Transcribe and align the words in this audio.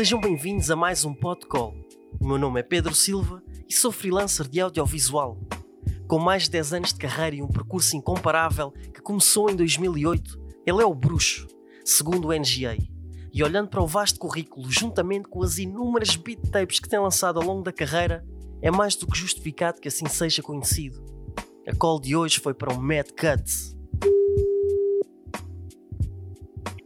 Sejam 0.00 0.18
bem-vindos 0.18 0.70
a 0.70 0.76
mais 0.76 1.04
um 1.04 1.12
Podcall. 1.12 1.74
O 2.18 2.26
meu 2.26 2.38
nome 2.38 2.58
é 2.58 2.62
Pedro 2.62 2.94
Silva 2.94 3.42
e 3.68 3.74
sou 3.74 3.92
freelancer 3.92 4.48
de 4.48 4.58
audiovisual. 4.58 5.38
Com 6.08 6.18
mais 6.18 6.44
de 6.44 6.52
10 6.52 6.72
anos 6.72 6.92
de 6.94 6.98
carreira 6.98 7.36
e 7.36 7.42
um 7.42 7.46
percurso 7.46 7.94
incomparável 7.94 8.70
que 8.70 9.02
começou 9.02 9.50
em 9.50 9.56
2008, 9.56 10.40
ele 10.66 10.80
é 10.80 10.86
o 10.86 10.94
bruxo, 10.94 11.46
segundo 11.84 12.28
o 12.28 12.32
NGA. 12.32 12.78
E 13.30 13.44
olhando 13.44 13.68
para 13.68 13.82
o 13.82 13.86
vasto 13.86 14.18
currículo, 14.18 14.70
juntamente 14.70 15.28
com 15.28 15.42
as 15.42 15.58
inúmeras 15.58 16.16
beat 16.16 16.48
tapes 16.50 16.80
que 16.80 16.88
tem 16.88 16.98
lançado 16.98 17.38
ao 17.38 17.44
longo 17.44 17.62
da 17.62 17.70
carreira, 17.70 18.24
é 18.62 18.70
mais 18.70 18.96
do 18.96 19.06
que 19.06 19.18
justificado 19.18 19.82
que 19.82 19.88
assim 19.88 20.08
seja 20.08 20.42
conhecido. 20.42 21.04
A 21.68 21.76
call 21.76 22.00
de 22.00 22.16
hoje 22.16 22.40
foi 22.40 22.54
para 22.54 22.72
o 22.72 22.80
Mad 22.80 23.08
Cuts. 23.10 23.76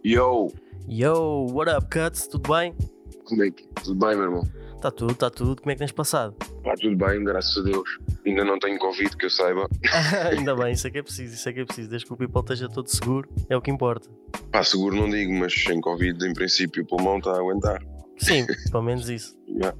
Yo, 0.05 0.49
Yo, 0.89 1.47
what 1.53 1.71
up, 1.71 1.89
Cuts? 1.89 2.27
Tudo 2.27 2.53
bem? 2.53 2.75
Como 3.25 3.43
é 3.45 3.51
que? 3.51 3.67
Tudo 3.83 4.07
bem, 4.07 4.17
meu 4.17 4.25
irmão? 4.25 4.43
Tá 4.81 4.91
tudo, 4.91 5.15
tá 5.15 5.31
tudo. 5.31 5.63
Como 5.63 5.71
é 5.71 5.75
que 5.75 5.79
tens 5.79 5.93
passado? 5.93 6.35
Pá, 6.63 6.75
tudo 6.79 6.95
bem, 6.95 7.25
graças 7.25 7.57
a 7.57 7.63
Deus. 7.63 7.89
Ainda 8.27 8.45
não 8.45 8.59
tenho 8.59 8.79
Covid, 8.79 9.17
que 9.17 9.25
eu 9.25 9.31
saiba. 9.31 9.67
Ainda 10.31 10.55
bem, 10.55 10.73
isso 10.75 10.87
é 10.87 10.91
que 10.91 10.99
é 10.99 11.03
preciso, 11.03 11.35
isso 11.35 11.49
é 11.49 11.53
que 11.55 11.61
é 11.61 11.65
preciso. 11.65 11.89
Desde 11.89 12.07
que 12.07 12.13
o 12.13 12.17
people 12.17 12.41
esteja 12.41 12.69
todo 12.69 12.89
seguro, 12.89 13.29
é 13.49 13.57
o 13.57 13.63
que 13.63 13.71
importa. 13.71 14.11
Pá, 14.53 14.63
seguro 14.63 14.95
não 14.97 15.09
digo, 15.09 15.33
mas 15.33 15.55
sem 15.55 15.81
Covid, 15.81 16.27
em 16.27 16.35
princípio, 16.35 16.83
o 16.83 16.87
pulmão 16.87 17.17
está 17.17 17.33
a 17.33 17.39
aguentar. 17.39 17.83
Sim, 18.19 18.45
pelo 18.71 18.83
menos 18.83 19.09
isso. 19.09 19.35
Yeah. 19.49 19.77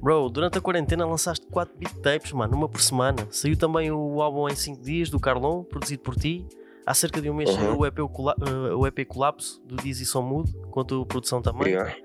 Bro, 0.00 0.28
durante 0.28 0.58
a 0.58 0.60
quarentena 0.60 1.06
lançaste 1.06 1.46
4 1.46 1.76
beat 1.78 1.94
tapes, 2.02 2.32
mano, 2.32 2.56
uma 2.56 2.68
por 2.68 2.80
semana. 2.80 3.26
Saiu 3.30 3.56
também 3.56 3.92
o 3.92 4.20
álbum 4.20 4.48
em 4.48 4.56
5 4.56 4.82
dias 4.82 5.08
do 5.08 5.20
Carlon, 5.20 5.62
produzido 5.62 6.02
por 6.02 6.16
ti. 6.16 6.44
Há 6.84 6.94
cerca 6.94 7.20
de 7.20 7.30
um 7.30 7.34
mês 7.34 7.48
Uhum. 7.50 7.56
saiu 7.56 7.78
o 7.78 7.86
EP, 7.86 7.98
o, 8.00 8.86
eh, 8.86 9.04
Colapso, 9.04 9.62
do 9.64 9.76
Dizzy 9.76 10.04
Som 10.04 10.22
Mudo, 10.22 10.52
com 10.70 10.80
a 10.80 10.84
tua 10.84 11.06
produção 11.06 11.40
também. 11.40 11.74
Yeah. 11.74 11.96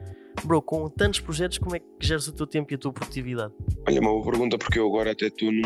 Bro, 0.44 0.62
com 0.62 0.88
tantos 0.90 1.20
projetos, 1.20 1.58
como 1.58 1.76
é 1.76 1.80
que 1.80 1.86
geres 2.00 2.28
o 2.28 2.34
teu 2.34 2.48
tempo 2.48 2.72
e 2.72 2.76
a 2.76 2.78
tua 2.78 2.94
produtividade? 2.94 3.54
Olha, 3.88 4.00
uma 4.00 4.12
boa 4.12 4.32
pergunta, 4.32 4.58
porque 4.58 4.80
eu 4.80 4.88
agora 4.88 5.12
até 5.12 5.28
estou 5.28 5.52
num, 5.52 5.62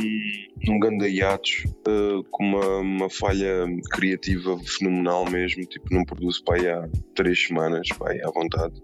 num 0.65 0.79
ganda 0.79 1.07
hiatus, 1.07 1.65
eh, 1.87 2.21
com 2.31 2.43
uma, 2.43 2.77
uma 2.77 3.09
falha 3.09 3.65
criativa 3.91 4.57
fenomenal 4.59 5.29
mesmo. 5.29 5.63
Tipo, 5.65 5.93
não 5.93 6.03
produzo 6.05 6.43
para 6.43 6.61
aí 6.61 6.69
há 6.69 6.89
três 7.15 7.47
semanas, 7.47 7.87
pá, 7.97 8.11
aí 8.11 8.21
à 8.21 8.31
vontade. 8.31 8.81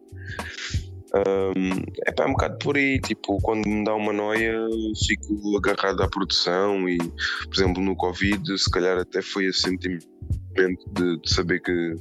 Ahm, 1.13 1.83
é 2.05 2.11
pá, 2.11 2.23
é 2.23 2.27
um 2.27 2.31
bocado 2.31 2.57
por 2.57 2.77
aí, 2.77 2.99
tipo, 2.99 3.37
quando 3.41 3.67
me 3.67 3.83
dá 3.83 3.95
uma 3.95 4.11
noia, 4.11 4.53
fico 5.05 5.57
agarrado 5.57 6.03
à 6.03 6.07
produção 6.07 6.87
e, 6.89 6.97
por 6.97 7.55
exemplo, 7.55 7.81
no 7.81 7.95
Covid, 7.95 8.57
se 8.57 8.69
calhar 8.69 8.97
até 8.97 9.21
foi 9.21 9.45
esse 9.45 9.61
sentimento 9.61 10.07
de, 10.91 11.19
de 11.19 11.33
saber 11.33 11.61
que 11.61 11.95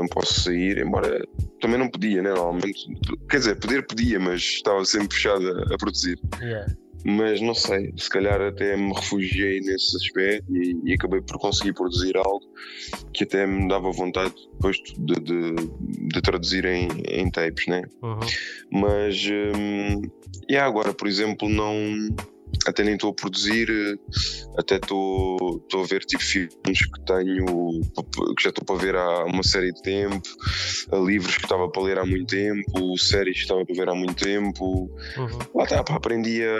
não 0.00 0.08
posso 0.08 0.40
sair, 0.40 0.78
embora 0.78 1.22
também 1.60 1.78
não 1.78 1.88
podia, 1.88 2.22
né? 2.22 2.30
Normalmente, 2.30 2.86
quer 3.28 3.38
dizer, 3.38 3.56
poder 3.56 3.86
podia, 3.86 4.18
mas 4.18 4.40
estava 4.40 4.84
sempre 4.84 5.14
fechado 5.14 5.46
a, 5.46 5.74
a 5.74 5.78
produzir 5.78 6.18
Yeah. 6.40 6.72
mas 7.04 7.40
não 7.40 7.54
sei, 7.54 7.92
se 7.96 8.08
calhar 8.08 8.40
até 8.40 8.76
me 8.76 8.92
refugiei 8.92 9.60
nesse 9.60 9.96
aspecto 9.96 10.54
e, 10.54 10.80
e 10.84 10.94
acabei 10.94 11.20
por 11.20 11.38
conseguir 11.38 11.72
produzir 11.74 12.16
algo 12.16 12.40
que 13.12 13.24
até 13.24 13.46
me 13.46 13.68
dava 13.68 13.90
vontade 13.90 14.34
depois 14.54 14.76
de, 14.98 15.14
de, 15.20 15.54
de 16.08 16.22
traduzir 16.22 16.64
em, 16.64 16.88
em 17.08 17.30
tapes, 17.30 17.66
né? 17.66 17.82
Uhum. 18.02 18.20
Mas 18.72 19.22
hum, 19.56 20.02
e 20.48 20.56
agora, 20.56 20.92
por 20.92 21.06
exemplo, 21.06 21.48
não 21.48 21.74
até 22.66 22.82
nem 22.84 22.94
estou 22.94 23.10
a 23.10 23.14
produzir, 23.14 23.68
até 24.58 24.76
estou 24.76 25.38
a 25.74 25.86
ver 25.86 26.00
tipo 26.04 26.22
filmes 26.22 26.50
que 26.64 27.04
tenho 27.06 27.80
que 28.36 28.42
já 28.42 28.50
estou 28.50 28.64
para 28.64 28.76
ver 28.76 28.96
há 28.96 29.24
uma 29.24 29.42
série 29.42 29.72
de 29.72 29.82
tempo, 29.82 30.22
livros 31.04 31.36
que 31.36 31.44
estava 31.44 31.68
para 31.68 31.82
ler 31.82 31.98
há 31.98 32.04
muito 32.06 32.26
tempo, 32.26 32.98
séries 32.98 33.36
que 33.36 33.42
estava 33.42 33.64
para 33.64 33.74
ver 33.74 33.88
há 33.88 33.94
muito 33.94 34.22
tempo, 34.24 34.90
Uhum. 35.16 35.38
Lá 35.54 35.64
está, 35.64 35.82
pá, 35.82 35.94
aprendi 35.96 36.42
a, 36.42 36.58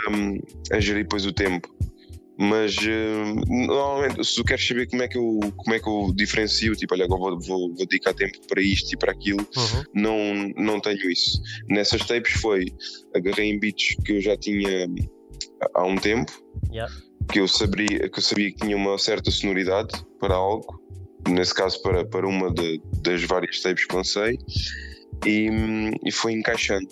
a 0.75 0.79
gerir 0.79 1.03
depois 1.03 1.25
o 1.25 1.31
tempo. 1.33 1.69
Mas 2.37 2.75
eh, 2.81 3.33
normalmente, 3.47 4.23
se 4.25 4.35
tu 4.35 4.43
queres 4.43 4.65
saber 4.67 4.87
como 4.89 5.03
é 5.03 5.07
que 5.07 5.17
eu, 5.17 5.39
como 5.57 5.75
é 5.75 5.79
que 5.79 5.87
eu 5.87 6.11
diferencio, 6.15 6.75
tipo, 6.75 6.93
olha, 6.95 7.05
agora 7.05 7.35
vou, 7.35 7.39
vou, 7.39 7.67
vou 7.75 7.85
dedicar 7.85 8.13
tempo 8.13 8.39
para 8.47 8.61
isto 8.61 8.91
e 8.93 8.97
para 8.97 9.11
aquilo, 9.11 9.45
Uhum. 9.55 9.83
não, 9.93 10.49
não 10.57 10.79
tenho 10.79 11.09
isso. 11.09 11.39
Nessas 11.69 12.03
tapes 12.05 12.33
foi, 12.33 12.65
agarrei 13.15 13.49
em 13.51 13.59
beats 13.59 13.95
que 14.03 14.13
eu 14.13 14.21
já 14.21 14.35
tinha 14.37 14.87
há 15.73 15.83
um 15.83 15.95
tempo, 15.95 16.31
Yeah. 16.71 16.93
que 17.31 17.39
eu 17.39 17.47
sabia 17.47 18.09
que, 18.09 18.19
eu 18.19 18.21
sabia 18.23 18.49
que 18.51 18.57
tinha 18.57 18.75
uma 18.77 18.97
certa 18.97 19.29
sonoridade 19.31 19.93
para 20.19 20.33
algo, 20.35 20.81
nesse 21.27 21.53
caso 21.53 21.81
para, 21.81 22.05
para 22.05 22.27
uma 22.27 22.53
de- 22.53 22.81
das 23.03 23.23
várias 23.23 23.59
tapes 23.61 23.85
que 23.85 23.95
lancei, 23.95 24.37
e, 25.25 25.49
e 26.05 26.11
foi 26.11 26.33
encaixando. 26.33 26.87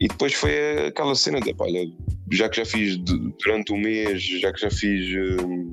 E 0.00 0.08
depois 0.08 0.32
foi 0.34 0.86
aquela 0.88 1.14
cena 1.14 1.40
de, 1.40 1.54
pá, 1.54 1.64
olha, 1.64 1.86
já 2.32 2.48
que 2.48 2.56
já 2.58 2.64
fiz 2.64 2.96
durante 2.98 3.72
um 3.72 3.78
mês, 3.78 4.22
já 4.22 4.52
que 4.52 4.60
já 4.60 4.70
fiz, 4.70 5.16
hum, 5.42 5.70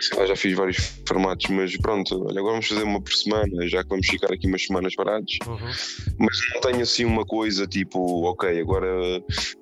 sei 0.00 0.18
lá, 0.18 0.26
já 0.26 0.36
fiz 0.36 0.54
vários 0.56 0.76
formatos, 1.06 1.48
mas 1.50 1.76
pronto, 1.78 2.14
olha, 2.26 2.38
agora 2.40 2.52
vamos 2.52 2.66
fazer 2.68 2.82
uma 2.82 3.00
por 3.00 3.12
semana, 3.12 3.68
já 3.68 3.82
que 3.82 3.88
vamos 3.88 4.06
ficar 4.06 4.32
aqui 4.32 4.46
umas 4.46 4.64
semanas 4.64 4.94
parados, 4.94 5.38
Uhum. 5.46 5.70
mas 6.18 6.36
não 6.54 6.60
tenho 6.60 6.82
assim 6.82 7.04
uma 7.04 7.24
coisa 7.24 7.66
tipo, 7.66 8.24
ok, 8.28 8.60
agora 8.60 8.88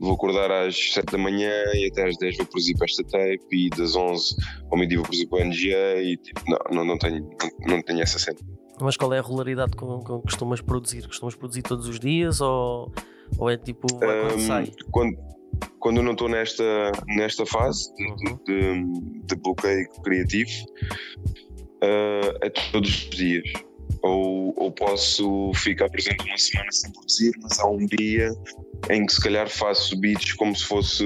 vou 0.01 0.15
acordar 0.15 0.51
às 0.51 0.77
7 0.93 1.13
da 1.13 1.19
manhã 1.19 1.53
e 1.75 1.89
até 1.91 2.09
às 2.09 2.17
10 2.19 2.37
vou 2.39 2.47
produzir 2.47 2.75
para 2.77 2.87
esta 2.87 3.05
tape 3.05 3.41
e 3.53 3.71
das 3.71 3.95
11 3.95 4.37
ao 4.71 4.77
meio-dia 4.79 4.99
vou 4.99 5.05
produzir 5.05 5.27
para 5.27 5.39
o 5.39 5.45
NGA 5.45 6.03
e 6.03 6.17
tipo, 6.17 6.41
não, 6.49 6.59
não, 6.73 6.85
não, 6.85 6.99
tenho, 6.99 7.21
não, 7.21 7.77
não 7.77 7.83
tenho 7.83 8.01
essa 8.03 8.19
cena. 8.19 8.39
Mas 8.81 8.97
qual 8.97 9.13
é 9.15 9.19
a 9.19 9.23
regularidade 9.23 9.77
com 9.77 10.01
que 10.01 10.23
costumas 10.23 10.61
produzir? 10.61 11.07
Costumas 11.07 11.37
produzir 11.37 11.63
todos 11.63 11.87
os 11.87 12.01
dias 12.01 12.41
ou, 12.41 12.93
ou 13.39 13.49
é 13.49 13.57
tipo 13.57 13.87
vai 13.99 14.21
quando 14.21 14.35
Hum, 14.35 14.47
sai? 14.47 14.73
quando, 14.91 15.17
quando 15.79 15.99
eu 15.99 16.03
não 16.03 16.13
estou 16.13 16.29
nesta, 16.29 16.93
nesta 17.09 17.45
fase 17.47 17.93
de, 17.95 18.05
Uhum. 18.05 18.39
de, 18.45 19.27
de 19.27 19.37
bloqueio 19.37 19.89
criativo, 20.03 20.51
ah, 21.83 22.39
é 22.43 22.51
todos 22.51 22.89
os 22.91 23.11
dias. 23.11 23.45
Ou, 24.03 24.55
ou 24.57 24.71
posso 24.73 25.53
ficar, 25.55 25.89
por 25.89 25.99
exemplo, 25.99 26.27
uma 26.27 26.39
semana 26.39 26.71
sem 26.73 26.93
produzir, 26.93 27.33
mas 27.43 27.59
há 27.59 27.69
um 27.69 27.87
dia 27.87 28.31
em 28.91 29.07
que 29.07 29.13
se 29.13 29.21
calhar 29.23 29.49
faço 29.49 29.99
beats 29.99 30.33
como 30.35 30.55
se 30.55 30.65
fosse 30.65 31.05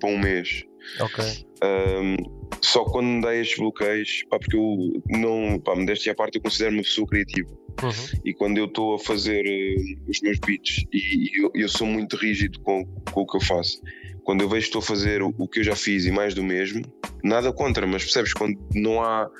para 0.00 0.10
um 0.10 0.18
mês. 0.18 0.62
Ok. 1.00 1.24
Um, 1.62 2.16
só 2.62 2.84
quando 2.84 3.06
me 3.06 3.22
dei 3.22 3.40
estes 3.40 3.58
bloqueios, 3.58 4.24
pá, 4.30 4.38
porque 4.38 4.56
eu 4.56 5.02
não, 5.08 5.58
pá, 5.60 5.74
modéstia 5.74 6.12
à 6.12 6.14
parte, 6.14 6.36
eu 6.36 6.42
considero-me 6.42 6.78
uma 6.78 6.84
pessoa 6.84 7.06
criativa. 7.06 7.50
Uhum. 7.82 8.20
E 8.24 8.32
quando 8.32 8.58
eu 8.58 8.66
estou 8.66 8.94
a 8.94 8.98
fazer 8.98 9.44
eh, 9.46 9.96
os 10.08 10.20
meus 10.20 10.38
beats, 10.38 10.84
e, 10.92 10.98
e 10.98 11.42
eu, 11.42 11.50
eu 11.54 11.68
sou 11.68 11.86
muito 11.86 12.16
rígido 12.16 12.60
com, 12.60 12.84
com 13.10 13.22
o 13.22 13.26
que 13.26 13.36
eu 13.36 13.40
faço, 13.40 13.80
quando 14.24 14.40
eu 14.40 14.48
vejo 14.48 14.62
que 14.62 14.68
estou 14.68 14.80
a 14.80 14.82
fazer 14.82 15.22
o, 15.22 15.34
o 15.36 15.46
que 15.46 15.60
eu 15.60 15.64
já 15.64 15.76
fiz 15.76 16.04
e 16.06 16.10
mais 16.10 16.34
do 16.34 16.42
mesmo, 16.42 16.82
nada 17.22 17.52
contra, 17.52 17.86
mas 17.86 18.02
percebes 18.02 18.32
quando 18.32 18.58
não 18.74 19.02
há 19.02 19.28
nada 19.28 19.30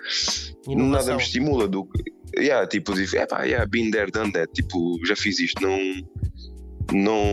Inovação. 0.68 1.16
me 1.16 1.22
estimula 1.22 1.66
do 1.66 1.84
que. 1.86 2.14
Yeah, 2.36 2.66
tipo, 2.66 2.92
é 2.92 3.26
pá, 3.26 3.44
yeah, 3.44 3.64
been 3.64 3.90
there, 3.90 4.10
done 4.10 4.32
that, 4.32 4.52
tipo, 4.52 4.98
já 5.06 5.16
fiz 5.16 5.38
isto, 5.38 5.62
não. 5.62 5.78
Não, 6.92 7.24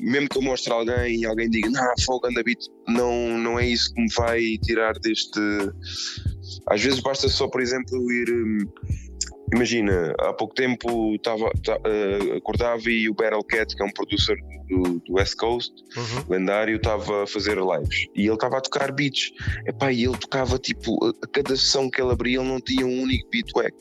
mesmo 0.00 0.28
que 0.28 0.38
eu 0.38 0.42
mostre 0.42 0.72
a 0.72 0.76
alguém 0.76 1.20
e 1.20 1.26
alguém 1.26 1.50
diga, 1.50 1.68
não, 1.68 1.82
fogo, 2.04 2.28
anda 2.28 2.44
beat, 2.44 2.60
não, 2.86 3.36
não 3.38 3.58
é 3.58 3.66
isso 3.66 3.92
que 3.92 4.00
me 4.00 4.08
vai 4.16 4.40
tirar 4.58 4.92
deste. 5.00 5.40
Às 6.68 6.80
vezes 6.80 7.00
basta 7.00 7.28
só, 7.28 7.48
por 7.48 7.60
exemplo, 7.60 8.12
ir. 8.12 8.68
Imagina, 9.52 10.14
há 10.20 10.32
pouco 10.32 10.54
tempo 10.54 11.16
tava, 11.22 11.50
ta- 11.64 11.78
eh, 11.86 12.36
acordava 12.38 12.82
e 12.90 13.08
o 13.08 13.14
Battle 13.14 13.44
Cat, 13.44 13.74
que 13.76 13.82
é 13.82 13.86
um 13.86 13.92
producer 13.92 14.36
do, 14.68 15.00
do 15.06 15.14
West 15.14 15.36
Coast, 15.36 15.72
Uhum. 15.96 16.24
lendário, 16.28 16.76
estava 16.76 17.22
a 17.24 17.26
fazer 17.26 17.56
lives 17.58 18.06
e 18.16 18.22
ele 18.26 18.34
estava 18.34 18.58
a 18.58 18.60
tocar 18.60 18.90
beats. 18.92 19.30
Epá, 19.66 19.92
e 19.92 20.04
ele 20.04 20.16
tocava 20.16 20.58
tipo, 20.58 20.96
a, 21.04 21.10
a 21.24 21.28
cada 21.28 21.54
sessão 21.56 21.90
que 21.90 22.00
ele 22.00 22.10
abria, 22.12 22.38
ele 22.40 22.48
não 22.48 22.60
tinha 22.60 22.86
um 22.86 23.02
único 23.02 23.28
beat 23.30 23.46
wack. 23.54 23.76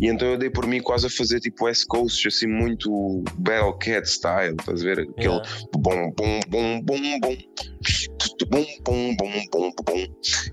E 0.00 0.08
então 0.08 0.28
eu 0.28 0.38
dei 0.38 0.48
por 0.50 0.66
mim 0.66 0.80
quase 0.80 1.06
a 1.06 1.10
fazer 1.10 1.40
tipo 1.40 1.66
West 1.66 1.84
Coast, 1.88 2.26
assim, 2.26 2.46
muito 2.46 3.22
Battle 3.36 3.76
Cat 3.78 4.08
style, 4.08 4.56
estás 4.58 4.80
a 4.80 4.84
ver? 4.84 5.00
Aquele 5.00 5.34
Yeah. 5.34 5.48
bom, 5.74 6.10
bom, 6.16 6.40
bom, 6.48 6.80
bom, 6.82 7.20
bom, 7.20 7.36
bom, 8.50 8.64
bom, 8.84 9.16
bom, 9.16 9.32
bom, 9.52 9.72
bom. 9.84 10.06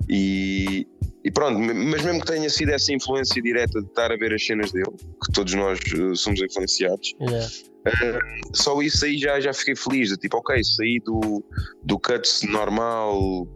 E, 0.09 0.87
e 1.23 1.31
pronto, 1.31 1.59
mas 1.59 2.03
mesmo 2.03 2.19
que 2.21 2.27
tenha 2.27 2.49
sido 2.49 2.69
essa 2.69 2.93
influência 2.93 3.41
direta 3.41 3.79
de 3.81 3.87
estar 3.87 4.11
a 4.11 4.17
ver 4.17 4.33
as 4.33 4.45
cenas 4.45 4.71
dele, 4.71 4.91
que 5.25 5.31
todos 5.33 5.53
nós 5.53 5.79
eh, 5.79 6.15
somos 6.15 6.41
influenciados, 6.41 7.13
Yeah. 7.19 8.19
só 8.53 8.79
isso 8.81 9.03
aí 9.05 9.17
já, 9.17 9.39
já 9.39 9.51
fiquei 9.53 9.75
feliz. 9.75 10.09
De, 10.09 10.17
tipo, 10.17 10.37
ok, 10.37 10.63
saí 10.63 10.99
do, 10.99 11.43
do 11.83 11.97
cuts 11.99 12.43
normal 12.43 13.47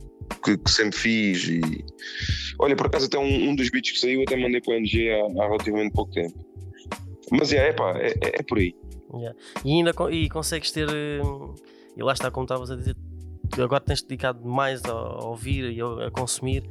que, 0.43 0.57
que 0.57 0.71
sempre 0.71 0.97
fiz. 0.97 1.47
E 1.47 1.61
olha, 2.59 2.75
por 2.75 2.87
acaso, 2.87 3.05
até 3.05 3.19
um, 3.19 3.49
um 3.49 3.55
dos 3.55 3.69
beats 3.69 3.91
que 3.91 3.99
saiu, 3.99 4.23
até 4.23 4.35
mandei 4.35 4.61
para 4.61 4.73
o 4.73 4.77
NG 4.77 5.11
há, 5.11 5.43
há 5.43 5.47
relativamente 5.47 5.93
pouco 5.93 6.11
tempo. 6.11 6.33
Mas 7.31 7.53
é, 7.53 7.69
é 7.69 7.73
pá, 7.73 7.97
é, 7.99 8.07
é, 8.21 8.39
é 8.39 8.43
por 8.43 8.57
aí. 8.57 8.73
Yeah. 9.13 9.37
E 9.63 9.71
ainda 9.73 9.93
e 10.11 10.27
consegues 10.29 10.71
ter. 10.71 10.89
hum, 10.89 11.53
E 11.95 12.03
lá 12.03 12.13
está, 12.13 12.29
como 12.31 12.45
estavas 12.45 12.71
a 12.71 12.75
dizer, 12.75 12.95
agora 13.57 13.81
tens 13.81 14.01
dedicado 14.01 14.45
mais 14.45 14.83
a, 14.85 15.25
ouvir 15.25 15.71
e 15.71 15.81
a, 15.81 16.11
consumir. 16.11 16.63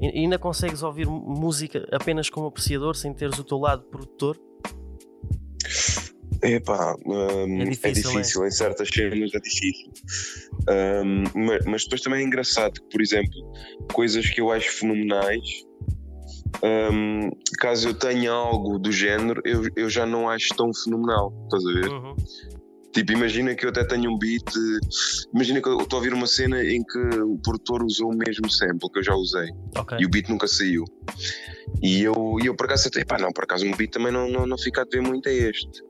e 0.00 0.06
ainda 0.06 0.38
consegues 0.38 0.82
ouvir 0.82 1.06
música 1.06 1.86
apenas 1.92 2.28
como 2.30 2.46
apreciador, 2.46 2.96
sem 2.96 3.12
teres 3.12 3.38
o 3.38 3.44
teu 3.44 3.58
lado 3.58 3.82
produtor? 3.84 4.38
Epá, 6.42 6.96
um, 7.06 7.60
É 7.60 7.62
é 7.62 7.70
difícil, 7.70 8.10
difícil, 8.10 8.44
é? 8.44 8.48
em 8.48 8.50
certas 8.50 8.88
cenas 8.88 9.30
é 9.32 9.38
difícil. 9.38 9.92
Um, 10.68 11.24
mas, 11.34 11.64
mas 11.64 11.84
depois 11.84 12.00
também 12.00 12.20
é 12.20 12.26
engraçado 12.26 12.72
que, 12.72 12.88
por 12.90 13.00
exemplo, 13.00 13.52
coisas 13.92 14.28
que 14.28 14.40
eu 14.40 14.50
acho 14.50 14.68
fenomenais, 14.72 15.64
um, 16.62 17.30
caso 17.58 17.88
eu 17.88 17.94
tenha 17.94 18.32
algo 18.32 18.78
do 18.78 18.90
género, 18.90 19.40
eu, 19.44 19.62
eu 19.76 19.88
já 19.88 20.04
não 20.04 20.28
acho 20.28 20.48
tão 20.56 20.72
fenomenal. 20.74 21.32
Estás 21.44 21.64
a 21.64 21.72
ver? 21.72 21.88
Uhum. 21.88 22.16
Tipo, 22.92 23.12
imagina 23.12 23.54
que 23.54 23.64
eu 23.64 23.70
até 23.70 23.84
tenho 23.84 24.10
um 24.10 24.18
beat. 24.18 24.44
Imagina 25.34 25.62
que 25.62 25.68
eu 25.68 25.78
estou 25.80 25.96
a 25.96 26.00
ouvir 26.00 26.12
uma 26.12 26.26
cena 26.26 26.62
em 26.62 26.82
que 26.84 26.98
o 26.98 27.38
produtor 27.38 27.82
usou 27.82 28.12
o 28.12 28.16
mesmo 28.16 28.50
sample 28.50 28.90
que 28.92 28.98
eu 28.98 29.02
já 29.02 29.14
usei 29.14 29.48
Ok. 29.76 29.96
e 29.98 30.04
o 30.04 30.10
beat 30.10 30.28
nunca 30.28 30.46
saiu. 30.46 30.84
E 31.82 32.02
eu, 32.02 32.36
e 32.42 32.46
eu 32.46 32.54
por 32.54 32.66
acaso 32.66 32.88
até, 32.88 33.04
pá, 33.04 33.18
não, 33.18 33.32
por 33.32 33.44
acaso 33.44 33.64
um 33.66 33.74
beat 33.74 33.90
também 33.90 34.12
não, 34.12 34.28
não, 34.28 34.46
não 34.46 34.58
fica 34.58 34.82
a 34.82 34.84
ver 34.84 35.00
muito 35.00 35.28
a 35.28 35.32
este. 35.32 35.82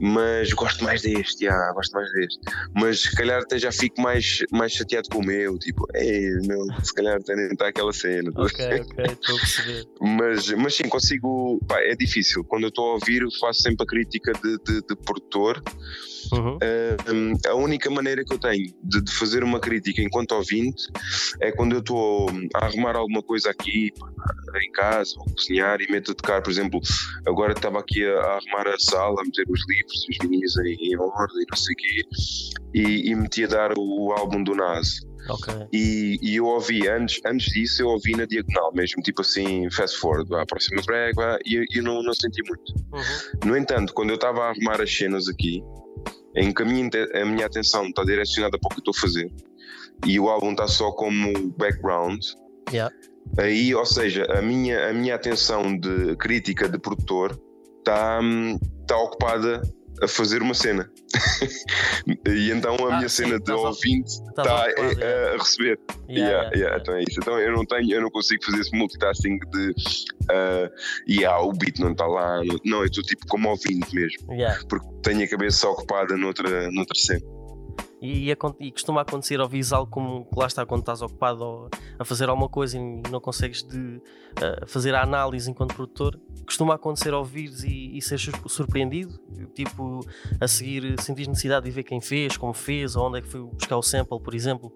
Mas 0.00 0.52
gosto 0.52 0.84
mais 0.84 1.02
deste, 1.02 1.44
já, 1.44 1.72
gosto 1.72 1.92
mais 1.92 2.10
deste. 2.12 2.40
Mas 2.74 3.00
se 3.02 3.16
calhar 3.16 3.42
até 3.42 3.58
já 3.58 3.72
fico 3.72 4.00
mais, 4.00 4.44
mais 4.52 4.72
chateado 4.72 5.08
com 5.10 5.18
o 5.18 5.24
meu, 5.24 5.58
tipo, 5.58 5.86
ei, 5.94 6.30
meu, 6.46 6.64
se 6.82 6.94
calhar 6.94 7.16
até 7.16 7.34
nem 7.34 7.46
está 7.46 7.68
aquela 7.68 7.92
cena. 7.92 8.30
Ok, 8.36 8.64
ok, 8.64 9.04
estou 9.06 9.36
a 9.36 9.38
perceber. 9.38 9.84
Mas, 10.00 10.50
mas 10.52 10.74
sim, 10.74 10.88
consigo. 10.88 11.60
Pá, 11.66 11.80
é 11.80 11.94
difícil. 11.94 12.44
Quando 12.44 12.64
eu 12.64 12.68
estou 12.68 12.90
a 12.90 12.92
ouvir, 12.94 13.22
eu 13.22 13.30
faço 13.40 13.62
sempre 13.62 13.84
a 13.84 13.86
crítica 13.86 14.32
de, 14.32 14.58
de, 14.58 14.86
de 14.86 14.96
produtor. 14.96 15.62
Uhum. 16.32 16.58
Hum, 17.10 17.32
a 17.46 17.54
única 17.54 17.88
maneira 17.90 18.24
que 18.24 18.32
eu 18.34 18.38
tenho 18.38 18.74
de, 18.82 19.00
de 19.00 19.12
fazer 19.12 19.42
uma 19.42 19.60
crítica 19.60 20.02
enquanto 20.02 20.32
ouvinte 20.32 20.84
é 21.40 21.50
quando 21.50 21.72
eu 21.72 21.78
estou 21.78 22.28
a 22.54 22.66
arrumar 22.66 22.96
alguma 22.96 23.22
coisa 23.22 23.50
aqui 23.50 23.92
em 24.62 24.72
casa, 24.72 25.14
ou 25.18 25.24
cozinhar 25.24 25.80
e 25.80 25.90
meto 25.90 26.12
a 26.12 26.14
tocar, 26.14 26.42
por 26.42 26.50
exemplo, 26.50 26.80
agora 27.26 27.52
estava 27.52 27.78
aqui 27.78 28.04
a, 28.04 28.18
a 28.18 28.36
arrumar 28.36 28.68
a 28.68 28.78
sala, 28.78 29.20
a 29.20 29.24
meter 29.24 29.44
os 29.48 29.64
livros 29.68 30.06
e 30.08 30.10
os 30.12 30.30
vinhos 30.30 30.56
em, 30.58 30.92
em 30.92 30.96
ordem, 30.98 31.44
não 31.50 31.56
sei 31.56 31.72
o 31.72 31.76
quê, 31.76 32.02
e, 32.74 33.10
e 33.10 33.14
meti 33.14 33.44
a 33.44 33.48
dar 33.48 33.78
o, 33.78 34.12
álbum 34.12 34.42
do 34.42 34.54
Nas. 34.54 35.00
Ok. 35.28 35.52
E, 35.72 36.18
e 36.22 36.36
eu 36.36 36.46
ouvi, 36.46 36.88
antes, 36.88 37.20
antes 37.26 37.52
disso, 37.52 37.82
eu 37.82 37.88
ouvi 37.88 38.16
na 38.16 38.24
diagonal 38.24 38.72
mesmo, 38.72 39.02
tipo 39.02 39.20
assim, 39.20 39.68
fast 39.70 39.98
forward, 39.98 40.28
vá, 40.30 40.46
próxima 40.46 40.80
vá, 41.14 41.38
e 41.44 41.66
eu, 41.74 41.82
não, 41.82 42.02
não 42.02 42.14
senti 42.14 42.42
muito. 42.48 42.72
Uhum. 42.92 43.50
No 43.50 43.56
entanto, 43.56 43.92
quando 43.92 44.10
eu 44.10 44.14
estava 44.14 44.44
a 44.44 44.50
arrumar 44.50 44.80
as 44.80 44.90
cenas 44.90 45.28
aqui, 45.28 45.62
em 46.34 46.52
que 46.52 46.62
a 46.62 46.64
minha, 46.64 46.88
a 47.14 47.24
minha 47.24 47.46
atenção 47.46 47.86
está 47.86 48.04
direcionada 48.04 48.58
para 48.58 48.66
o 48.66 48.70
que 48.70 48.80
estou 48.80 48.94
a 48.96 49.00
fazer 49.00 49.30
e 50.06 50.18
o 50.20 50.28
álbum 50.28 50.52
está 50.52 50.68
só 50.68 50.92
como 50.92 51.50
background, 51.58 52.24
Yeah. 52.70 52.94
aí, 53.38 53.74
ou 53.74 53.86
seja, 53.86 54.24
a 54.24 54.42
minha, 54.42 54.90
a 54.90 54.92
minha 54.92 55.14
atenção 55.14 55.74
de 55.74 56.14
crítica 56.16 56.68
de 56.68 56.78
produtor 56.78 57.38
está 57.78 58.20
tá 58.86 58.96
ocupada 58.98 59.62
a 60.00 60.06
fazer 60.06 60.42
uma 60.42 60.54
cena. 60.54 60.88
e 62.28 62.50
então 62.52 62.76
a 62.86 62.94
Ah, 62.94 62.96
minha 62.98 63.08
sim, 63.08 63.24
cena 63.24 63.40
de 63.40 63.50
ouvinte 63.50 64.10
está 64.28 64.66
yeah. 64.68 65.32
a, 65.32 65.34
a 65.34 65.38
receber. 65.38 65.78
Yeah, 66.08 66.30
Yeah, 66.30 66.50
yeah, 66.56 66.78
Então 66.80 66.94
é 66.94 67.02
isso. 67.02 67.18
Então 67.20 67.38
eu 67.38 67.52
não 67.52 67.64
tenho, 67.64 67.92
eu 67.94 68.00
não 68.02 68.10
consigo 68.10 68.44
fazer 68.44 68.60
esse 68.60 68.76
multitasking 68.76 69.38
de 69.38 69.70
uh, 69.70 70.70
yeah, 71.08 71.38
o 71.42 71.52
beat 71.52 71.78
não 71.80 71.92
está 71.92 72.06
lá. 72.06 72.40
Não, 72.64 72.78
eu 72.80 72.86
estou 72.86 73.02
tipo 73.02 73.26
como 73.26 73.48
ouvinte 73.48 73.92
mesmo, 73.94 74.30
porque 74.68 74.86
tenho 75.02 75.24
a 75.24 75.28
cabeça 75.28 75.68
ocupada 75.68 76.16
noutra, 76.16 76.70
noutra 76.70 76.96
cena. 76.96 77.37
E, 78.00 78.30
e 78.60 78.70
costuma 78.72 79.00
acontecer 79.00 79.40
ouvires 79.40 79.72
algo 79.72 79.90
como 79.90 80.28
lá 80.36 80.46
está 80.46 80.64
quando 80.64 80.80
estás 80.80 81.02
ocupado 81.02 81.68
a 81.98 82.04
fazer 82.04 82.28
alguma 82.28 82.48
coisa 82.48 82.78
e 82.78 82.80
não 83.10 83.20
consegues 83.20 83.62
de, 83.64 84.00
ah, 84.36 84.64
fazer 84.66 84.94
a 84.94 85.02
análise 85.02 85.50
enquanto 85.50 85.74
produtor. 85.74 86.18
Costuma 86.46 86.74
acontecer 86.74 87.12
ouvires 87.12 87.64
e, 87.64 87.96
e 87.96 88.00
seres 88.00 88.22
sur- 88.22 88.48
surpreendido, 88.48 89.18
tipo 89.54 90.00
a 90.40 90.46
seguir 90.46 90.94
sentir 91.02 91.26
necessidade 91.28 91.64
de 91.66 91.70
ver 91.72 91.82
quem 91.82 92.00
fez, 92.00 92.36
como 92.36 92.54
fez, 92.54 92.94
ou 92.94 93.06
onde 93.08 93.18
é 93.18 93.22
que 93.22 93.28
foi 93.28 93.40
buscar 93.42 93.76
o 93.76 93.82
sample, 93.82 94.20
por 94.20 94.34
exemplo. 94.34 94.72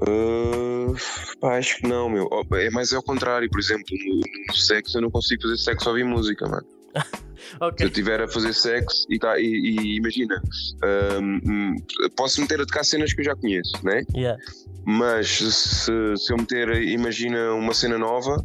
Uh, 0.00 0.94
pá, 1.40 1.58
acho 1.58 1.76
que 1.78 1.86
não, 1.88 2.08
meu. 2.08 2.28
Oh, 2.32 2.56
É 2.56 2.70
mais 2.70 2.92
ao 2.92 3.02
contrário, 3.02 3.48
por 3.50 3.60
exemplo, 3.60 3.84
no, 3.90 4.16
no 4.48 4.54
sexo 4.56 4.96
eu 4.98 5.02
não 5.02 5.10
consigo 5.10 5.42
fazer 5.42 5.56
sexo 5.58 5.88
ouvir 5.90 6.04
música, 6.04 6.48
mano. 6.48 6.66
Se 7.50 7.56
Ok. 7.60 7.86
eu 7.86 7.88
estiver 7.88 8.20
a 8.22 8.28
fazer 8.28 8.52
sexo 8.52 9.06
e, 9.10 9.18
tá, 9.18 9.38
e, 9.38 9.44
e 9.44 9.96
imagina, 9.96 10.40
um, 11.20 11.40
hum, 11.44 11.76
posso 12.16 12.40
meter 12.40 12.60
a 12.60 12.66
tocar 12.66 12.84
cenas 12.84 13.12
que 13.12 13.20
eu 13.20 13.24
já 13.24 13.36
conheço, 13.36 13.72
né? 13.84 14.02
Yeah. 14.14 14.40
Mas 14.86 15.28
se, 15.38 16.16
se 16.16 16.32
eu 16.32 16.36
meter, 16.36 16.68
imagina, 16.82 17.52
uma 17.54 17.72
cena 17.72 17.98
nova, 17.98 18.44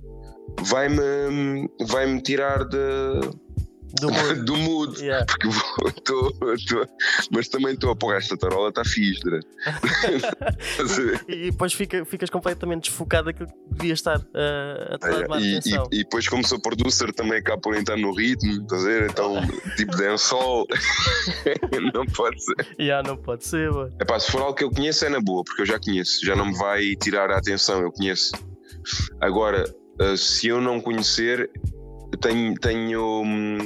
vai-me 0.61 1.69
vai 1.87 2.05
-me 2.05 2.21
tirar 2.21 2.63
de, 2.65 2.77
Do 3.99 4.09
mundo. 4.11 4.45
do 4.45 4.57
mood. 4.57 4.99
Yeah. 5.01 5.25
Porque 5.25 5.47
vou, 5.47 5.91
tô, 6.03 6.31
tô- 6.33 6.87
mas 7.31 7.47
também 7.47 7.73
estou 7.73 7.91
a 7.91 7.95
pôr 7.95 8.15
esta 8.15 8.37
tarola, 8.37 8.69
está 8.69 8.83
fixe, 8.85 9.21
né? 9.25 9.39
Ver? 10.95 11.23
E 11.27 11.51
depois 11.51 11.73
fica, 11.73 12.05
ficas 12.05 12.29
completamente 12.29 12.83
desfocado 12.89 13.25
daquilo 13.25 13.47
que 13.47 13.53
devia 13.71 13.93
estar 13.93 14.21
ah, 14.33 14.95
a 14.95 14.97
tomar 14.99 15.27
mais 15.27 15.43
e, 15.43 15.57
atenção. 15.57 15.87
e, 15.91 15.95
e 15.95 16.03
depois, 16.03 16.27
como 16.27 16.45
sou 16.47 16.59
producer, 16.61 17.11
também 17.13 17.39
acabo 17.39 17.61
por 17.61 17.75
entrar 17.75 17.97
no 17.97 18.13
ritmo, 18.13 18.61
estás 18.61 18.83
a 18.83 18.85
ver? 18.87 19.09
Então, 19.09 19.35
tipo, 19.75 19.95
dancehall, 19.97 20.67
não 21.93 22.05
pode 22.05 22.43
ser. 22.43 22.55
Yeah, 22.79 23.07
não 23.07 23.17
pode 23.17 23.45
ser, 23.45 23.71
mano. 23.71 23.93
Epá, 23.99 24.19
se 24.19 24.31
for 24.31 24.41
algo 24.41 24.53
que 24.53 24.63
eu 24.63 24.71
conheço, 24.71 25.05
é 25.05 25.09
na 25.09 25.19
boa, 25.19 25.43
porque 25.43 25.61
eu 25.61 25.65
já 25.65 25.79
conheço, 25.79 26.25
já 26.25 26.35
não 26.35 26.45
me 26.47 26.57
vai 26.57 26.95
tirar 26.95 27.31
a 27.31 27.37
atenção, 27.37 27.81
eu 27.81 27.91
conheço. 27.91 28.31
Agora, 29.19 29.63
eh, 29.99 30.15
se 30.17 30.47
eu 30.47 30.61
não 30.61 30.79
conhecer, 30.79 31.49
tenho. 32.19 32.53
tenho 32.55 33.21
hum, 33.23 33.57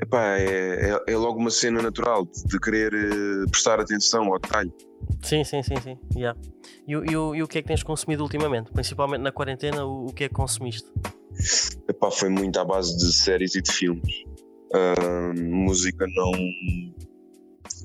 epá, 0.00 0.38
é, 0.38 0.90
é, 1.08 1.12
é 1.12 1.16
logo 1.16 1.38
uma 1.38 1.50
cena 1.50 1.82
natural 1.82 2.26
de, 2.46 2.58
querer 2.60 2.92
eh, 2.94 3.50
prestar 3.50 3.80
atenção 3.80 4.24
ao 4.32 4.38
detalhe. 4.38 4.72
Sim, 5.22 5.44
sim, 5.44 5.62
sim, 5.62 5.74
sim. 5.82 5.98
Yeah. 6.16 6.38
E, 6.86 6.96
o- 6.96 7.04
e, 7.10 7.16
o- 7.16 7.34
e 7.34 7.42
o 7.42 7.48
que 7.48 7.58
é 7.58 7.62
que 7.62 7.68
tens 7.68 7.82
consumido 7.82 8.22
ultimamente? 8.22 8.70
Principalmente 8.72 9.20
na 9.20 9.32
quarentena, 9.32 9.84
o, 9.84 10.06
o 10.06 10.12
que 10.12 10.24
é 10.24 10.28
que 10.28 10.34
consumiste? 10.34 10.88
Epá, 11.88 12.10
foi 12.10 12.28
muito 12.28 12.58
à 12.58 12.64
base 12.64 12.96
de 12.96 13.12
séries 13.12 13.54
e 13.54 13.60
de 13.62 13.72
filmes. 13.72 14.24
Ah, 14.72 15.32
música 15.36 16.06
não. 16.16 16.32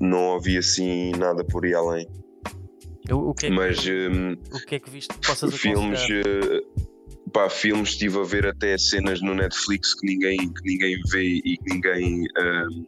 Não 0.00 0.34
ouvi 0.34 0.56
assim 0.56 1.12
nada 1.12 1.44
por 1.44 1.64
aí 1.64 1.74
além. 1.74 2.08
O, 3.10 3.30
o 3.30 3.34
que 3.34 3.46
é 3.46 3.48
que, 3.50 3.54
Mas 3.56 3.84
hum, 3.86 4.36
o 4.52 4.66
que 4.66 4.74
é 4.76 4.78
que 4.80 4.88
viste 4.90 5.12
possas 5.26 5.54
filmes. 5.56 6.00
aconselhar? 6.00 6.62
Pá, 7.32 7.48
filmes 7.48 7.90
estive 7.90 8.18
a 8.18 8.24
ver 8.24 8.46
até 8.46 8.76
cenas 8.78 9.20
no 9.20 9.34
Netflix 9.34 9.94
que 9.94 10.06
ninguém, 10.06 10.36
que 10.36 10.62
ninguém 10.64 10.96
vê 11.10 11.40
e 11.44 11.56
que 11.56 11.74
ninguém 11.74 12.22
hum, 12.38 12.84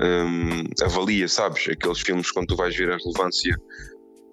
hum, 0.00 0.64
avalia, 0.82 1.28
sabes? 1.28 1.68
Aqueles 1.68 2.00
filmes 2.00 2.30
quando 2.30 2.48
tu 2.48 2.56
vais 2.56 2.76
ver 2.76 2.90
a 2.90 2.96
relevância 2.96 3.56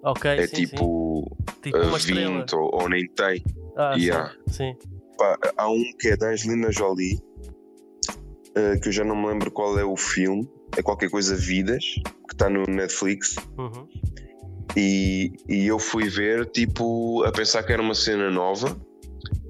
Ok, 0.04 0.30
é 0.30 0.46
sim, 0.46 0.56
tipo 0.66 1.24
sim. 1.38 1.62
Tipo 1.62 1.78
uma 1.78 1.96
estrela. 1.96 2.40
20 2.40 2.54
ou, 2.56 2.70
ou 2.74 2.88
nem 2.90 3.08
tem. 3.08 3.42
Ah, 3.76 3.94
Yeah. 3.96 4.34
sim, 4.46 4.52
sim. 4.52 4.76
Pá, 5.16 5.38
há 5.56 5.68
um 5.70 5.82
que 5.98 6.08
é 6.08 6.16
da 6.16 6.28
Angelina 6.28 6.70
Jolie, 6.70 7.18
eh, 8.54 8.76
que 8.78 8.88
eu 8.88 8.92
já 8.92 9.02
não 9.02 9.16
me 9.16 9.28
lembro 9.28 9.50
qual 9.50 9.78
é 9.78 9.84
o 9.84 9.96
filme, 9.96 10.46
é 10.76 10.82
qualquer 10.82 11.08
coisa 11.08 11.34
Vidas, 11.34 11.84
que 12.28 12.34
está 12.34 12.50
no 12.50 12.64
Netflix. 12.64 13.36
Uhum. 13.56 13.88
E, 14.76 15.32
e 15.48 15.66
eu 15.66 15.78
fui 15.78 16.08
ver, 16.10 16.46
tipo, 16.50 17.24
a 17.24 17.32
pensar 17.32 17.62
que 17.62 17.72
era 17.72 17.80
uma 17.80 17.94
cena 17.94 18.30
nova, 18.30 18.76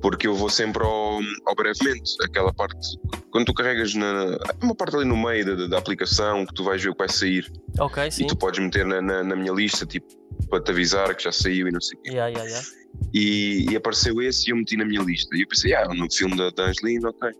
porque 0.04 0.26
eu 0.26 0.34
vou 0.34 0.50
sempre 0.50 0.84
ao, 0.84 1.18
ao 1.46 1.54
brevemente, 1.54 2.12
aquela 2.22 2.52
parte, 2.52 2.98
quando 3.30 3.46
tu 3.46 3.54
carregas 3.54 3.94
na. 3.94 4.34
Há 4.34 4.62
uma 4.62 4.74
parte 4.74 4.96
ali 4.96 5.06
no 5.06 5.16
meio 5.16 5.56
da, 5.56 5.66
da 5.66 5.78
aplicação 5.78 6.44
que 6.44 6.52
tu 6.52 6.62
vais 6.62 6.82
ver 6.82 6.90
o 6.90 6.92
que 6.92 6.98
vai 6.98 7.08
sair 7.08 7.50
Ok, 7.80 8.10
sim. 8.10 8.24
e 8.24 8.26
tu 8.26 8.36
podes 8.36 8.60
meter 8.60 8.84
na, 8.84 9.00
na, 9.00 9.24
na 9.24 9.34
minha 9.34 9.50
lista, 9.50 9.86
tipo, 9.86 10.06
para 10.50 10.60
te 10.60 10.72
avisar 10.72 11.14
que 11.14 11.24
já 11.24 11.32
saiu 11.32 11.68
e 11.68 11.72
não 11.72 11.80
sei 11.80 11.98
o 11.98 12.02
quê. 12.02 12.10
Yeah, 12.10 12.28
yeah, 12.28 12.50
yeah. 12.50 12.68
E, 13.14 13.66
e 13.70 13.76
apareceu 13.76 14.20
esse 14.20 14.46
e 14.46 14.52
eu 14.52 14.56
meti 14.58 14.76
na 14.76 14.84
minha 14.84 15.00
lista. 15.00 15.34
E 15.34 15.40
eu 15.40 15.48
pensei, 15.48 15.72
ah, 15.72 15.88
no 15.88 16.12
filme 16.12 16.36
da, 16.36 16.50
da 16.50 16.64
Angelina, 16.64 17.08
ok. 17.08 17.30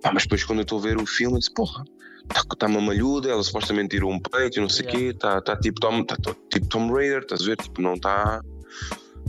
Pá, 0.00 0.12
mas 0.14 0.22
depois 0.22 0.44
quando 0.44 0.60
eu 0.60 0.62
estou 0.62 0.78
a 0.78 0.82
ver 0.82 0.98
o 0.98 1.06
filme, 1.06 1.34
eu 1.34 1.40
disse, 1.40 1.52
porra, 1.52 1.82
está 2.30 2.44
tá 2.56 2.66
uma 2.68 2.80
malhuda, 2.80 3.30
ela 3.30 3.42
supostamente 3.42 3.96
tirou 3.96 4.12
um 4.12 4.20
peito 4.20 4.58
e 4.58 4.60
não 4.60 4.68
sei 4.68 4.86
o 4.86 4.88
quê, 4.90 5.04
está 5.06 5.40
tá 5.40 5.56
tipo, 5.56 5.80
Tom, 5.80 6.04
tá, 6.04 6.16
tá 6.16 6.36
tipo 6.52 6.68
Tom 6.68 6.88
Raider, 6.92 7.22
estás 7.22 7.42
a 7.42 7.46
ver? 7.46 7.56
Tipo, 7.56 7.82
não 7.82 7.94
está 7.94 8.40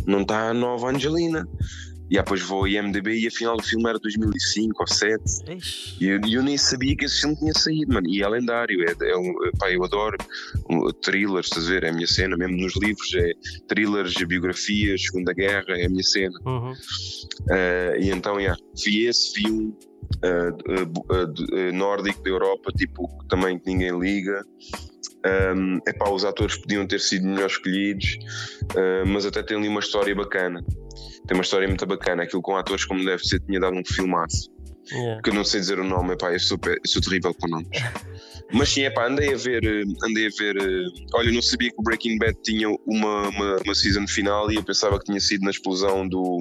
não 0.06 0.24
tá 0.24 0.50
a 0.50 0.54
nova 0.54 0.92
Angelina. 0.92 1.48
E 2.10 2.16
depois 2.16 2.42
vou 2.42 2.60
ao 2.60 2.68
IMDB 2.68 3.20
e 3.20 3.28
afinal 3.28 3.58
o 3.58 3.62
filme 3.62 3.90
era 3.90 4.00
2005 4.00 4.76
ou 4.80 4.86
2007. 4.86 5.58
Ixi. 5.58 6.04
E 6.04 6.08
eu, 6.08 6.22
eu 6.30 6.44
nem 6.44 6.58
sabia 6.58 6.96
que 6.96 7.06
esse 7.06 7.22
filme 7.22 7.36
tinha 7.36 7.54
saído, 7.54 7.94
mano. 7.94 8.08
E 8.08 8.24
é 8.24 8.28
lendário. 8.28 8.82
É, 8.84 9.10
é 9.10 9.18
um, 9.18 9.34
pá, 9.60 9.72
eu 9.72 9.84
adoro 9.84 10.18
um, 10.70 10.90
thrillers, 10.92 11.48
estás 11.48 11.68
a 11.68 11.70
ver? 11.70 11.84
É 11.84 11.90
a 11.90 11.94
minha 11.94 12.08
cena, 12.08 12.38
mesmo 12.38 12.58
nos 12.58 12.76
livros. 12.78 13.14
É 13.16 13.34
thrillers, 13.68 14.14
biografias, 14.24 15.02
Segunda 15.04 15.34
Guerra, 15.34 15.66
é 15.70 15.86
a 15.86 15.90
minha 15.90 16.04
cena. 16.04 16.38
Uhum. 16.46 16.72
Uh, 16.72 18.02
e 18.02 18.10
então, 18.10 18.40
yeah, 18.40 18.60
vi 18.84 19.06
esse 19.06 19.34
filme 19.34 19.74
uh, 20.24 20.50
uh, 20.72 21.70
uh, 21.70 21.74
nórdico 21.74 22.24
da 22.24 22.30
Europa, 22.30 22.72
tipo, 22.72 23.08
também 23.30 23.60
que 23.60 23.68
ninguém 23.68 23.98
liga. 24.00 24.44
Um, 25.26 25.80
epá, 25.88 26.10
os 26.10 26.24
atores 26.24 26.58
podiam 26.58 26.88
ter 26.88 27.00
sido 27.00 27.28
melhor 27.28 27.48
escolhidos, 27.48 28.18
uh, 28.76 29.06
mas 29.08 29.26
até 29.26 29.44
tem 29.44 29.58
ali 29.58 29.68
uma 29.68 29.80
história 29.80 30.16
bacana. 30.16 30.64
Tem 31.28 31.38
uma 31.38 31.44
história 31.44 31.68
muito 31.68 31.86
bacana. 31.86 32.24
Aquilo 32.24 32.42
com 32.42 32.56
atores 32.56 32.86
como 32.86 33.04
deve 33.04 33.24
ser 33.24 33.40
tinha 33.42 33.60
dado 33.60 33.76
um 33.76 33.86
filmaço. 33.86 34.50
Yeah. 34.92 35.22
que 35.22 35.30
eu 35.30 35.34
não 35.34 35.44
sei 35.44 35.60
dizer 35.60 35.80
o 35.80 35.84
nome, 35.84 36.14
epá, 36.14 36.32
eu 36.32 36.40
sou, 36.40 36.58
eu 36.66 36.80
sou 36.86 37.02
terrível 37.02 37.34
com 37.34 37.48
nomes. 37.50 37.68
Mas 38.54 38.70
sim, 38.70 38.84
epá, 38.84 39.08
andei 39.08 39.34
a 39.34 39.36
ver, 39.36 39.62
eh, 39.66 39.84
andei 40.02 40.28
a 40.28 40.30
ver. 40.40 40.56
eh, 40.56 41.04
Olha, 41.14 41.28
eu 41.28 41.34
não 41.34 41.42
sabia 41.42 41.70
que 41.70 41.76
o 41.78 41.84
Breaking 41.84 42.18
Bad 42.18 42.38
tinha 42.42 42.70
uma, 42.70 43.28
uma, 43.28 43.58
uma 43.66 43.76
season 43.76 44.08
final 44.08 44.50
e 44.50 44.56
eu 44.56 44.64
pensava 44.64 44.98
que 44.98 45.04
tinha 45.04 45.20
sido 45.20 45.44
na 45.44 45.52
explosão 45.52 46.08
do, 46.08 46.40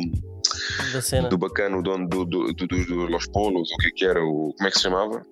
do 1.29 1.37
bacano, 1.37 1.79
o 1.79 1.83
dono 1.83 2.09
do, 2.09 2.25
do, 2.25 2.53
do, 2.53 2.67
do, 2.69 2.85
do 2.85 2.95
Los 3.07 3.27
Polos, 3.27 3.69
o 3.73 3.77
que 3.79 3.89
é 3.89 3.91
que 3.91 4.05
era, 4.05 4.23
o, 4.23 4.55
como 4.57 4.69
é 4.69 4.71
que 4.71 4.77
se 4.77 4.85
chamava? 4.85 5.23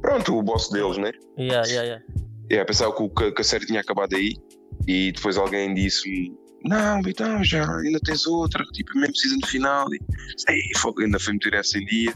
Pronto, 0.00 0.36
o 0.36 0.42
boss 0.42 0.68
deles, 0.70 0.98
né? 0.98 1.12
Yeah, 1.38 1.68
yeah, 1.68 1.84
yeah. 1.84 2.04
É, 2.50 2.64
pensava 2.64 2.92
que, 2.92 3.30
que, 3.32 3.40
a 3.40 3.44
série 3.44 3.66
tinha 3.66 3.80
acabado 3.80 4.16
aí 4.16 4.34
e 4.88 5.12
depois 5.12 5.36
alguém 5.36 5.72
disse 5.74 6.32
não, 6.64 7.00
então 7.00 7.42
já 7.44 7.64
ainda 7.78 7.98
tens 8.04 8.26
outra, 8.26 8.64
tipo, 8.72 8.98
mesmo 8.98 9.14
season 9.16 9.38
final 9.46 9.86
e 9.92 10.78
fogo, 10.78 11.02
ainda 11.02 11.18
foi 11.18 11.34
meter 11.34 11.54
essa 11.54 11.78
em 11.78 11.84
dia. 11.86 12.12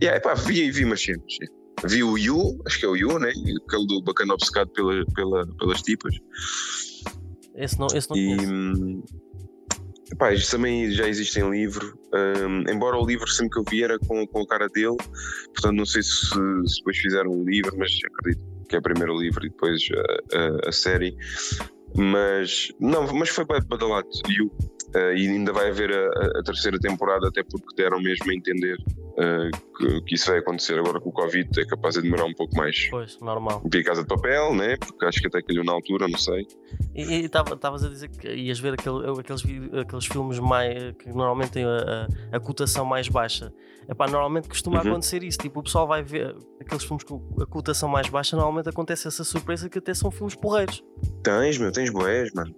E 0.00 0.08
aí, 0.08 0.20
pá, 0.20 0.34
vi 0.34 0.64
e 0.64 0.70
vi 0.70 0.84
umas 0.84 1.02
cenas. 1.02 1.22
Vi 1.86 2.02
o 2.02 2.16
Yu, 2.16 2.60
acho 2.66 2.78
que 2.78 2.86
é 2.86 2.88
o 2.88 2.96
Yu, 2.96 3.18
né? 3.18 3.28
Aquele 3.30 3.86
do 3.86 4.02
bacana 4.02 4.34
obcecado 4.34 4.70
pela, 4.70 5.04
pela, 5.14 5.46
pelas 5.58 5.82
tipas. 5.82 6.14
Esse 7.54 7.78
não, 7.78 7.86
esse 7.88 8.08
não 8.10 8.16
E 8.16 8.36
conheço. 8.36 8.52
hum, 8.52 9.02
epá, 10.12 10.32
isto 10.32 10.50
também 10.50 10.90
já 10.90 11.06
existe 11.08 11.38
em 11.40 11.50
livro. 11.50 11.98
hum, 12.14 12.64
embora 12.70 12.96
o 12.96 13.06
livro 13.06 13.28
sempre 13.28 13.50
que 13.52 13.58
eu 13.58 13.64
vi 13.68 13.82
era 13.84 13.98
com, 13.98 14.26
com 14.26 14.40
a 14.42 14.46
cara 14.46 14.68
dele, 14.68 14.96
portanto 15.54 15.72
não 15.76 15.86
sei 15.86 16.02
se, 16.02 16.10
se 16.26 16.78
depois 16.78 16.96
fizeram 16.98 17.30
o 17.30 17.44
livro, 17.44 17.76
mas 17.78 17.90
acredito 18.18 18.42
que 18.68 18.76
é 18.76 18.80
primeiro 18.80 19.14
o 19.14 19.20
livro 19.20 19.44
e 19.44 19.50
depois 19.50 19.80
a, 19.92 20.38
a- 20.38 20.68
a 20.68 20.72
série. 20.72 21.14
Mas 21.96 22.72
não, 22.80 23.12
mas 23.14 23.28
foi 23.28 23.44
bad- 23.44 23.66
badalado. 23.66 24.08
E, 24.28 24.98
eh, 24.98 25.16
e 25.16 25.28
ainda 25.28 25.52
vai 25.52 25.70
haver 25.70 25.90
a, 25.92 26.38
a- 26.40 26.42
terceira 26.42 26.78
temporada, 26.78 27.28
até 27.28 27.42
porque 27.42 27.74
deram 27.76 28.00
mesmo 28.00 28.30
a 28.30 28.34
entender 28.34 28.76
eh, 29.18 29.50
que, 29.78 30.00
que 30.02 30.14
isso 30.14 30.28
vai 30.28 30.38
acontecer 30.40 30.78
agora 30.78 31.00
com 31.00 31.10
o 31.10 31.12
Covid, 31.12 31.48
é 31.60 31.64
capaz 31.64 31.94
de 31.94 32.02
demorar 32.02 32.24
um 32.24 32.34
pouco 32.34 32.56
mais. 32.56 32.88
Pois, 32.90 33.18
normal. 33.20 33.62
Vi 33.70 33.84
Casa 33.84 34.02
de 34.02 34.08
Papel, 34.08 34.54
né? 34.54 34.76
Porque 34.76 35.04
acho 35.06 35.20
que 35.20 35.28
até 35.28 35.40
calhou 35.42 35.64
na 35.64 35.72
altura, 35.72 36.08
não 36.08 36.18
sei. 36.18 36.46
E 36.94 37.24
estavas 37.26 37.84
a 37.84 37.88
dizer 37.88 38.08
que 38.08 38.28
ias 38.28 38.58
ver 38.58 38.74
aquele- 38.74 39.08
aqueles, 39.20 39.42
aqueles 39.80 40.06
filmes 40.06 40.38
mais, 40.40 40.94
que 40.96 41.08
normalmente 41.10 41.52
têm 41.52 41.64
a, 41.64 42.08
a, 42.32 42.36
a 42.36 42.40
cotação 42.40 42.84
mais 42.84 43.08
baixa. 43.08 43.52
Epá, 43.88 44.06
normalmente 44.06 44.48
costuma 44.48 44.82
Uhum. 44.82 44.90
acontecer 44.90 45.22
isso. 45.22 45.38
Tipo, 45.38 45.60
o 45.60 45.62
pessoal 45.62 45.86
vai 45.86 46.02
ver 46.02 46.34
aqueles 46.60 46.84
filmes 46.84 47.04
com 47.04 47.22
a 47.40 47.46
cotação 47.46 47.88
mais 47.88 48.08
baixa. 48.08 48.36
Normalmente 48.36 48.68
acontece 48.68 49.06
essa 49.08 49.24
surpresa 49.24 49.68
que 49.68 49.78
até 49.78 49.92
são 49.94 50.10
filmes 50.10 50.34
porreiros. 50.34 50.82
Tens, 51.22 51.58
meu, 51.58 51.70
tens 51.72 51.90
boés, 51.90 52.32
mano. 52.34 52.54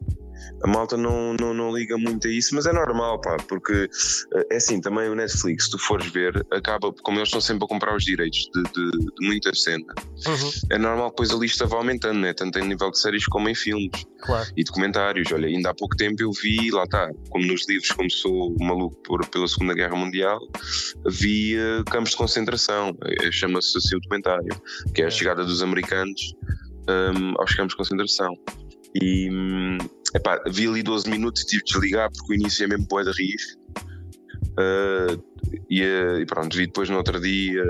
A 0.62 0.68
malta 0.68 0.96
não, 0.96 1.34
não, 1.40 1.52
não 1.52 1.76
liga 1.76 1.96
muito 1.98 2.28
a 2.28 2.30
isso, 2.30 2.54
mas 2.54 2.66
é 2.66 2.72
normal, 2.72 3.20
pá, 3.20 3.36
porque 3.48 3.88
eh, 4.34 4.46
é 4.52 4.56
assim, 4.56 4.80
também 4.80 5.08
o 5.08 5.14
Netflix, 5.14 5.64
se 5.64 5.70
tu 5.70 5.78
fores 5.78 6.06
ver, 6.12 6.46
acaba, 6.52 6.92
como 7.02 7.18
eles 7.18 7.28
estão 7.28 7.40
sempre 7.40 7.64
a 7.64 7.66
comprar 7.66 7.96
os 7.96 8.04
direitos 8.04 8.48
de, 8.54 8.62
de, 8.62 8.90
de 8.90 9.26
muita 9.26 9.52
cena, 9.54 9.92
Uhum, 10.26 10.50
é 10.70 10.78
normal 10.78 11.10
que 11.10 11.16
depois 11.22 11.30
a 11.30 11.36
lista 11.36 11.66
vá 11.66 11.76
aumentando, 11.78 12.20
né? 12.20 12.32
tanto 12.32 12.58
em 12.58 12.68
nível 12.68 12.90
de 12.90 12.98
séries 12.98 13.26
como 13.26 13.48
em 13.48 13.54
filmes 13.54 13.90
claro. 14.20 14.48
e 14.56 14.62
documentários. 14.62 15.30
Olha, 15.32 15.46
ainda 15.48 15.70
há 15.70 15.74
pouco 15.74 15.96
tempo 15.96 16.22
eu 16.22 16.30
vi, 16.32 16.70
lá 16.70 16.84
está, 16.84 17.10
como 17.30 17.44
nos 17.46 17.66
livros, 17.68 17.90
como 17.90 18.10
sou 18.10 18.54
maluco 18.60 18.96
por, 19.02 19.26
pela 19.28 19.48
Segunda 19.48 19.74
Guerra 19.74 19.96
Mundial, 19.96 20.38
vi 21.10 21.56
eh, 21.56 21.82
campos 21.90 22.10
de 22.10 22.16
concentração, 22.16 22.96
eh, 23.04 23.30
chama-se 23.32 23.76
assim 23.78 23.96
o 23.96 24.00
documentário, 24.00 24.48
que 24.94 25.02
é 25.02 25.04
a 25.04 25.08
É. 25.08 25.10
chegada 25.10 25.44
dos 25.44 25.62
americanos 25.62 26.20
hum, 26.88 27.34
aos 27.38 27.54
campos 27.54 27.72
de 27.72 27.76
concentração. 27.78 28.32
E 29.00 29.28
hum, 29.30 29.78
epá, 30.14 30.42
vi 30.48 30.66
ali 30.66 30.82
12 30.82 31.08
minutos 31.10 31.42
e 31.42 31.46
tive 31.46 31.64
de 31.64 31.72
desligar 31.72 32.10
porque 32.12 32.32
o 32.32 32.34
início 32.36 32.64
é 32.64 32.68
mesmo 32.68 32.86
poeda 32.88 33.10
rir. 33.12 33.36
Uh, 34.58 35.22
e, 35.68 35.82
eh, 35.82 36.20
e 36.20 36.26
pronto, 36.26 36.56
vi 36.56 36.66
depois 36.66 36.88
no 36.88 36.96
outro 36.96 37.20
dia, 37.20 37.62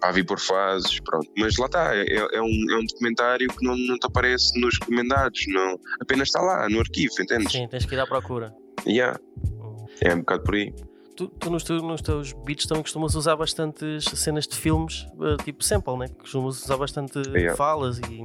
pá, 0.00 0.12
vi 0.12 0.22
por 0.22 0.38
fases, 0.38 1.00
pronto. 1.00 1.26
Mas 1.38 1.56
lá 1.56 1.64
está, 1.66 1.96
é, 1.96 2.04
é 2.12 2.42
um, 2.42 2.70
é 2.70 2.76
um 2.76 2.84
documentário 2.84 3.48
que 3.48 3.64
não, 3.64 3.74
não 3.76 3.98
te 3.98 4.06
aparece 4.06 4.58
nos 4.60 4.78
recomendados, 4.78 5.40
não, 5.48 5.78
apenas 6.00 6.28
está 6.28 6.40
lá, 6.42 6.68
no 6.68 6.78
arquivo, 6.80 7.14
entendes? 7.20 7.50
Sim, 7.52 7.66
tens 7.68 7.86
que 7.86 7.94
ir 7.94 7.98
à 8.00 8.06
procura. 8.06 8.52
Yeah, 8.86 9.18
Hum. 9.44 9.86
é 10.02 10.14
um 10.14 10.18
bocado 10.18 10.42
por 10.44 10.54
aí. 10.56 10.74
Tu, 11.16 11.28
tu 11.28 11.50
nos, 11.50 11.64
teus, 11.64 11.82
nos 11.82 12.02
teus 12.02 12.32
beats 12.44 12.66
também 12.66 12.82
costumas 12.82 13.14
usar 13.14 13.36
bastantes 13.36 14.04
cenas 14.04 14.46
de 14.46 14.54
filmes, 14.56 15.06
eh, 15.22 15.42
tipo 15.44 15.64
sample, 15.64 15.96
né? 15.96 16.08
Costumas 16.08 16.62
usar 16.62 16.76
bastante 16.76 17.18
Yeah. 17.28 17.56
falas 17.56 17.98
e. 17.98 18.20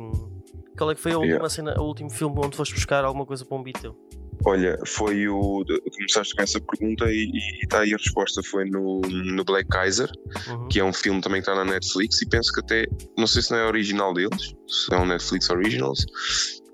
Qual 0.78 0.92
é 0.92 0.96
que 0.96 1.02
foi 1.02 1.14
a 1.14 1.18
última 1.18 1.36
Yeah. 1.36 1.50
cena, 1.50 1.80
o 1.80 1.84
último 1.86 2.10
filme 2.10 2.36
onde 2.44 2.58
foste 2.58 2.74
buscar 2.74 3.06
alguma 3.06 3.26
coisa 3.26 3.46
para 3.46 3.58
um 3.58 3.64
beat 3.64 3.80
teu? 3.80 3.96
Olha, 4.44 4.78
foi 4.88 5.28
o. 5.30 5.64
Começaste 5.96 6.36
com 6.36 6.42
essa 6.42 6.60
pergunta 6.60 7.06
e 7.12 7.32
está 7.64 7.82
aí 7.82 7.94
a 7.94 7.98
resposta: 7.98 8.42
foi 8.44 8.66
no, 8.66 9.00
no 9.02 9.44
Black 9.46 9.70
Kaiser, 9.70 10.10
Uhum. 10.50 10.68
que 10.68 10.80
é 10.80 10.84
um 10.84 10.92
filme 10.92 11.22
também 11.22 11.42
que 11.42 11.50
está 11.50 11.64
na 11.64 11.70
Netflix 11.72 12.22
e 12.22 12.26
penso 12.28 12.52
que 12.52 12.60
até. 12.62 12.86
Não 13.18 13.28
sei 13.28 13.42
se 13.44 13.52
não 13.52 13.60
é 13.60 13.68
original 13.68 14.14
deles, 14.14 14.54
se 14.68 14.94
é 14.94 14.98
um 14.98 15.06
Netflix 15.06 15.50
Originals, 15.50 16.04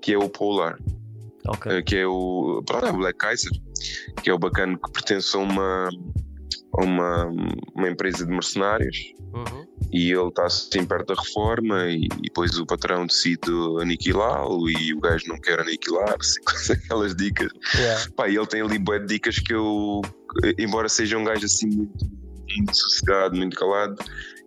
que 0.00 0.14
é 0.14 0.18
o 0.18 0.28
Polar. 0.30 0.78
Ok. 1.48 1.72
eh, 1.72 1.82
que 1.82 1.96
é 1.96 2.06
o, 2.06 2.62
pronto, 2.66 2.86
é 2.86 2.92
Black 2.92 3.18
Kaiser, 3.18 3.52
que 4.22 4.30
é 4.30 4.34
o 4.34 4.38
bacana 4.38 4.78
que 4.78 4.92
pertence 4.92 5.36
a 5.36 5.40
uma, 5.40 5.88
a 6.78 6.84
uma, 6.84 7.26
uma 7.74 7.88
empresa 7.88 8.24
de 8.24 8.30
mercenários 8.30 8.96
Uhum. 9.32 9.66
e 9.92 10.10
ele 10.10 10.28
está 10.28 10.46
assim 10.46 10.86
perto 10.86 11.14
da 11.14 11.20
reforma 11.20 11.86
e, 11.88 12.06
e 12.06 12.22
depois 12.22 12.58
o 12.58 12.64
patrão 12.64 13.06
decide 13.06 13.50
aniquilá-lo 13.80 14.70
e 14.70 14.94
o 14.94 15.00
gajo 15.00 15.28
não 15.28 15.38
quer 15.38 15.60
aniquilar-se, 15.60 16.40
aquelas 16.72 17.14
dicas. 17.14 17.52
Yeah. 17.74 18.10
Pá, 18.16 18.28
e 18.28 18.36
ele 18.36 18.46
tem 18.46 18.62
ali 18.62 18.78
bué 18.78 18.98
de 19.00 19.06
dicas 19.06 19.38
que 19.38 19.52
eu, 19.52 20.00
embora 20.58 20.88
seja 20.88 21.18
um 21.18 21.24
gajo 21.24 21.44
assim 21.44 21.66
muito, 21.68 22.06
muito 22.56 22.74
sossegado, 22.76 23.36
muito 23.36 23.56
calado, 23.56 23.96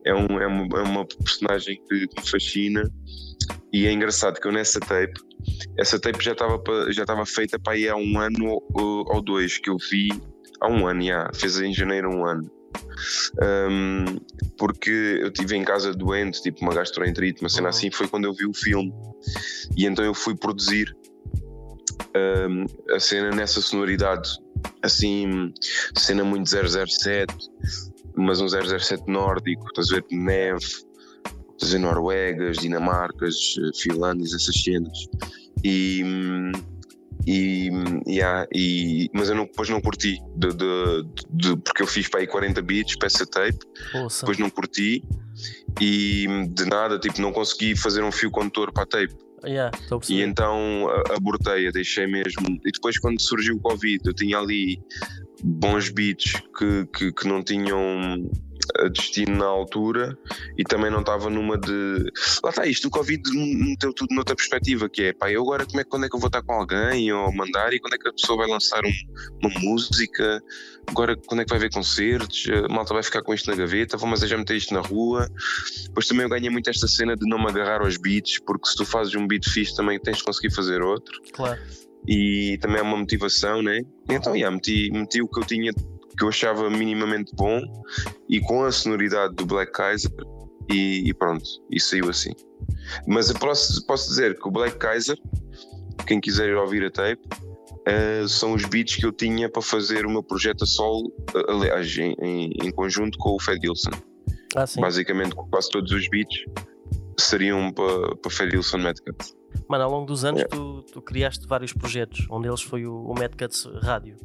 é, 0.04 0.14
um, 0.16 0.40
é, 0.40 0.48
uma, 0.48 0.80
é 0.80 0.84
uma 0.84 1.06
personagem 1.06 1.80
que 1.88 1.96
me 1.96 2.30
fascina 2.30 2.84
e 3.72 3.88
é 3.88 3.92
engraçado 3.92 4.40
que 4.40 4.48
eu 4.48 4.52
nessa 4.52 4.80
tape, 4.80 5.20
essa 5.78 6.00
tape 6.00 6.24
já 6.24 6.34
estava 6.34 6.62
já 6.92 7.04
estava 7.04 7.26
feita 7.26 7.58
para 7.60 7.74
aí 7.74 7.88
há 7.88 7.96
um 7.96 8.20
ano 8.20 8.62
ou, 8.74 9.06
ou 9.08 9.22
dois 9.22 9.58
que 9.58 9.70
eu 9.70 9.78
vi, 9.90 10.10
há 10.60 10.70
um 10.70 10.88
ano, 10.88 11.02
já, 11.04 11.30
fez 11.34 11.60
em 11.60 11.74
janeiro 11.74 12.10
um 12.10 12.26
ano. 12.26 12.50
Um, 13.42 14.06
porque 14.58 14.90
eu 14.90 15.28
estive 15.28 15.56
em 15.56 15.64
casa 15.64 15.94
doente, 15.94 16.42
tipo 16.42 16.62
uma 16.62 16.74
gastroenterite, 16.74 17.42
uma 17.42 17.50
cena 17.50 17.64
Uhum. 17.64 17.70
assim, 17.70 17.92
foi 17.92 18.08
quando 18.08 18.26
eu 18.26 18.34
vi 18.34 18.46
o 18.46 18.54
filme. 18.54 18.94
E 19.76 19.86
então 19.86 20.06
eu 20.06 20.14
fui 20.14 20.36
produzir 20.36 20.96
um, 22.16 22.66
a 22.94 23.00
cena 23.00 23.32
nessa 23.32 23.62
sonoridade, 23.62 24.30
assim, 24.82 25.54
cena 25.98 26.24
muito 26.24 26.50
007, 26.50 27.34
mas 28.16 28.40
um 28.42 28.48
007 28.48 29.04
nórdico, 29.08 29.66
estás 29.68 29.92
a 29.92 29.96
ver, 29.96 30.06
neve, 30.12 30.66
ver, 31.70 31.80
Noruegas, 31.80 32.58
Dinamarcas, 32.58 33.56
eh, 33.60 33.70
Finlândias, 33.82 34.34
essas 34.34 34.56
cenas. 34.62 34.98
E. 35.64 36.04
E, 37.28 37.70
yeah, 38.08 38.48
e, 38.52 39.08
mas 39.14 39.30
eu 39.30 39.36
não, 39.36 39.46
depois 39.46 39.70
não 39.70 39.80
curti, 39.80 40.18
de, 40.36 40.48
de- 40.56 41.04
de- 41.30 41.56
porque 41.58 41.84
eu 41.84 41.88
fiz 41.88 42.08
para 42.08 42.22
aí 42.22 42.26
40 42.26 42.60
beats 42.64 42.96
para 42.98 43.06
essa 43.06 43.28
tape, 43.28 43.60
Ouça. 43.94 44.22
depois 44.22 44.40
não 44.40 44.50
curti 44.50 45.04
e 45.80 46.26
de 46.50 46.66
nada, 46.66 46.98
tipo, 46.98 47.22
não 47.22 47.32
consegui 47.32 47.78
fazer 47.78 48.04
um 48.04 48.12
fio 48.12 48.32
condutor 48.32 48.72
para 48.74 48.84
a 48.84 48.88
tape. 48.88 49.14
Yeah, 49.46 49.72
E 50.10 50.22
então 50.22 50.88
abortei, 51.16 51.72
deixei 51.72 52.08
mesmo. 52.08 52.48
E 52.66 52.72
depois, 52.72 52.98
quando 53.00 53.20
surgiu 53.22 53.56
o 53.56 53.60
Covid, 53.60 54.00
eu 54.04 54.14
tinha 54.16 54.40
ali 54.40 54.80
bons 55.44 55.90
beats 55.90 56.34
que, 56.58 56.86
que, 56.94 57.12
que 57.14 57.28
não 57.28 57.44
tinham 57.44 57.80
a 58.80 58.88
destino 58.88 59.38
na 59.38 59.46
altura 59.46 60.18
e 60.58 60.64
também 60.64 60.90
não 60.92 61.00
estava 61.02 61.30
numa 61.30 61.58
de. 61.58 62.12
Lá 62.44 62.52
está 62.52 62.66
isto, 62.66 62.88
o 62.88 62.92
Covid 62.92 63.22
meteu 63.34 63.92
tudo 63.92 64.14
noutra 64.14 64.36
perspectiva, 64.36 64.88
que 64.88 65.04
é 65.04 65.14
pá, 65.14 65.32
eu 65.32 65.42
agora 65.42 65.66
como 65.66 65.82
é, 65.82 65.84
quando 65.84 66.06
é 66.06 66.10
que 66.10 66.16
eu 66.16 66.20
vou 66.20 66.28
estar 66.28 66.42
com 66.44 66.54
alguém 66.54 67.12
ou 67.12 67.34
mandar 67.34 67.74
e 67.74 67.80
quando 67.80 67.96
é 67.96 67.98
que 67.98 68.08
a 68.08 68.14
pessoa 68.14 68.38
vai 68.38 68.48
lançar 68.48 68.86
um- 68.86 68.94
uma 69.44 69.60
música, 69.60 70.42
agora 70.88 71.18
quando 71.26 71.42
é 71.42 71.44
que 71.44 71.50
vai 71.50 71.60
ver 71.60 71.72
concertos, 71.72 72.48
a 72.50 72.72
malta 72.72 72.94
vai 72.94 73.04
ficar 73.04 73.24
com 73.24 73.34
isto 73.34 73.50
na 73.50 73.58
gaveta, 73.58 73.98
vou 73.98 74.08
mas 74.08 74.22
já 74.22 74.38
meter 74.38 74.56
isto 74.56 74.74
na 74.74 74.82
rua. 74.82 75.28
Depois 75.88 76.08
também 76.08 76.24
eu 76.24 76.30
ganhei 76.30 76.50
muito 76.50 76.70
esta 76.70 76.88
cena 76.88 77.16
de 77.16 77.28
não 77.28 77.40
me 77.40 77.50
agarrar 77.50 77.82
aos 77.82 77.98
beats, 77.98 78.40
porque 78.46 78.70
se 78.70 78.76
tu 78.76 78.86
fazes 78.86 79.14
um 79.16 79.28
beat 79.28 79.50
fixe 79.50 79.76
também 79.76 80.00
tens 80.00 80.18
de 80.18 80.24
conseguir 80.24 80.54
fazer 80.54 80.82
outro 80.82 81.20
Claro. 81.34 81.60
E 82.08 82.58
também 82.62 82.80
é 82.80 82.82
uma 82.82 82.98
motivação, 82.98 83.62
né? 83.62 83.82
Então, 84.10 84.36
yeah, 84.36 84.54
meti, 84.54 84.90
meti 84.92 85.22
o 85.22 85.28
que 85.28 85.40
eu 85.40 85.46
tinha, 85.46 85.72
que 85.74 86.24
eu 86.24 86.30
achava 86.30 86.70
minimamente 86.70 87.34
bom 87.36 87.62
e 88.30 88.40
com 88.42 88.64
a 88.64 88.72
sonoridade 88.72 89.36
do 89.36 89.46
Black 89.46 89.72
Kaiser 89.72 90.12
e, 90.70 91.08
e 91.10 91.14
pronto, 91.14 91.44
e 91.72 91.80
saiu 91.80 92.10
assim. 92.10 92.32
Mas 93.08 93.30
eu 93.30 93.38
posso, 93.40 93.86
posso 93.86 94.10
dizer 94.10 94.38
que 94.40 94.48
o 94.48 94.52
Black 94.52 94.78
Kaiser, 94.78 95.18
quem 96.08 96.20
quiser 96.20 96.50
ir 96.50 96.56
ouvir 96.56 96.84
a 96.86 96.92
tape, 96.92 97.22
eh, 97.88 98.26
são 98.28 98.54
os 98.54 98.64
beats 98.66 98.96
que 98.96 99.06
eu 99.06 99.12
tinha 99.12 99.50
para 99.50 99.62
fazer 99.62 100.06
o 100.06 100.10
meu 100.10 100.22
projeto 100.24 100.64
a 100.64 100.68
solo, 100.68 101.12
eh, 101.36 101.44
aliás, 101.52 101.98
em, 101.98 102.16
em- 102.22 102.52
em 102.64 102.72
conjunto 102.72 103.18
com 103.18 103.36
o 103.36 103.40
Fed 103.40 103.68
Wilson. 103.68 103.92
Ah. 104.56 104.66
Basicamente, 104.80 105.34
quase 105.50 105.70
todos 105.70 105.92
os 105.92 106.08
beats 106.10 106.44
seriam 107.20 107.72
para, 107.72 108.16
para 108.18 108.32
Fed 108.32 108.56
Wilson 108.56 108.80
Madcap. 108.80 109.18
Mano, 109.72 109.86
ao 109.86 109.90
longo 109.92 110.06
dos 110.06 110.26
anos 110.26 110.42
Yeah. 110.42 110.54
tu, 110.54 110.84
tu 110.92 111.02
criaste 111.02 111.48
vários 111.48 111.72
projetos. 111.72 112.28
Um 112.30 112.42
deles 112.42 112.62
foi 112.62 112.86
o, 112.86 113.06
o 113.06 113.14
Mad 113.14 113.32
Cuts 113.38 113.70
Rádio, 113.82 114.18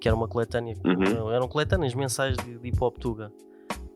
que 0.00 0.08
era 0.08 0.16
uma 0.16 0.26
coletânea. 0.26 0.74
Uhum. 0.82 1.30
Eram 1.30 1.46
coletâneas 1.48 1.94
mensais 1.94 2.34
de, 2.34 2.58
de 2.58 2.68
hip 2.68 2.78
hop 2.80 2.96
Tuga. 2.96 3.30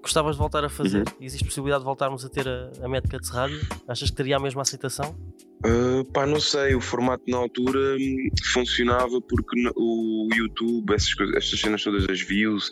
Gostavas 0.02 0.36
de 0.36 0.38
voltar 0.38 0.62
a 0.62 0.68
fazer? 0.68 0.98
Uhum. 0.98 1.14
Existe 1.18 1.44
possibilidade 1.44 1.80
de 1.80 1.86
voltarmos 1.86 2.22
a 2.22 2.28
ter 2.28 2.46
a, 2.46 2.70
a 2.82 2.88
Mad 2.88 3.08
Cuts 3.08 3.30
Rádio? 3.30 3.60
Achas 3.88 4.10
que 4.10 4.16
teria 4.16 4.36
a 4.36 4.40
mesma 4.40 4.60
aceitação? 4.60 5.16
Uh, 5.64 6.04
pá, 6.06 6.26
não 6.26 6.40
sei, 6.40 6.74
o 6.74 6.80
formato 6.80 7.22
na 7.28 7.36
altura 7.36 7.96
hum, 7.98 8.28
funcionava 8.52 9.20
porque 9.20 9.70
o 9.76 10.26
YouTube, 10.34 10.94
essas, 10.94 11.14
estas 11.34 11.60
cenas 11.60 11.84
todas 11.84 12.06
das 12.06 12.20
views, 12.20 12.70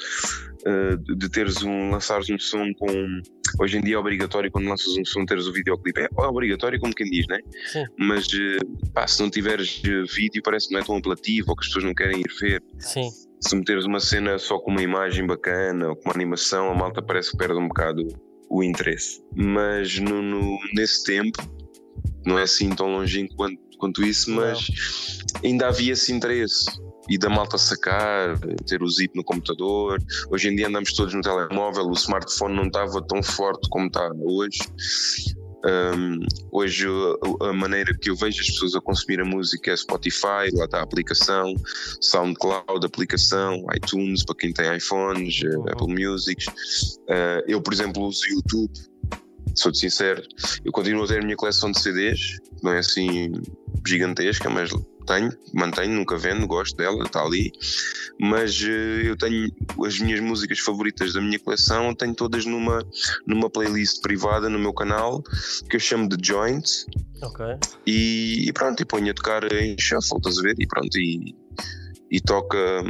uh, 0.66 0.96
de 1.16 1.28
teres 1.28 1.62
um, 1.62 1.90
lançares 1.90 2.28
um 2.30 2.38
som 2.38 2.72
com. 2.78 3.20
Hoje 3.60 3.78
em 3.78 3.80
dia 3.80 3.96
é 3.96 3.98
obrigatório 3.98 4.50
quando 4.50 4.68
lanças 4.68 4.96
um 4.96 5.04
som 5.04 5.24
teres 5.24 5.46
o 5.46 5.52
videoclipe. 5.52 6.00
É 6.00 6.08
obrigatório, 6.22 6.78
como 6.80 6.94
quem 6.94 7.08
diz, 7.10 7.26
né? 7.28 7.38
Sim. 7.66 7.84
Mas 7.98 8.26
uh, 8.26 8.92
pá, 8.92 9.06
se 9.06 9.20
não 9.20 9.30
tiveres 9.30 9.80
vídeo, 10.14 10.42
parece 10.42 10.68
que 10.68 10.74
não 10.74 10.80
é 10.80 10.84
tão 10.84 10.96
apelativo 10.96 11.50
ou 11.50 11.56
que 11.56 11.62
as 11.62 11.66
pessoas 11.68 11.84
não 11.84 11.94
querem 11.94 12.20
ir 12.20 12.32
ver. 12.40 12.62
Sim. 12.78 13.08
Se 13.40 13.54
meteres 13.54 13.84
uma 13.84 14.00
cena 14.00 14.38
só 14.38 14.58
com 14.58 14.70
uma 14.70 14.82
imagem 14.82 15.26
bacana 15.26 15.88
ou 15.88 15.96
com 15.96 16.08
uma 16.08 16.14
animação, 16.14 16.70
a 16.70 16.74
malta 16.74 17.00
parece 17.00 17.30
que 17.30 17.36
perde 17.36 17.54
um 17.54 17.68
bocado 17.68 18.06
o 18.50 18.62
interesse. 18.62 19.22
Mas 19.34 19.98
no, 19.98 20.22
no 20.22 20.58
nesse 20.74 21.04
tempo 21.04 21.38
não 22.24 22.38
é 22.38 22.42
assim 22.42 22.70
tão 22.70 22.88
longínquo 22.92 23.34
quanto, 23.36 23.58
quanto 23.78 24.04
isso, 24.04 24.30
mas 24.30 24.68
não. 25.34 25.50
ainda 25.50 25.68
havia 25.68 25.92
esse 25.92 26.12
interesse. 26.12 26.64
E 27.08 27.18
da 27.18 27.30
malta 27.30 27.56
sacar, 27.56 28.38
ter 28.66 28.82
o 28.82 28.88
zip 28.88 29.16
no 29.16 29.24
computador. 29.24 30.02
Hoje 30.30 30.48
em 30.48 30.56
dia 30.56 30.68
andamos 30.68 30.92
todos 30.92 31.14
no 31.14 31.22
telemóvel, 31.22 31.86
o 31.86 31.92
smartphone 31.92 32.54
não 32.54 32.66
estava 32.66 33.02
tão 33.02 33.22
forte 33.22 33.68
como 33.70 33.86
está 33.86 34.10
hoje. 34.20 34.58
Um, 35.66 36.20
hoje 36.52 36.86
a, 37.42 37.52
maneira 37.52 37.92
que 37.92 38.10
eu 38.10 38.14
vejo 38.14 38.40
as 38.40 38.46
pessoas 38.46 38.76
a 38.76 38.80
consumir 38.80 39.20
a 39.20 39.24
música 39.24 39.72
é 39.72 39.76
Spotify, 39.76 40.52
lá 40.52 40.66
está 40.66 40.78
a 40.78 40.82
aplicação, 40.82 41.52
SoundCloud, 42.00 42.86
aplicação, 42.86 43.66
iTunes 43.74 44.24
para 44.24 44.36
quem 44.36 44.52
tem 44.52 44.76
iPhones, 44.76 45.42
uhum. 45.42 45.68
Apple 45.68 46.06
Music. 46.06 46.48
Uh, 46.48 47.42
eu, 47.48 47.60
por 47.60 47.72
exemplo, 47.72 48.04
uso 48.04 48.20
YouTube 48.28 48.70
sou-te 49.54 49.78
sincero, 49.78 50.22
eu 50.64 50.70
continuo 50.70 51.04
a 51.04 51.08
ter 51.08 51.20
a 51.20 51.24
minha 51.24 51.36
coleção 51.36 51.72
de 51.72 51.80
CDs, 51.80 52.38
não 52.62 52.72
é 52.72 52.78
assim 52.78 53.32
gigantesca, 53.84 54.48
mas 54.48 54.70
tenho, 55.08 55.32
mantenho, 55.54 55.94
nunca 55.94 56.16
vendo, 56.16 56.46
gosto 56.46 56.76
dela, 56.76 57.04
está 57.04 57.22
ali. 57.22 57.50
Mas 58.20 58.60
uh, 58.60 58.66
eu 58.66 59.16
tenho 59.16 59.50
as 59.84 59.98
minhas 59.98 60.20
músicas 60.20 60.58
favoritas 60.58 61.14
da 61.14 61.20
minha 61.20 61.38
coleção, 61.38 61.94
tenho 61.94 62.14
todas 62.14 62.44
numa, 62.44 62.86
numa 63.26 63.48
playlist 63.48 64.02
privada 64.02 64.48
no 64.48 64.58
meu 64.58 64.74
canal 64.74 65.22
que 65.68 65.76
eu 65.76 65.80
chamo 65.80 66.08
de 66.08 66.16
Joints. 66.24 66.86
Ok. 67.22 67.44
E, 67.86 68.48
e 68.48 68.52
pronto, 68.52 68.80
e 68.82 68.84
ponho 68.84 69.10
a 69.10 69.14
tocar 69.14 69.50
em 69.52 69.76
shuffle, 69.78 70.18
estás 70.18 70.38
a 70.38 70.42
ver? 70.42 70.54
E 70.58 70.66
pronto, 70.66 70.98
e, 70.98 71.34
e 72.10 72.20
toca 72.20 72.84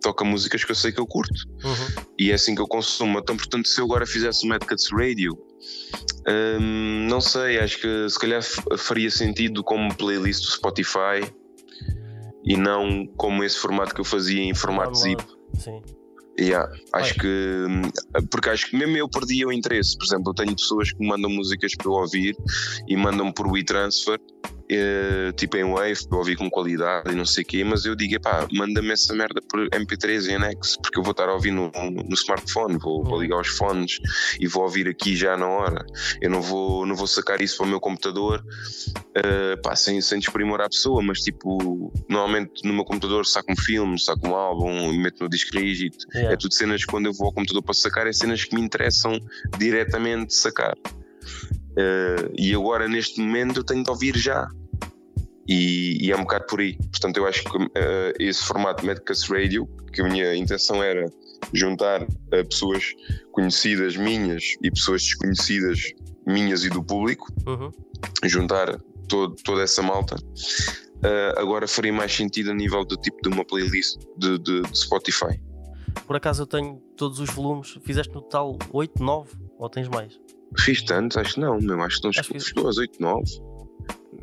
toca 0.00 0.24
músicas 0.24 0.64
que 0.64 0.70
eu 0.70 0.76
sei 0.76 0.92
que 0.92 1.00
eu 1.00 1.06
curto. 1.06 1.46
Uhum. 1.62 2.04
E 2.18 2.30
é 2.30 2.34
assim 2.34 2.54
que 2.54 2.60
eu 2.62 2.66
consumo. 2.66 3.18
Então, 3.18 3.36
portanto, 3.36 3.68
se 3.68 3.78
eu 3.78 3.84
agora 3.84 4.06
fizesse 4.06 4.46
o 4.46 4.48
Mad 4.48 4.64
Cuts 4.64 4.88
Radio, 4.92 5.38
hum, 6.58 7.06
não 7.08 7.20
sei, 7.20 7.58
acho 7.58 7.78
que 7.78 8.08
se 8.08 8.18
calhar 8.18 8.42
faria 8.78 9.10
sentido 9.10 9.62
como 9.62 9.94
playlist 9.94 10.40
do 10.40 10.52
Spotify 10.52 11.30
e 12.44 12.56
não 12.56 13.06
como 13.16 13.44
esse 13.44 13.58
formato 13.58 13.94
que 13.94 14.00
eu 14.00 14.04
fazia 14.04 14.42
em 14.42 14.54
formato 14.54 14.94
zip. 14.96 15.22
Sim. 15.54 15.82
Yeah, 16.38 16.72
acho 16.94 17.14
que 17.14 17.66
porque 18.30 18.48
acho 18.48 18.70
que 18.70 18.76
mesmo 18.76 18.96
eu 18.96 19.08
perdi 19.08 19.44
o 19.44 19.52
interesse. 19.52 19.98
Por 19.98 20.06
exemplo, 20.06 20.30
eu 20.30 20.34
tenho 20.34 20.56
pessoas 20.56 20.90
que 20.90 20.98
me 20.98 21.08
mandam 21.08 21.28
músicas 21.28 21.74
para 21.74 21.88
eu 21.88 21.92
ouvir 21.92 22.34
e 22.88 22.96
mandam 22.96 23.30
por 23.30 23.46
WeTransfer 23.46 24.18
uh, 24.70 25.32
tipo 25.32 25.56
em 25.56 25.64
Wave, 25.64 26.08
para 26.08 26.18
ouvir 26.18 26.36
com 26.36 26.48
qualidade 26.50 27.12
e 27.12 27.14
não 27.14 27.26
sei 27.26 27.42
o 27.42 27.46
quê, 27.46 27.64
mas 27.64 27.84
eu 27.84 27.94
digo, 27.94 28.20
pá, 28.20 28.46
manda-me 28.52 28.92
essa 28.92 29.14
merda 29.14 29.40
por 29.42 29.68
MP3 29.70 30.28
em 30.28 30.34
anexo, 30.36 30.80
porque 30.80 30.98
eu 30.98 31.02
vou 31.02 31.12
estar 31.12 31.28
a 31.28 31.34
ouvir 31.34 31.50
no, 31.50 31.70
no 31.70 32.14
smartphone, 32.14 32.78
vou, 32.78 33.02
vou, 33.04 33.20
ligar 33.20 33.40
os 33.40 33.48
fones 33.48 33.98
e 34.38 34.46
vou 34.46 34.62
ouvir 34.62 34.88
aqui 34.88 35.16
já 35.16 35.36
na 35.36 35.46
hora. 35.46 35.84
Eu 36.20 36.30
não 36.30 36.40
vou, 36.40 36.86
não 36.86 36.94
vou 36.94 37.06
sacar 37.06 37.40
isso 37.40 37.58
para 37.58 37.66
o 37.66 37.68
meu 37.68 37.80
computador, 37.80 38.42
uh, 38.42 39.62
pá, 39.62 39.74
sem, 39.74 40.00
sem 40.00 40.18
desprimorar 40.18 40.66
a 40.66 40.70
pessoa, 40.70 41.02
mas 41.02 41.20
tipo, 41.20 41.92
normalmente 42.08 42.64
no 42.64 42.72
meu 42.72 42.84
computador 42.84 43.26
saco 43.26 43.52
um 43.52 43.56
filme, 43.56 43.98
saco 43.98 44.28
um 44.28 44.34
álbum, 44.34 44.92
meto 44.92 45.22
no 45.22 45.28
disco 45.28 45.58
rígido, 45.58 45.96
yeah. 46.14 46.32
é 46.32 46.36
tudo 46.36 46.54
cenas 46.54 46.84
que 46.84 46.90
quando 46.90 47.06
eu 47.06 47.12
vou 47.12 47.26
ao 47.26 47.32
computador 47.32 47.62
para 47.62 47.74
sacar, 47.74 48.06
é 48.06 48.12
cenas 48.12 48.44
que 48.44 48.54
me 48.54 48.60
interessam 48.60 49.18
diretamente 49.58 50.34
sacar. 50.34 50.74
Uh, 51.70 52.32
e 52.36 52.54
agora 52.54 52.88
neste 52.88 53.20
momento 53.20 53.60
eu 53.60 53.64
tenho 53.64 53.82
de 53.82 53.90
ouvir 53.90 54.16
já 54.16 54.48
e, 55.50 56.06
e, 56.06 56.12
é 56.12 56.16
um 56.16 56.20
bocado 56.20 56.46
por 56.46 56.60
aí. 56.60 56.76
Portanto, 56.76 57.16
eu 57.16 57.26
acho 57.26 57.42
que 57.42 57.56
uh, 57.56 57.68
esse 58.20 58.44
formato 58.44 58.86
Medicus 58.86 59.28
Radio, 59.28 59.68
que 59.92 60.00
a 60.00 60.04
minha 60.04 60.34
intenção 60.36 60.80
era 60.80 61.10
juntar 61.52 62.02
uh, 62.02 62.48
pessoas 62.48 62.94
conhecidas 63.32 63.96
minhas 63.96 64.44
e 64.62 64.70
pessoas 64.70 65.02
desconhecidas 65.02 65.92
minhas 66.24 66.64
e 66.64 66.70
do 66.70 66.84
público, 66.84 67.26
uhum. 67.46 67.70
juntar 68.24 68.78
todo, 69.08 69.34
toda 69.42 69.62
essa 69.62 69.82
malta. 69.82 70.14
Uh, 70.14 71.36
agora 71.36 71.66
faria 71.66 71.92
mais 71.92 72.14
sentido 72.14 72.52
a 72.52 72.54
nível 72.54 72.84
do 72.84 72.96
tipo 72.96 73.20
de 73.20 73.28
uma 73.28 73.44
playlist 73.44 73.98
de, 74.16 74.38
de, 74.38 74.62
de, 74.62 74.78
Spotify. 74.78 75.40
Por 76.06 76.14
acaso 76.14 76.42
eu 76.42 76.46
tenho 76.46 76.76
todos 76.96 77.18
os 77.18 77.28
volumes, 77.30 77.76
fizeste 77.82 78.14
no 78.14 78.20
total 78.20 78.56
8, 78.70 79.02
9 79.02 79.30
ou 79.58 79.68
tens 79.68 79.88
mais? 79.88 80.20
Fiz 80.58 80.82
tantos, 80.82 81.16
acho 81.16 81.34
que 81.34 81.40
não, 81.40 81.56
mesmo, 81.56 81.82
acho 81.82 81.98
que 81.98 82.04
não 82.04 82.10
acho 82.10 82.54
que... 82.54 82.60
8, 82.60 83.00
9. 83.00 83.24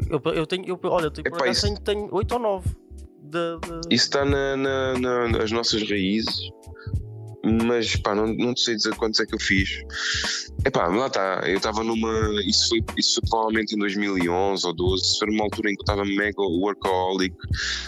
Eu, 0.09 0.33
eu 0.33 0.45
tenho, 0.45 0.65
eu, 0.67 0.79
olha, 0.83 1.05
eu 1.05 1.11
tenho, 1.11 1.27
Epá, 1.27 1.37
por 1.37 1.47
isso... 1.47 1.61
tenho, 1.61 1.79
tenho 1.79 2.09
8 2.11 2.31
ou 2.33 2.39
9. 2.39 2.69
De, 3.23 3.59
de... 3.59 3.95
Isso 3.95 4.05
está 4.05 4.23
na, 4.23 4.55
na, 4.55 4.99
na, 4.99 5.27
nas 5.29 5.51
nossas 5.51 5.81
raízes, 5.89 6.49
mas 7.43 7.95
pá, 7.97 8.13
não, 8.15 8.27
não 8.27 8.55
sei 8.55 8.75
dizer 8.75 8.95
quantos 8.95 9.19
é 9.19 9.25
que 9.25 9.35
eu 9.35 9.39
fiz. 9.39 9.83
Epá, 10.65 10.87
lá 10.87 11.07
está, 11.07 11.41
eu 11.45 11.57
estava 11.57 11.83
numa. 11.83 12.41
Isso 12.45 12.69
foi, 12.69 12.83
isso 12.97 13.15
foi 13.15 13.29
provavelmente 13.29 13.75
em 13.75 13.79
2011 13.79 14.67
ou 14.67 14.73
12. 14.73 15.03
Isso 15.03 15.19
foi 15.19 15.27
numa 15.29 15.43
altura 15.43 15.71
em 15.71 15.75
que 15.75 15.81
eu 15.81 15.83
estava 15.83 16.05
mega 16.05 16.41
workaholic, 16.41 17.35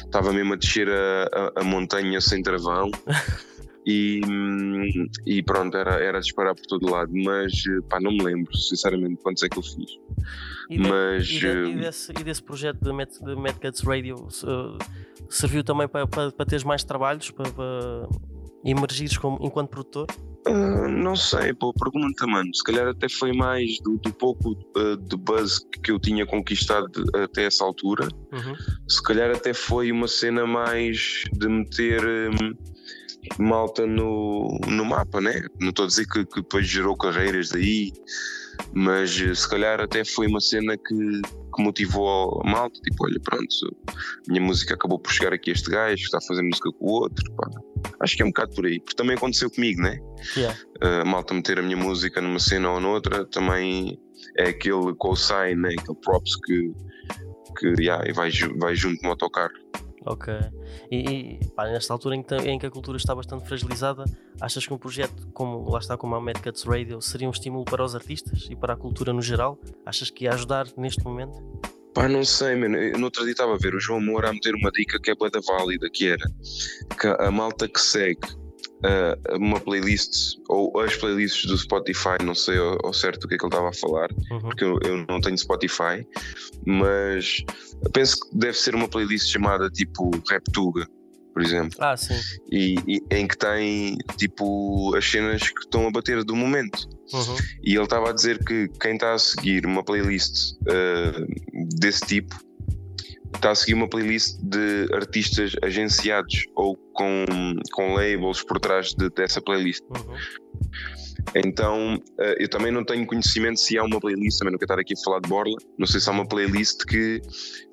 estava 0.05 0.33
mesmo 0.33 0.53
a 0.53 0.55
descer 0.55 0.89
a, 0.89 1.51
a, 1.57 1.61
a 1.61 1.63
montanha 1.63 2.19
sem 2.21 2.41
travão. 2.41 2.89
E, 3.85 4.21
e, 5.25 5.41
pronto, 5.41 5.75
era, 5.75 5.95
era 5.95 6.19
disparar 6.19 6.53
por 6.53 6.65
todo 6.65 6.89
lado, 6.89 7.11
mas 7.13 7.63
pá, 7.89 7.99
não 7.99 8.11
me 8.11 8.23
lembro 8.23 8.55
sinceramente 8.55 9.21
quantos 9.23 9.41
é 9.43 9.49
que 9.49 9.57
eu 9.57 9.63
fiz. 9.63 9.97
E, 10.69 10.77
de, 10.77 10.89
mas, 10.89 11.27
e, 11.27 11.39
de, 11.39 11.45
e, 11.45 11.49
eh, 11.49 11.75
desse, 11.75 12.11
e 12.11 12.23
desse 12.23 12.43
projeto 12.43 12.79
de 12.79 12.91
Mad, 12.91 13.09
de 13.09 13.35
Mad 13.35 13.55
Cuts 13.55 13.81
Radio 13.81 14.15
uh, 14.15 14.77
serviu 15.29 15.63
também 15.63 15.87
para, 15.87 16.05
para, 16.05 16.31
para 16.31 16.45
teres 16.45 16.63
mais 16.63 16.83
trabalhos, 16.83 17.31
para, 17.31 17.49
para 17.51 18.07
emergires 18.63 19.17
como, 19.17 19.39
enquanto 19.41 19.69
produtor? 19.69 20.07
Uh, 20.47 20.87
não 20.87 21.15
sei, 21.15 21.53
pô, 21.53 21.73
pergunta, 21.73 22.27
mano. 22.27 22.53
Se 22.53 22.63
calhar 22.63 22.87
até 22.87 23.09
foi 23.09 23.33
mais 23.33 23.79
do, 23.81 23.97
do 23.97 24.13
pouco 24.13 24.51
uh, 24.77 24.97
de 24.97 25.17
buzz 25.17 25.59
que 25.83 25.91
eu 25.91 25.99
tinha 25.99 26.25
conquistado 26.25 27.03
até 27.15 27.45
essa 27.45 27.63
altura. 27.63 28.07
Uhum. 28.31 28.55
Se 28.87 29.01
calhar 29.01 29.31
até 29.31 29.53
foi 29.53 29.91
uma 29.91 30.07
cena 30.07 30.45
mais 30.45 31.23
de 31.33 31.47
meter. 31.47 32.03
Um, 32.03 32.78
malta 33.37 33.85
no, 33.85 34.47
no 34.67 34.85
mapa, 34.85 35.21
né? 35.21 35.45
Não 35.59 35.69
estou 35.69 35.85
a 35.85 35.87
dizer 35.87 36.07
que, 36.07 36.25
que 36.25 36.41
depois 36.41 36.67
gerou 36.67 36.95
carreiras 36.97 37.49
daí, 37.49 37.91
mas 38.73 39.19
eh, 39.19 39.33
se 39.33 39.49
calhar 39.49 39.79
até 39.79 40.03
foi 40.03 40.27
uma 40.27 40.39
cena 40.39 40.77
que, 40.77 41.21
que 41.55 41.63
motivou 41.63 42.41
a 42.43 42.49
malta, 42.49 42.79
tipo, 42.81 43.05
olha, 43.05 43.19
pronto, 43.23 43.77
minha 44.27 44.41
música 44.41 44.73
acabou 44.73 44.99
por 44.99 45.11
chegar 45.11 45.33
aqui 45.33 45.49
a 45.49 45.53
este 45.53 45.69
gajo, 45.69 46.03
está 46.03 46.17
a 46.17 46.27
fazer 46.27 46.41
música 46.41 46.71
com 46.71 46.85
o 46.85 46.91
outro, 46.91 47.31
pá. 47.33 47.49
Acho 48.01 48.15
que 48.15 48.23
é 48.23 48.25
um 48.25 48.29
bocado 48.29 48.55
por 48.55 48.65
aí, 48.65 48.79
porque 48.79 48.95
também 48.95 49.15
aconteceu 49.15 49.49
comigo, 49.49 49.81
né? 49.81 49.99
Yeah. 50.35 50.57
Uh, 50.83 51.01
a 51.01 51.05
malta 51.05 51.33
meter 51.33 51.59
a 51.59 51.61
minha 51.61 51.77
música 51.77 52.21
numa 52.21 52.39
cena 52.39 52.71
ou 52.71 52.79
noutra, 52.79 53.25
também 53.25 53.99
é 54.37 54.49
aquele 54.49 54.93
co-sign, 54.95 55.55
né? 55.55 55.69
aquele 55.77 55.97
props 56.01 56.35
que, 56.45 56.73
que 57.57 57.81
yeah, 57.81 58.03
vai, 58.13 58.31
vai 58.57 58.75
junto 58.75 59.01
no 59.01 59.09
autocarro. 59.09 59.68
Ok. 60.05 60.33
E, 60.89 60.97
e 60.97 61.39
pá, 61.55 61.65
nesta 61.67 61.93
altura 61.93 62.15
em 62.15 62.23
que, 62.23 62.35
em 62.35 62.57
que, 62.57 62.65
a 62.65 62.71
cultura 62.71 62.97
está 62.97 63.13
bastante 63.13 63.47
fragilizada, 63.47 64.05
achas 64.39 64.65
que 64.65 64.73
um 64.73 64.77
projeto 64.77 65.27
como, 65.33 65.69
lá 65.69 65.79
está, 65.79 65.97
como 65.97 66.15
a 66.15 66.21
Mad 66.21 66.37
Cuts 66.37 66.63
Radio 66.63 67.01
seria 67.01 67.27
um 67.27 67.31
estímulo 67.31 67.65
para 67.65 67.83
os 67.83 67.95
artistas 67.95 68.47
e 68.49 68.55
para 68.55 68.73
a 68.73 68.77
cultura 68.77 69.11
no 69.11 69.21
geral? 69.21 69.59
Achas 69.85 70.09
que 70.09 70.25
ia 70.25 70.33
ajudar 70.33 70.67
neste 70.77 71.03
momento? 71.03 71.41
Pá, 71.93 72.07
não 72.07 72.23
sei, 72.23 72.55
mano. 72.55 72.77
Eu 72.77 72.97
dia 72.97 73.31
estava 73.31 73.55
a 73.55 73.57
ver 73.57 73.75
o 73.75 73.79
João 73.79 73.99
Moura 73.99 74.29
a 74.29 74.33
meter 74.33 74.55
uma 74.55 74.71
dica 74.71 74.99
que 74.99 75.11
é 75.11 75.15
boa 75.15 75.29
válida, 75.41 75.89
que 75.89 76.07
era 76.07 76.25
que 76.99 77.07
a 77.07 77.31
malta 77.31 77.67
que 77.67 77.81
segue 77.81 78.38
uh, 78.79 79.37
uma 79.37 79.59
playlist 79.59 80.37
ou 80.47 80.79
as 80.79 80.95
playlists 80.95 81.45
do 81.45 81.57
Spotify, 81.57 82.17
não 82.23 82.35
sei 82.35 82.57
ao, 82.57 82.77
ao 82.85 82.93
certo 82.93 83.25
o 83.25 83.27
que 83.27 83.35
é 83.35 83.37
que 83.37 83.45
ele 83.45 83.49
estava 83.49 83.69
a 83.69 83.73
falar, 83.73 84.09
uhum. 84.31 84.39
porque 84.39 84.63
eu, 84.63 84.79
eu, 84.83 85.05
não 85.07 85.19
tenho 85.21 85.37
Spotify, 85.37 86.05
mas 86.65 87.43
penso 87.93 88.19
que 88.19 88.37
deve 88.37 88.57
ser 88.57 88.75
uma 88.75 88.87
playlist 88.87 89.31
chamada 89.31 89.69
tipo 89.69 90.09
Reptuga, 90.29 90.87
por 91.33 91.43
exemplo. 91.43 91.77
Ah, 91.79 91.95
sim. 91.95 92.15
E, 92.51 92.75
e, 92.87 93.01
em 93.11 93.27
que 93.27 93.37
tem 93.37 93.97
tipo 94.17 94.95
as 94.95 95.09
cenas 95.09 95.49
que 95.49 95.61
estão 95.61 95.87
a 95.87 95.91
bater 95.91 96.23
do 96.23 96.35
momento. 96.35 96.87
Uhum. 97.13 97.35
E 97.63 97.75
ele 97.75 97.83
estava 97.83 98.09
a 98.09 98.13
dizer 98.13 98.43
que 98.43 98.67
quem 98.79 98.93
está 98.93 99.13
a 99.13 99.19
seguir 99.19 99.65
uma 99.65 99.83
playlist 99.83 100.53
uh, 100.61 101.25
desse 101.77 102.05
tipo 102.05 102.48
está 103.35 103.51
a 103.51 103.55
seguir 103.55 103.73
uma 103.73 103.87
playlist 103.87 104.37
de 104.41 104.87
artistas 104.93 105.55
agenciados 105.61 106.45
ou 106.55 106.75
com, 106.93 107.25
com 107.71 107.93
labels 107.93 108.43
por 108.43 108.59
trás 108.59 108.93
de, 108.93 109.09
dessa 109.09 109.41
playlist. 109.41 109.83
Uhum. 109.89 110.15
Então, 111.35 111.95
uh, 111.95 112.35
eu 112.37 112.49
também 112.49 112.71
não 112.71 112.83
tenho 112.83 113.05
conhecimento 113.05 113.59
se 113.59 113.77
há 113.77 113.83
uma 113.83 113.99
playlist, 113.99 114.39
também 114.39 114.51
não 114.51 114.57
quero 114.57 114.71
estar 114.71 114.79
aqui 114.79 114.93
a 114.93 115.03
falar 115.03 115.19
de 115.19 115.29
borla, 115.29 115.55
não 115.77 115.85
sei 115.85 115.99
se 115.99 116.09
há 116.09 116.11
uma 116.11 116.27
playlist 116.27 116.85
que 116.85 117.21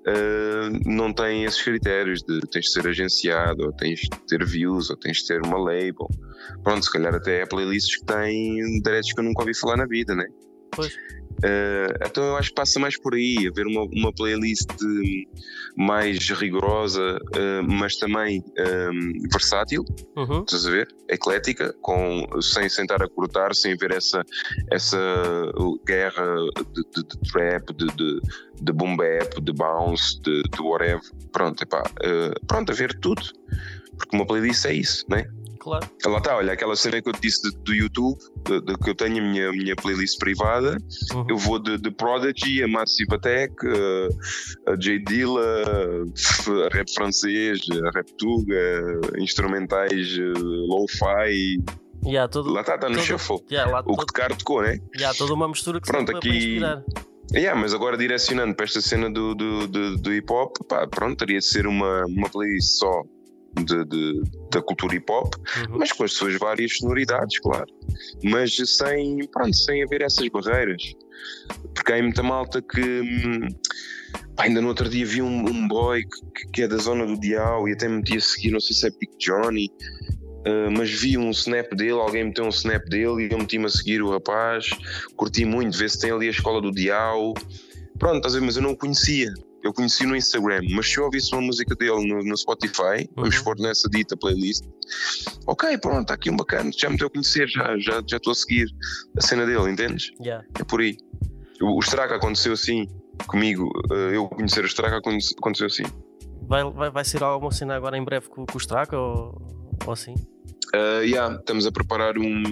uh, 0.06 0.90
não 0.90 1.12
tem 1.12 1.44
esses 1.44 1.62
critérios 1.62 2.22
de 2.22 2.40
tens 2.50 2.66
de 2.66 2.72
ser 2.72 2.86
agenciado, 2.86 3.64
ou 3.64 3.72
tens 3.72 4.00
de 4.00 4.10
ter 4.26 4.44
views, 4.44 4.90
ou 4.90 4.96
tens 4.96 5.18
de 5.18 5.28
ter 5.28 5.42
uma 5.42 5.58
label. 5.58 6.08
Pronto, 6.62 6.84
se 6.84 6.92
calhar 6.92 7.14
até 7.14 7.42
há 7.42 7.46
playlists 7.46 7.96
que 7.98 8.04
têm 8.04 8.80
direitos 8.82 9.12
que 9.12 9.20
eu 9.20 9.24
nunca 9.24 9.42
ouvi 9.42 9.56
falar 9.56 9.76
na 9.76 9.86
vida, 9.86 10.14
né? 10.14 10.26
Pois. 10.72 10.92
Uh, 11.38 11.92
então 12.06 12.24
eu 12.24 12.36
acho 12.36 12.48
que 12.48 12.54
passa 12.54 12.80
mais 12.80 12.98
por 12.98 13.14
aí, 13.14 13.46
haver 13.46 13.66
uma, 13.66 13.82
uma 13.82 14.12
playlist 14.12 14.70
mais 15.76 16.30
rigorosa, 16.30 17.18
uh, 17.18 17.62
mas 17.70 17.96
também 17.96 18.40
um, 18.40 18.62
ehm, 18.62 19.12
versátil, 19.30 19.84
uhum. 20.16 20.40
estás 20.40 20.66
a 20.66 20.70
ver? 20.70 20.88
Eclética, 21.08 21.74
com, 21.82 22.26
sem 22.40 22.68
sentar 22.68 23.02
a 23.02 23.08
cortar, 23.08 23.54
sem 23.54 23.76
ver 23.76 23.92
essa, 23.92 24.24
essa 24.70 24.98
guerra 25.86 26.24
de, 26.74 26.82
de, 26.82 27.02
de 27.06 27.30
trap, 27.30 27.72
de, 27.74 27.86
de, 27.86 28.20
de 28.62 28.72
boom 28.72 28.96
bap, 28.96 29.40
de 29.40 29.52
bounce, 29.52 30.20
de, 30.22 30.42
de 30.42 30.62
whatever. 30.62 31.02
Pronto, 31.32 31.62
epá, 31.62 31.82
uh, 31.82 32.46
pronto, 32.46 32.72
a 32.72 32.74
ver 32.74 32.98
tudo. 33.00 33.22
Porque 33.96 34.16
uma 34.16 34.26
playlist 34.26 34.64
é 34.66 34.74
isso, 34.74 35.04
né? 35.08 35.26
Claro. 35.66 35.90
Lá 36.06 36.18
está, 36.18 36.36
olha, 36.36 36.52
aquela 36.52 36.76
cena 36.76 37.02
que 37.02 37.08
eu 37.08 37.12
te 37.12 37.22
disse 37.22 37.50
do 37.58 37.74
YouTube, 37.74 38.16
de, 38.44 38.60
de, 38.60 38.78
que 38.78 38.90
eu 38.90 38.94
tenho 38.94 39.18
a 39.18 39.20
minha, 39.20 39.50
minha 39.50 39.74
playlist 39.74 40.16
privada, 40.18 40.78
uhum. 41.12 41.26
eu 41.28 41.36
vou 41.36 41.58
de, 41.58 41.76
de 41.76 41.90
Prodigy 41.90 42.62
a 42.62 42.68
Massive 42.68 43.12
Attack, 43.12 43.52
a, 43.66 44.72
a 44.72 44.76
J. 44.76 45.00
Dilla, 45.00 45.64
a 46.66 46.76
rap 46.76 46.88
francês, 46.94 47.60
a 47.84 47.90
rap 47.90 48.06
tuga, 48.16 49.00
instrumentais 49.18 50.16
lo-fi. 50.68 51.60
Yeah, 52.04 52.28
todo, 52.28 52.52
lá 52.52 52.60
está, 52.60 52.76
está 52.76 52.88
no 52.88 52.94
todo, 52.94 53.04
shuffle. 53.04 53.40
Yeah, 53.50 53.70
lá, 53.72 53.80
o 53.80 53.84
todo, 53.84 53.98
que 53.98 54.06
tocar 54.06 54.36
tocou, 54.36 54.62
né? 54.62 54.78
Yeah, 54.96 55.16
toda 55.18 55.34
uma 55.34 55.48
mistura 55.48 55.80
que 55.80 55.88
Pronto, 55.88 56.12
se 56.12 56.16
aqui, 56.16 56.28
para 56.28 56.36
inspirar. 56.36 56.84
Yeah, 57.32 57.60
mas 57.60 57.74
agora 57.74 57.96
direcionando 57.96 58.54
para 58.54 58.66
esta 58.66 58.80
cena 58.80 59.10
do, 59.10 59.34
do, 59.34 59.66
do, 59.66 59.96
do 59.96 60.14
hip 60.14 60.32
hop, 60.32 60.56
pá, 60.68 60.86
pronto, 60.86 61.16
teria 61.16 61.40
de 61.40 61.44
ser 61.44 61.66
uma, 61.66 62.04
uma 62.06 62.28
playlist 62.28 62.78
só 62.78 63.02
de, 63.64 63.84
de, 63.84 64.22
da 64.50 64.60
cultura 64.60 64.94
hip 64.94 65.10
hop, 65.10 65.34
uhum. 65.34 65.78
mas 65.78 65.92
com 65.92 66.04
as 66.04 66.12
suas 66.12 66.36
várias 66.38 66.76
sonoridades, 66.76 67.38
claro. 67.40 67.66
Mas 68.22 68.54
sem, 68.54 69.26
pronto, 69.28 69.56
sem 69.56 69.82
haver 69.82 70.02
essas 70.02 70.28
barreiras. 70.28 70.82
Porque 71.74 71.92
há 71.92 72.02
muita 72.02 72.22
malta 72.22 72.60
que. 72.62 72.80
Hum, 72.80 73.48
pá, 74.34 74.44
ainda 74.44 74.60
no 74.60 74.68
outro 74.68 74.88
dia 74.88 75.06
vi 75.06 75.22
um, 75.22 75.48
um 75.48 75.68
boy 75.68 76.02
que, 76.02 76.48
que, 76.52 76.62
é 76.62 76.68
da 76.68 76.76
zona 76.76 77.06
do 77.06 77.18
Dial 77.18 77.68
e 77.68 77.72
até 77.72 77.88
me 77.88 77.96
meti 77.96 78.16
a 78.16 78.20
seguir, 78.20 78.50
não 78.50 78.60
sei 78.60 78.76
se 78.76 78.86
é 78.86 78.90
Big 78.90 79.12
Johnny. 79.18 79.70
Uh, 80.46 80.70
mas 80.70 80.88
vi 80.88 81.18
um 81.18 81.30
snap 81.30 81.74
dele, 81.74 81.98
alguém 81.98 82.24
meteu 82.24 82.44
um 82.44 82.50
snap 82.50 82.84
dele 82.84 83.26
e 83.26 83.32
eu 83.32 83.38
meti-me 83.38 83.66
a 83.66 83.68
seguir 83.68 84.00
o 84.00 84.10
rapaz, 84.10 84.70
curti 85.16 85.44
muito, 85.44 85.76
ver 85.76 85.90
se 85.90 85.98
tem 85.98 86.12
ali 86.12 86.28
a 86.28 86.30
escola 86.30 86.60
do 86.60 86.70
Dial. 86.70 87.34
Pronto, 87.98 88.18
estás 88.18 88.36
a 88.36 88.38
ver, 88.38 88.46
mas 88.46 88.56
eu 88.56 88.62
não 88.62 88.70
o 88.70 88.76
conhecia 88.76 89.34
eu 89.66 89.72
conheci 89.72 90.06
no 90.06 90.16
Instagram, 90.16 90.60
mas 90.70 90.88
se 90.88 90.98
eu 90.98 91.04
ouvisse 91.04 91.32
uma 91.32 91.42
música 91.42 91.74
dele 91.74 92.06
no, 92.06 92.22
no 92.22 92.36
Spotify, 92.36 93.08
uhum. 93.16 93.24
vamos 93.24 93.38
pôr 93.40 93.58
nessa 93.58 93.88
dita 93.88 94.16
playlist, 94.16 94.64
ok, 95.46 95.76
pronto, 95.78 96.02
está 96.02 96.14
aqui 96.14 96.30
um 96.30 96.36
bacana, 96.36 96.70
já 96.76 96.88
me 96.88 96.96
deu 96.96 97.08
a 97.08 97.10
conhecer, 97.10 97.48
já, 97.48 97.76
já, 97.78 98.02
já 98.06 98.16
estou 98.16 98.30
a 98.30 98.34
seguir 98.34 98.68
a 99.16 99.20
cena 99.20 99.44
dele, 99.44 99.70
entendes? 99.70 100.10
Yeah. 100.20 100.46
É 100.58 100.64
por 100.64 100.80
aí. 100.80 100.96
O, 101.60 101.78
o 101.78 101.80
Straka 101.80 102.16
aconteceu 102.16 102.52
assim 102.52 102.86
comigo, 103.26 103.70
eh, 103.90 104.16
eu 104.16 104.28
conhecer 104.28 104.62
o 104.64 104.66
Straka 104.66 104.98
aconteceu 104.98 105.66
assim. 105.66 105.84
Vai, 106.42 106.62
vai, 106.70 106.90
vai 106.90 107.04
ser 107.04 107.22
alguma 107.22 107.50
cena 107.50 107.74
agora 107.74 107.96
em 107.96 108.04
breve 108.04 108.28
com, 108.28 108.46
com 108.46 108.56
o 108.56 108.60
Straka 108.60 108.96
ou, 108.96 109.36
ou 109.84 109.92
assim? 109.92 110.14
Uh, 110.74 111.02
yeah, 111.02 111.34
estamos 111.36 111.66
a 111.66 111.72
preparar 111.72 112.18
um, 112.18 112.42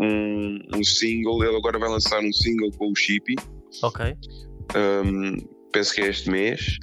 um, 0.00 0.58
um 0.74 0.84
single. 0.84 1.42
Ele 1.44 1.56
agora 1.56 1.78
vai 1.78 1.88
lançar 1.88 2.20
um 2.20 2.32
single 2.32 2.70
com 2.76 2.90
o 2.90 2.94
Chippy. 2.94 3.36
Ok. 3.82 4.16
Um, 4.76 5.36
penso 5.72 5.94
que 5.94 6.02
é 6.02 6.08
este 6.08 6.30
mês. 6.30 6.78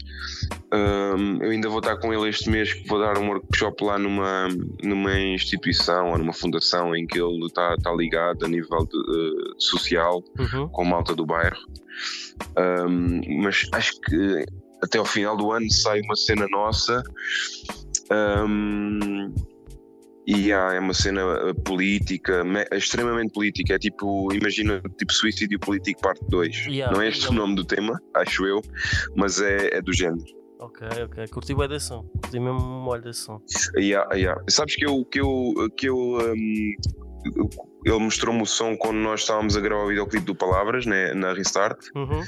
Um, 0.74 1.42
eu 1.42 1.52
ainda 1.52 1.70
vou 1.70 1.80
estar 1.80 1.98
com 1.98 2.14
ele 2.14 2.30
este 2.30 2.50
mês, 2.50 2.74
que 2.74 2.88
vou 2.88 3.00
dar 3.00 3.18
um 3.18 3.28
workshop 3.28 3.84
lá 3.84 3.98
numa, 3.98 4.48
numa 4.84 5.20
instituição 5.20 6.12
ou 6.12 6.18
numa 6.18 6.34
fundação 6.34 6.96
em 6.96 7.08
que 7.08 7.20
ele 7.20 7.46
está, 7.46 7.76
ligado 7.96 8.46
a 8.46 8.48
nível 8.48 8.86
de, 8.86 8.98
uh, 8.98 9.56
social 9.62 10.24
uhum. 10.38 10.68
com 10.70 10.86
malta 10.86 11.16
do 11.16 11.26
bairro. 11.26 11.58
Um, 12.58 13.42
mas 13.42 13.68
acho 13.74 14.00
que 14.02 14.46
até 14.82 14.98
ao 14.98 15.06
final 15.06 15.36
do 15.36 15.52
ano 15.52 15.72
sai 15.72 16.02
uma 16.02 16.16
cena 16.16 16.48
nossa. 16.50 17.04
Um, 18.12 19.34
e 20.30 20.54
há, 20.54 20.76
é 20.76 20.80
uma 20.80 20.94
cena 20.94 21.22
eh, 21.22 21.54
política, 21.66 22.44
extremamente 22.72 23.34
política. 23.34 23.74
É 23.74 23.80
tipo, 23.80 24.32
imagina, 24.32 24.80
tipo 24.96 25.12
Suicídio 25.12 25.60
Político 25.60 26.02
Parte 26.02 26.24
2. 26.30 26.68
Yeah, 26.68 26.96
Não 26.96 27.02
é 27.02 27.08
este 27.08 27.30
o 27.30 27.34
nome 27.34 27.56
do 27.56 27.66
tema, 27.66 28.00
acho 28.16 28.46
eu, 28.46 28.62
mas 29.16 29.42
é, 29.42 29.78
é 29.78 29.82
do 29.82 29.92
género. 29.92 30.24
Ok, 30.60 30.88
ok. 31.04 31.28
Curti 31.30 31.56
bem 31.56 31.68
desse 31.68 31.88
som. 31.88 32.04
Curti 32.22 32.40
mesmo 32.40 32.60
um 32.60 32.82
molho 32.84 33.02
desse 33.02 33.22
som. 33.22 33.42
Yeah, 33.76 34.14
yeah. 34.14 34.40
Sabes 34.48 34.76
que 34.76 34.86
eu. 34.86 35.04
Que 35.06 35.20
eu, 35.20 35.54
que 35.76 35.90
eu 35.90 35.98
um, 35.98 36.76
ele 37.84 38.00
mostrou-me 38.00 38.44
o 38.44 38.46
som 38.46 38.78
quando 38.78 38.98
nós 38.98 39.22
estávamos 39.22 39.58
a 39.58 39.62
gravar 39.62 39.86
o 39.86 39.88
videoclipe 39.88 40.26
do 40.26 40.36
Palavras 40.36 40.86
né, 40.86 41.12
na 41.16 41.34
Restart. 41.34 41.80
Uhum. 41.96 42.22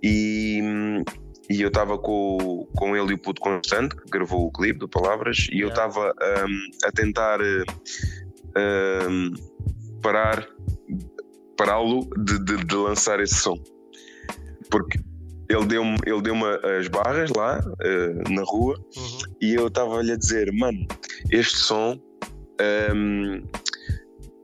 E 0.00 0.60
hum, 0.62 1.02
e 1.48 1.62
eu 1.62 1.68
estava 1.68 1.96
com, 1.98 2.66
com 2.74 2.96
ele 2.96 3.12
e 3.12 3.14
o 3.14 3.18
Puto 3.18 3.40
Constante, 3.40 3.94
que 3.94 4.10
gravou 4.10 4.46
o 4.46 4.52
clipe 4.52 4.80
do 4.80 4.88
Palavras, 4.88 5.46
e 5.52 5.60
eu 5.60 5.68
estava 5.68 6.08
um, 6.10 6.86
a 6.86 6.92
tentar 6.92 7.38
um, 7.40 9.32
parar 10.02 10.46
pará-lo 11.56 12.06
de, 12.18 12.38
de, 12.44 12.64
de, 12.64 12.74
lançar 12.74 13.18
esse 13.20 13.36
som. 13.36 13.56
Porque 14.70 14.98
ele 15.48 15.64
deu-me 15.66 15.96
ele 16.04 16.20
deu 16.20 16.34
as 16.78 16.88
barras 16.88 17.30
lá 17.34 17.60
uh, 17.60 18.32
na 18.32 18.42
rua 18.42 18.76
uhum. 18.96 19.18
e 19.40 19.54
eu 19.54 19.68
estava-lhe 19.68 20.12
a 20.12 20.16
dizer, 20.16 20.52
mano, 20.52 20.86
este 21.30 21.56
som 21.56 21.98
um, 22.94 23.42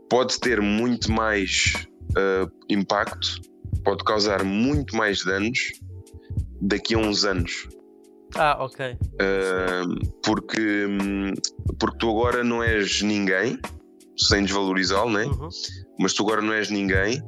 pode 0.09 0.39
ter 0.39 0.61
muito 0.61 1.11
mais 1.11 1.87
uh, 2.11 2.51
impacto, 2.69 3.41
pode 3.85 4.05
causar 4.05 4.45
muito 4.45 4.97
mais 4.97 5.25
danos 5.25 5.73
daqui 6.63 6.95
a 6.95 6.99
uns 6.99 7.25
anos. 7.25 7.69
Ah, 8.35 8.57
ok. 8.65 8.97
Uh, 8.97 10.11
porque, 10.23 10.87
porque 11.79 11.99
tu 11.99 12.09
agora 12.09 12.43
não 12.43 12.63
és 12.63 13.03
ninguém, 13.03 13.59
sem 14.17 14.45
desvalorizá-lo, 14.45 15.11
né? 15.11 15.25
Uhum. 15.25 15.49
Mas 15.99 16.15
tu 16.15 16.23
agora 16.23 16.41
não 16.41 16.53
és 16.53 16.71
ninguém 16.71 17.23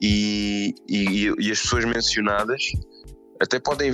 e, 0.00 0.74
e, 0.88 1.32
e, 1.38 1.50
as 1.50 1.60
pessoas 1.60 1.84
mencionadas 1.84 2.62
até 3.40 3.58
podem. 3.58 3.92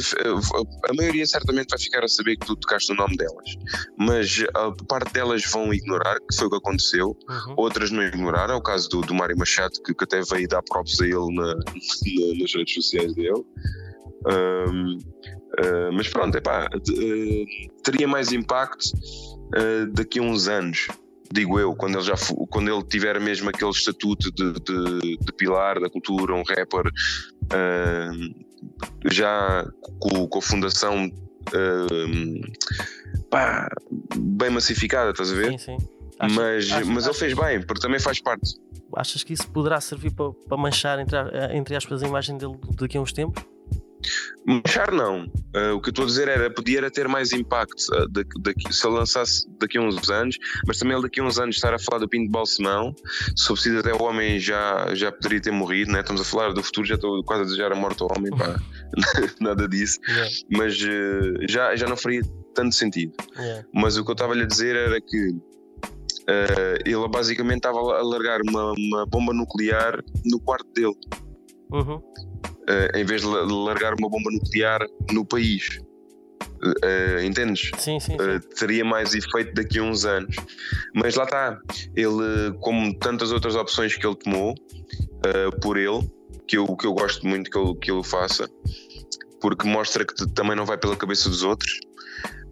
A 0.89 0.95
maioria 0.95 1.27
certamente 1.27 1.71
vai 1.71 1.79
ficar 1.79 2.05
a 2.05 2.09
saber 2.09 2.37
que 2.37 2.47
tu 2.47 2.57
tocaste 2.57 2.93
o 2.93 2.95
nome 2.95 3.17
delas, 3.17 3.57
mas 3.99 4.45
a 4.55 4.71
parte 4.87 5.13
delas 5.13 5.43
vão 5.51 5.73
ignorar, 5.73 6.17
que 6.29 6.37
foi 6.37 6.47
o 6.47 6.51
que 6.51 6.57
aconteceu, 6.57 7.17
uhum. 7.29 7.55
outras 7.57 7.91
não 7.91 8.03
ignoraram. 8.03 8.55
É 8.55 8.57
o 8.57 8.63
caso 8.63 8.89
do, 8.91 9.01
do 9.01 9.15
Mário 9.15 9.37
Machado, 9.39 9.73
que, 9.85 9.95
que 9.95 10.05
até 10.05 10.23
veio 10.23 10.49
dar 10.49 10.63
props 10.63 11.01
a 11.01 11.07
ele 11.07 11.35
na, 11.35 11.55
na, 11.57 12.41
nas 12.41 12.55
redes 12.55 12.75
sociais 12.75 13.15
dele. 13.15 13.45
Um, 14.27 14.99
uh, 14.99 15.93
mas 15.93 16.09
pronto, 16.09 16.37
epá, 16.37 16.67
uh, 16.67 17.83
teria 17.83 18.07
mais 18.07 18.33
impacto 18.33 18.85
uh, 18.87 19.87
daqui 19.93 20.19
a 20.19 20.23
uns 20.23 20.49
anos, 20.49 20.87
digo 21.33 21.59
eu, 21.59 21.75
quando 21.75 21.97
ele, 21.97 22.05
já 22.05 22.15
quando 22.51 22.73
ele 22.73 22.83
tiver 22.85 23.19
mesmo 23.21 23.51
aquele 23.51 23.71
estatuto 23.71 24.31
de, 24.31 24.53
de, 24.53 25.17
de 25.19 25.33
pilar 25.37 25.81
da 25.81 25.91
cultura, 25.91 26.35
um 26.35 26.43
rapper 26.43 26.91
já 29.11 29.67
com, 29.99 30.27
com, 30.29 30.39
a 30.39 30.43
fundação 30.43 31.11
pá, 33.29 33.69
bem 34.17 34.51
massificada, 34.51 35.11
estás 35.11 35.33
a 35.33 35.35
ver? 35.35 35.51
Sim, 35.53 35.59
sim. 35.59 35.77
Acho, 36.19 36.35
mas 36.37 36.71
acho, 36.71 36.87
mas 36.87 37.09
acho, 37.09 37.11
ele 37.11 37.19
fez 37.19 37.35
bem, 37.35 37.67
porque 37.67 37.83
também 37.83 37.99
faz 37.99 38.21
parte. 38.21 38.55
Achas 38.95 39.25
que 39.25 39.33
isso 39.33 39.49
poderá 39.49 39.81
servir 39.81 40.13
para, 40.13 40.33
para 40.33 40.57
manchar, 40.57 40.99
entre, 41.01 41.19
entre 41.57 41.75
aspas, 41.75 42.03
a 42.03 42.07
imagem 42.07 42.39
dele 42.39 42.55
daqui 42.79 42.97
a 42.97 43.01
uns 43.01 43.13
tempos? 43.13 43.43
Manchar 44.47 44.93
não. 44.93 45.25
Uh, 45.55 45.75
o 45.77 45.81
que 45.81 45.89
eu 45.89 45.91
estou 45.91 46.05
a 46.05 46.07
dizer 46.07 46.29
era 46.29 46.51
podia 46.51 46.91
ter 46.91 47.07
mais 47.07 47.33
impacto 47.33 47.81
uh, 47.95 48.09
daqui, 48.09 48.73
se 48.73 48.87
ele 48.87 48.97
lançasse 48.97 49.49
daqui 49.61 49.79
a 49.79 49.81
uns 49.81 50.11
anos, 50.11 50.37
mas 50.67 50.79
também 50.79 50.95
ele 50.95 51.03
daqui 51.03 51.21
a 51.21 51.25
uns 51.25 51.39
anos 51.39 51.57
estar 51.57 51.73
a 51.73 51.79
falar 51.79 51.99
do 51.99 52.09
Pinto 52.09 52.27
de 52.27 52.33
Balsemão, 52.33 52.95
se 53.37 53.47
for 53.47 53.55
preciso 53.55 53.79
até 53.79 53.93
o 53.93 54.03
homem 54.03 54.41
já, 54.41 54.95
já 54.95 55.13
poderia 55.13 55.41
ter 55.41 55.53
morrido, 55.53 55.93
né? 55.93 56.01
estamos 56.01 56.21
a 56.21 56.25
falar 56.25 56.53
do 56.53 56.63
futuro, 56.63 56.87
já 56.87 56.97
estou 56.97 57.23
quase 57.23 57.43
a 57.43 57.45
desejar 57.45 57.73
a 57.73 57.77
morte 57.77 58.03
ao 58.03 58.09
homem, 58.17 58.31
pá, 58.37 58.61
nada 59.41 59.69
disso, 59.69 60.01
yeah. 60.09 60.31
mas 60.51 60.75
uh, 60.83 61.49
já, 61.49 61.77
já 61.77 61.87
não 61.87 61.97
faria 61.97 62.23
tanto 62.55 62.75
sentido. 62.75 63.13
Yeah. 63.37 63.67
Mas 63.73 63.97
o 63.97 64.05
que 64.05 64.11
eu 64.11 64.15
estava 64.15 64.33
a 64.33 64.37
lhe 64.37 64.47
dizer 64.47 64.75
era 64.75 65.01
que 65.01 65.53
ele 66.87 67.09
basicamente 67.09 67.59
estava 67.59 67.79
a 67.79 68.03
largar 68.03 68.41
uma, 68.49 68.73
uma 68.73 69.07
bomba 69.07 69.35
nuclear 69.35 70.01
no 70.25 70.39
quarto 70.41 70.69
dele. 70.73 70.95
Uhum 71.73 72.01
uh, 72.69 72.97
em 72.97 73.05
vez 73.05 73.23
de 73.23 73.27
largar 73.27 73.95
uma 73.99 74.09
bomba 74.09 74.31
nuclear 74.31 74.81
no 75.11 75.25
país. 75.25 75.81
Uh, 76.63 77.21
entendes? 77.25 77.73
Sim, 77.77 77.99
sim. 77.99 78.13
sim. 78.13 78.15
Uh, 78.17 78.41
teria 78.57 78.85
mais 78.85 79.15
efeito 79.15 79.53
daqui 79.55 79.81
a 79.81 79.83
uns 79.83 80.05
anos. 80.05 80.37
Mas 80.95 81.17
lá 81.17 81.25
está. 81.25 81.59
Ele, 81.97 82.53
como 82.61 82.97
tantas 82.99 83.33
outras 83.33 83.57
opções 83.57 83.97
que 83.97 84.07
ele 84.07 84.15
tomou 84.17 84.53
uh, 84.53 85.61
por 85.61 85.77
ele, 85.77 86.09
que 86.47 86.57
eu, 86.57 86.77
que 86.77 86.87
eu 86.87 86.95
gosto 86.95 87.27
muito 87.27 87.51
que 87.51 87.59
ele, 87.59 87.75
que 87.77 87.91
ele 87.91 88.05
faça, 88.05 88.49
porque 89.41 89.67
mostra 89.67 90.05
que 90.05 90.15
também 90.35 90.55
não 90.55 90.65
vai 90.65 90.79
pela 90.79 90.97
cabeça 90.97 91.29
dos 91.29 91.43
outros. 91.43 91.81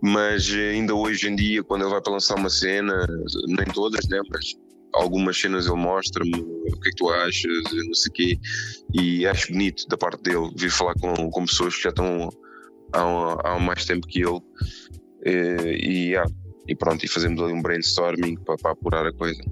Mas 0.02 0.50
ainda 0.50 0.94
hoje 0.94 1.28
em 1.28 1.36
dia, 1.36 1.62
quando 1.62 1.82
ele 1.82 1.90
vai 1.90 2.00
para 2.00 2.14
lançar 2.14 2.34
uma 2.34 2.48
cena, 2.50 3.06
nem 3.46 3.66
todas, 3.66 4.08
né? 4.08 4.18
Mas 4.30 4.56
algumas 4.92 5.38
cenas 5.38 5.66
ele 5.66 5.76
mostra-me 5.76 6.34
o 6.34 6.80
que 6.80 6.88
é 6.88 6.90
que 6.90 6.96
tu 6.96 7.08
achas, 7.10 7.62
não 7.86 7.94
sei 7.94 8.10
o 8.10 8.12
quê, 8.12 8.38
e 8.92 9.26
acho 9.26 9.52
bonito 9.52 9.86
da 9.88 9.96
parte 9.96 10.22
dele 10.22 10.50
vir 10.56 10.70
falar 10.70 10.94
com, 10.94 11.30
com 11.30 11.44
pessoas 11.46 11.76
que 11.76 11.82
já 11.82 11.90
estão 11.90 12.30
há, 12.92 13.52
há 13.52 13.58
mais 13.58 13.84
tempo 13.84 14.06
que 14.06 14.20
ele 14.20 14.40
e, 15.24 16.12
e, 16.12 16.22
e 16.68 16.74
pronto, 16.74 17.04
e 17.04 17.08
fazemos 17.08 17.42
ali 17.42 17.52
um 17.52 17.62
brainstorming 17.62 18.36
para, 18.36 18.56
para 18.56 18.72
apurar 18.72 19.06
a 19.06 19.12
coisa. 19.12 19.42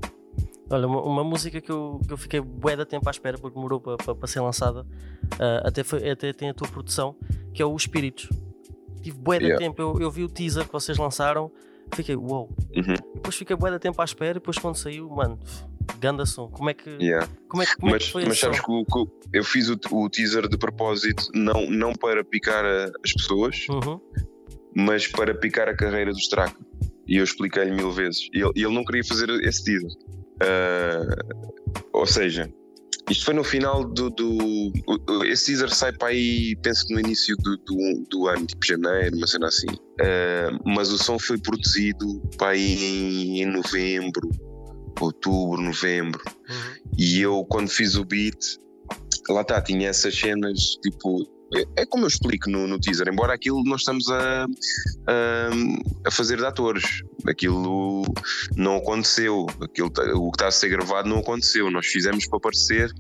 Olha, 0.70 0.87
uma, 0.87 1.03
uma, 1.03 1.24
música 1.24 1.61
que 1.61 1.70
eu, 1.70 2.01
que 2.07 2.12
eu 2.12 2.16
fiquei 2.16 2.40
bué 2.40 2.77
da 2.77 2.85
tempo 2.85 3.09
à 3.09 3.11
espera 3.11 3.38
porque 3.38 3.55
demorou 3.55 3.81
para, 3.81 3.96
para, 3.96 4.14
para 4.14 4.29
ser 4.29 4.40
lançada, 4.40 4.83
uh, 4.83 5.66
até, 5.66 5.83
foi, 5.83 6.11
até 6.11 6.33
tem 6.33 6.51
a 6.51 6.55
tua 6.55 6.68
produção, 6.68 7.16
que 7.55 7.62
é 7.62 7.64
o 7.64 7.74
Espíritos. 7.74 8.29
Tive 9.03 9.16
bué 9.16 9.38
yeah. 9.38 9.55
da 9.55 9.59
tempo, 9.59 9.81
eu, 9.81 9.98
eu 10.01 10.11
vi 10.11 10.24
o 10.24 10.29
teaser 10.29 10.66
que 10.66 10.72
vocês 10.72 10.98
lançaram, 10.98 11.51
fiquei 11.94 12.16
uou. 12.16 12.29
Wow. 12.29 12.57
Uhum. 12.77 12.94
Depois 13.28 13.36
fiquei 13.36 13.56
bué 13.56 13.70
da 13.70 13.78
tempo 13.78 14.00
à 14.00 14.04
espera 14.06 14.30
e 14.30 14.34
depois 14.34 14.56
quando 14.56 14.76
saiu, 14.76 15.06
mano, 15.10 15.38
ganda 16.00 16.24
som. 16.24 16.48
Como 16.48 16.70
é 16.70 16.72
que, 16.72 16.88
yeah. 16.98 17.28
como 17.46 17.62
é, 17.62 17.66
como 17.66 17.92
mas, 17.92 18.02
é 18.02 18.06
que 18.06 18.12
foi 18.12 18.24
Mas 18.24 18.38
sabes 18.38 18.58
que, 18.58 18.66
que, 18.66 19.04
eu 19.34 19.44
fiz 19.44 19.68
o, 19.68 19.78
o, 19.90 20.08
teaser 20.08 20.48
de 20.48 20.56
propósito 20.56 21.28
não, 21.34 21.68
não 21.68 21.92
para 21.92 22.24
picar 22.24 22.64
a, 22.64 22.84
as 23.04 23.12
pessoas, 23.12 23.66
uhum. 23.68 24.00
mas 24.74 25.06
para 25.06 25.34
picar 25.34 25.68
a 25.68 25.76
carreira 25.76 26.10
do 26.10 26.18
Straka. 26.18 26.58
E 27.06 27.18
eu 27.18 27.24
expliquei-lhe 27.24 27.70
mil 27.70 27.92
vezes. 27.92 28.30
E 28.32 28.38
ele, 28.38 28.52
ele 28.56 28.74
não 28.74 28.82
queria 28.82 29.04
fazer 29.04 29.28
esse 29.44 29.62
teaser. 29.62 29.90
Uh, 30.40 31.84
ou 31.92 32.06
seja, 32.06 32.50
isto 33.11 33.25
foi 33.25 33.35
no 33.35 33.44
final 33.44 33.85
do. 33.85 34.11
do 34.11 34.73
esse 35.25 35.47
teaser 35.47 35.75
sai 35.75 35.92
para 35.92 36.09
aí, 36.09 36.57
penso 36.62 36.87
que 36.87 36.94
no 36.94 37.01
início 37.01 37.37
do, 37.38 37.57
do, 37.59 38.07
do 38.11 38.29
ano, 38.29 38.47
tipo 38.47 38.64
janeiro, 38.64 39.16
uma 39.16 39.27
cena 39.27 39.49
assim. 39.49 39.68
Uh, 39.68 40.59
mas 40.64 40.90
o 40.90 40.99
som 40.99 41.18
foi 41.18 41.38
produzido 41.38 42.21
para 42.37 42.49
aí 42.49 42.85
em, 42.85 43.42
em 43.42 43.47
novembro, 43.47 44.29
outubro, 45.01 45.61
novembro. 45.61 46.23
Uhum. 46.27 46.92
E 46.99 47.21
eu, 47.21 47.44
quando 47.49 47.68
fiz 47.68 47.94
o 47.97 48.05
beat, 48.05 48.59
lá 49.29 49.42
está, 49.42 49.61
tinha 49.61 49.88
essas 49.88 50.14
cenas 50.14 50.59
tipo 50.83 51.38
é, 51.76 51.87
como 51.87 52.04
eu 52.04 52.08
explico 52.08 52.50
no, 52.50 52.66
no 52.66 52.78
teaser, 52.78 53.08
embora 53.08 53.32
aquilo 53.32 53.62
nós 53.64 53.80
estamos 53.80 54.08
a, 54.11 54.44
a, 54.44 55.50
a, 56.06 56.11
fazer 56.11 56.37
de 56.37 56.44
atores, 56.44 57.02
aquilo 57.26 58.04
não 58.56 58.76
aconteceu, 58.76 59.46
aquilo, 59.61 59.90
tá, 59.90 60.02
o 60.14 60.30
que 60.30 60.37
está 60.37 60.48
a 60.48 60.50
ser 60.50 60.68
gravado 60.68 61.08
não 61.08 61.18
aconteceu, 61.18 61.70
nós 61.70 61.87
fizemos 61.87 62.26
para 62.26 62.40
parecer 62.40 62.92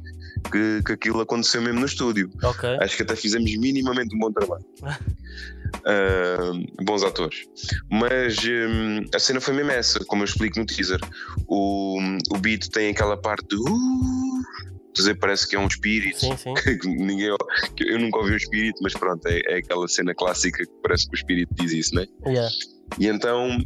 que, 0.50 0.82
que 0.84 0.92
aquilo 0.92 1.20
aconteceu 1.20 1.60
mesmo 1.60 1.80
no 1.80 1.86
estúdio. 1.86 2.30
Okay. 2.42 2.78
Acho 2.80 2.96
que 2.96 3.02
até 3.02 3.16
fizemos 3.16 3.54
minimamente 3.56 4.14
um 4.14 4.18
bom 4.18 4.32
trabalho. 4.32 4.64
uh, 4.82 6.64
bons 6.84 7.02
atores. 7.02 7.44
Mas 7.90 8.36
um, 8.44 9.04
a 9.14 9.18
cena 9.18 9.40
foi 9.40 9.54
mesmo 9.54 9.72
essa, 9.72 10.04
como 10.06 10.22
eu 10.22 10.26
explico 10.26 10.58
no 10.58 10.66
teaser. 10.66 11.00
O, 11.46 11.98
o 12.30 12.38
beat 12.38 12.68
tem 12.68 12.90
aquela 12.90 13.16
parte 13.16 13.48
de. 13.48 13.56
Uh, 13.56 14.77
dizer 14.94 15.18
parece 15.18 15.48
que 15.48 15.56
é 15.56 15.58
um 15.58 15.66
espírito. 15.66 16.20
Sim, 16.20 16.36
sim. 16.36 16.54
Que 16.78 16.88
ninguém, 16.88 17.34
que 17.76 17.84
eu 17.84 17.98
nunca 17.98 18.18
ouvi 18.18 18.32
um 18.32 18.36
espírito, 18.36 18.78
mas 18.82 18.92
pronto, 18.94 19.26
é, 19.26 19.40
é, 19.46 19.58
aquela 19.58 19.86
cena 19.88 20.14
clássica 20.14 20.64
que 20.64 20.72
parece 20.82 21.08
que 21.08 21.14
o 21.14 21.18
espírito 21.18 21.54
diz 21.54 21.72
isso, 21.72 21.94
né? 21.94 22.06
Yeah. 22.26 22.50
E 22.98 23.06
então, 23.06 23.58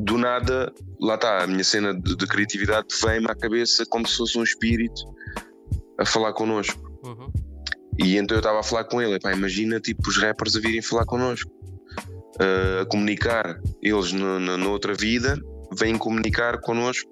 do 0.00 0.18
nada, 0.18 0.72
lá 1.00 1.14
está, 1.14 1.44
a 1.44 1.46
minha 1.46 1.64
cena 1.64 1.94
de, 1.94 2.16
de 2.16 2.26
criatividade 2.26 2.86
vem-me 3.02 3.30
à 3.30 3.34
cabeça 3.34 3.84
como 3.86 4.06
se 4.06 4.16
fosse 4.16 4.38
um 4.38 4.42
espírito 4.42 5.02
a 5.98 6.04
falar 6.04 6.32
connosco. 6.32 6.80
Uhum. 7.04 7.32
E 7.98 8.16
então 8.16 8.36
eu 8.36 8.40
estava 8.40 8.60
a 8.60 8.62
falar 8.62 8.84
com 8.84 9.02
ele, 9.02 9.18
pá, 9.20 9.32
imagina 9.32 9.78
tipo 9.78 10.08
os 10.08 10.16
rappers 10.16 10.56
a 10.56 10.60
virem 10.60 10.80
falar 10.80 11.04
connosco, 11.04 11.50
uh, 12.40 12.82
a 12.82 12.86
comunicar, 12.86 13.60
eles 13.82 14.12
na, 14.12 14.68
outra 14.68 14.94
vida 14.94 15.38
vêm 15.78 15.98
comunicar 15.98 16.60
connosco 16.60 17.10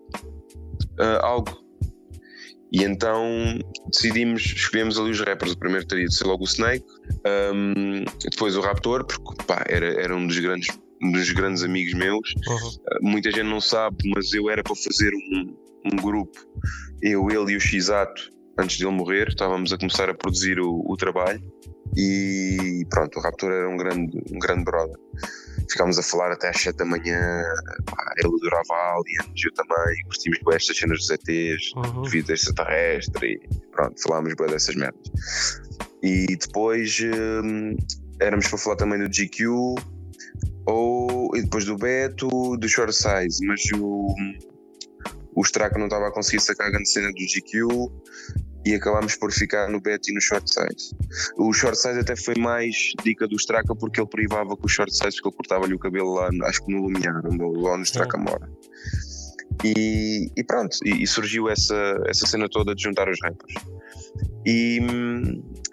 uh, 0.98 1.22
algo 1.22 1.50
e 2.72 2.84
então 2.84 3.58
decidimos, 3.86 4.42
escolhemos 4.42 4.98
ali 4.98 5.10
os 5.10 5.20
rappers. 5.20 5.52
O 5.52 5.58
primeiro 5.58 5.86
teria 5.86 6.06
de 6.06 6.14
ser 6.14 6.24
logo 6.24 6.44
o 6.44 6.46
Snake, 6.46 6.84
um, 7.54 8.04
depois 8.30 8.56
o 8.56 8.60
Raptor, 8.60 9.04
porque 9.04 9.44
pá, 9.44 9.64
era, 9.68 9.86
era 10.00 10.14
um 10.14 10.26
dos 10.26 10.38
grandes, 10.38 10.68
um 11.02 11.10
dos 11.10 11.30
grandes 11.32 11.62
amigos 11.62 11.94
meus. 11.94 12.34
Uhum. 12.46 12.56
Uh, 12.56 12.98
muita 13.02 13.30
gente 13.30 13.44
não 13.44 13.60
sabe, 13.60 13.96
mas 14.14 14.32
eu 14.32 14.48
era 14.48 14.62
para 14.62 14.76
fazer 14.76 15.12
um, 15.14 15.56
um 15.92 15.96
grupo, 15.96 16.38
eu, 17.02 17.28
ele 17.30 17.52
e 17.52 17.56
o 17.56 17.60
Xato, 17.60 18.30
antes 18.58 18.76
de 18.76 18.84
ele 18.84 18.94
morrer, 18.94 19.28
estávamos 19.28 19.72
a 19.72 19.78
começar 19.78 20.08
a 20.08 20.14
produzir 20.14 20.60
o, 20.60 20.84
o 20.86 20.96
trabalho. 20.96 21.42
E 21.96 22.86
pronto, 22.88 23.18
o 23.18 23.22
Raptor 23.22 23.50
era 23.50 23.68
um 23.68 23.76
grande, 23.76 24.22
um 24.32 24.38
grande 24.38 24.64
brother 24.64 24.96
ficámos 25.70 25.98
a 25.98 26.02
falar 26.02 26.32
até 26.32 26.48
às 26.48 26.60
7 26.60 26.76
da 26.76 26.84
manhã. 26.84 27.42
Pá, 27.86 28.14
ele 28.18 28.34
adorava 28.34 28.98
Aliens, 28.98 29.44
eu 29.44 29.52
também. 29.54 30.02
Curtimos 30.04 30.38
bem 30.44 30.56
estas 30.56 30.76
cenas 30.76 30.98
dos 30.98 31.10
ETs, 31.10 31.72
uhum. 31.76 32.02
de 32.02 32.10
vida 32.10 32.32
extraterrestre. 32.32 33.26
E 33.26 33.70
pronto, 33.70 34.02
falámos 34.02 34.34
bem 34.34 34.46
dessas 34.48 34.74
merdas. 34.74 35.60
E 36.02 36.26
depois 36.36 36.98
hum, 37.44 37.76
éramos 38.20 38.48
para 38.48 38.58
falar 38.58 38.76
também 38.76 38.98
do 38.98 39.08
GQ, 39.08 39.46
ou, 40.66 41.36
e 41.36 41.42
depois 41.42 41.64
do 41.64 41.76
Beto, 41.76 42.56
do 42.56 42.68
Short 42.68 42.94
Size, 42.94 43.44
mas 43.46 43.62
o, 43.74 44.14
o 45.34 45.42
Straco 45.42 45.78
não 45.78 45.86
estava 45.86 46.08
a 46.08 46.12
conseguir 46.12 46.40
sacar 46.40 46.68
a 46.68 46.70
grande 46.70 46.88
cena 46.88 47.08
do 47.08 47.14
GQ 47.14 47.90
e 48.64 48.74
acabámos 48.74 49.16
por 49.16 49.32
ficar 49.32 49.68
no 49.68 49.80
bet 49.80 50.10
e 50.10 50.14
no 50.14 50.20
short 50.20 50.48
size. 50.48 50.94
O 51.36 51.52
short 51.52 51.78
size 51.78 51.98
até 51.98 52.14
foi 52.14 52.34
mais 52.36 52.92
dica 53.02 53.26
do 53.26 53.36
Straka 53.36 53.74
porque 53.74 54.00
ele 54.00 54.08
privava 54.08 54.56
com 54.56 54.66
o 54.66 54.68
short 54.68 54.92
size 54.92 55.16
porque 55.16 55.28
ele 55.28 55.36
cortava-lhe 55.36 55.74
o 55.74 55.78
cabelo 55.78 56.14
lá, 56.14 56.30
acho 56.44 56.64
que 56.64 56.72
no 56.72 56.82
Lumiar, 56.82 57.22
lá 57.24 57.76
no 57.76 57.82
Straka 57.82 58.18
mora. 58.18 58.48
E, 59.64 60.30
e 60.36 60.44
pronto, 60.44 60.76
e, 60.84 61.02
e, 61.02 61.06
surgiu 61.06 61.48
essa, 61.48 61.74
essa 62.06 62.26
cena 62.26 62.48
toda 62.48 62.74
de 62.74 62.82
juntar 62.82 63.08
os 63.08 63.18
rappers. 63.22 63.54
E, 64.46 64.80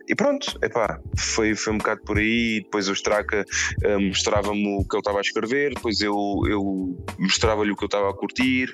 e 0.07 0.15
pronto, 0.15 0.57
epá, 0.63 0.99
foi, 1.17 1.53
foi 1.53 1.73
um 1.73 1.77
bocado 1.77 2.01
por 2.03 2.17
aí. 2.17 2.61
Depois 2.61 2.87
o 2.87 2.93
Straka 2.93 3.43
uh, 3.85 3.99
mostrava-me 3.99 4.77
o 4.79 4.87
que 4.87 4.95
ele 4.95 5.01
estava 5.01 5.17
a 5.17 5.21
escrever, 5.21 5.73
depois 5.73 5.99
eu, 5.99 6.15
eu 6.47 6.97
mostrava-lhe 7.19 7.71
o 7.71 7.75
que 7.75 7.83
eu 7.83 7.87
estava 7.87 8.09
a 8.09 8.13
curtir. 8.13 8.73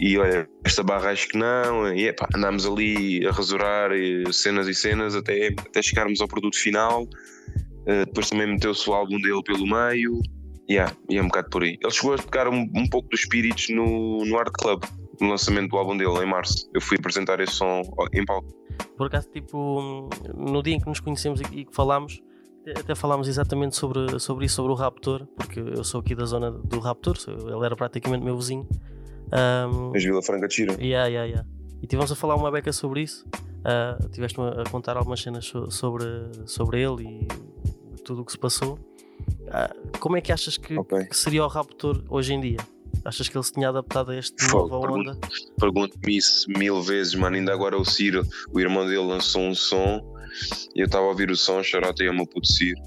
E 0.00 0.18
olha, 0.18 0.48
esta 0.64 0.82
barra 0.82 1.10
acho 1.10 1.28
que 1.28 1.38
não. 1.38 1.94
E 1.94 2.08
epá, 2.08 2.28
andámos 2.34 2.66
ali 2.66 3.24
a 3.26 3.30
rasurar 3.30 3.90
cenas 4.32 4.66
e 4.66 4.74
cenas 4.74 5.14
até, 5.14 5.48
até 5.48 5.80
chegarmos 5.80 6.20
ao 6.20 6.28
produto 6.28 6.58
final. 6.58 7.04
Uh, 7.04 8.04
depois 8.06 8.28
também 8.28 8.48
meteu-se 8.48 8.88
o 8.90 8.92
álbum 8.92 9.20
dele 9.20 9.42
pelo 9.44 9.66
meio. 9.66 10.20
Yeah, 10.68 10.92
e 11.08 11.16
é 11.16 11.22
um 11.22 11.28
bocado 11.28 11.48
por 11.48 11.62
aí. 11.62 11.78
Ele 11.80 11.92
chegou 11.92 12.14
a 12.14 12.18
tocar 12.18 12.48
um, 12.48 12.68
um 12.74 12.88
pouco 12.88 13.08
dos 13.08 13.20
espíritos 13.20 13.68
no, 13.68 14.24
no 14.24 14.36
Art 14.36 14.50
Club, 14.58 14.82
no 15.20 15.28
lançamento 15.28 15.70
do 15.70 15.76
álbum 15.76 15.96
dele, 15.96 16.24
em 16.24 16.26
março. 16.26 16.68
Eu 16.74 16.80
fui 16.80 16.96
apresentar 16.98 17.38
esse 17.38 17.52
som 17.52 17.82
em 18.12 18.24
palco. 18.24 18.65
Por 18.96 19.08
acaso, 19.08 19.28
tipo, 19.28 20.08
no 20.34 20.62
dia 20.62 20.74
em 20.74 20.80
que 20.80 20.86
nos 20.86 21.00
conhecemos 21.00 21.40
e 21.52 21.64
que 21.64 21.74
falámos, 21.74 22.22
até 22.76 22.94
falámos 22.94 23.28
exatamente 23.28 23.76
sobre, 23.76 24.18
sobre 24.18 24.46
isso, 24.46 24.56
sobre 24.56 24.72
o 24.72 24.74
Raptor, 24.74 25.26
porque 25.36 25.60
eu 25.60 25.84
sou 25.84 26.00
aqui 26.00 26.14
da 26.14 26.24
zona 26.24 26.50
do 26.50 26.78
Raptor, 26.80 27.16
ele 27.28 27.64
era 27.64 27.76
praticamente 27.76 28.24
meu 28.24 28.36
vizinho. 28.36 28.66
Um, 29.26 29.90
Mas 29.92 30.04
Vila 30.04 30.22
Franca 30.22 30.48
Tira. 30.48 30.72
Yeah, 30.74 31.06
yeah, 31.08 31.24
yeah. 31.24 31.48
E 31.82 31.86
tivemos 31.86 32.10
a 32.10 32.16
falar 32.16 32.36
uma 32.36 32.50
beca 32.50 32.72
sobre 32.72 33.02
isso. 33.02 33.26
Uh, 33.60 34.08
Tiveste-me 34.10 34.48
a 34.48 34.70
contar 34.70 34.96
algumas 34.96 35.20
cenas 35.20 35.52
sobre, 35.70 36.06
sobre 36.46 36.80
ele 36.80 37.02
e 37.02 38.02
tudo 38.04 38.22
o 38.22 38.24
que 38.24 38.32
se 38.32 38.38
passou. 38.38 38.78
Ah, 39.50 39.74
como 39.98 40.16
é 40.16 40.20
que 40.20 40.32
achas 40.32 40.56
que, 40.56 40.78
okay. 40.78 41.06
que, 41.06 41.16
seria 41.16 41.44
o 41.44 41.48
Raptor 41.48 42.04
hoje 42.08 42.34
em 42.34 42.40
dia? 42.40 42.58
Achas 43.04 43.28
que 43.28 43.36
ele 43.36 43.44
se 43.44 43.52
tinha 43.52 43.68
adaptado 43.68 44.10
a 44.10 44.16
este 44.16 44.44
Fogo, 44.44 44.68
nova 44.68 44.92
onda? 44.92 45.18
Pergunto-me 45.58 46.16
isso 46.16 46.46
mil 46.50 46.82
vezes, 46.82 47.14
mano. 47.14 47.36
Ainda 47.36 47.52
agora 47.52 47.78
o 47.78 47.84
Ciro, 47.84 48.26
o 48.52 48.60
irmão 48.60 48.84
dele, 48.86 48.98
lançou 48.98 49.42
um 49.42 49.54
som 49.54 50.00
e 50.74 50.80
eu 50.80 50.86
estava 50.86 51.04
a 51.04 51.08
ouvir 51.08 51.30
o 51.30 51.36
som, 51.36 51.62
chorota 51.62 52.02
e 52.02 52.12
meu 52.12 52.26
puto 52.26 52.46
Ciro. 52.46 52.80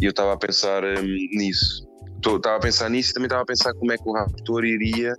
E 0.00 0.04
eu 0.04 0.10
estava 0.10 0.32
a 0.32 0.36
pensar 0.36 0.84
um, 0.84 1.02
nisso. 1.02 1.86
Estava 2.16 2.56
a 2.56 2.60
pensar 2.60 2.88
nisso 2.90 3.10
e 3.10 3.14
também 3.14 3.26
estava 3.26 3.42
a 3.42 3.46
pensar 3.46 3.74
como 3.74 3.92
é 3.92 3.96
que 3.96 4.08
o 4.08 4.12
Raptor 4.12 4.64
iria 4.64 5.14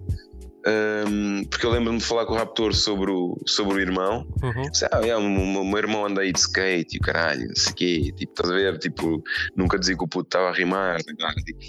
um, 0.67 1.43
porque 1.43 1.63
eu 1.63 1.69
lembro-me 1.69 1.99
de 1.99 2.03
falar 2.03 2.25
com 2.25 2.33
o 2.33 2.37
Raptor 2.37 2.73
sobre 2.73 3.11
o, 3.11 3.37
sobre 3.45 3.75
o 3.75 3.79
irmão. 3.79 4.27
Uhum. 4.41 4.63
Ah, 4.91 5.05
é, 5.05 5.15
o, 5.15 5.19
o, 5.19 5.65
meu 5.65 5.77
irmão 5.77 6.07
anda 6.07 6.21
aí 6.21 6.31
de 6.31 6.39
skate 6.39 6.95
e 6.95 6.97
o 6.97 7.01
caralho, 7.01 7.47
não 7.47 7.55
sei 7.55 7.71
o 7.71 7.75
quê. 7.75 8.13
Tipo, 8.17 8.31
estás 8.31 8.49
a 8.49 8.55
ver? 8.55 8.79
Tipo, 8.79 9.23
nunca 9.55 9.77
dizia 9.77 9.95
que 9.95 10.03
o 10.03 10.07
puto 10.07 10.27
estava 10.27 10.49
a 10.49 10.53
rimar. 10.53 10.97
Tá 11.03 11.33
tipo. 11.35 11.59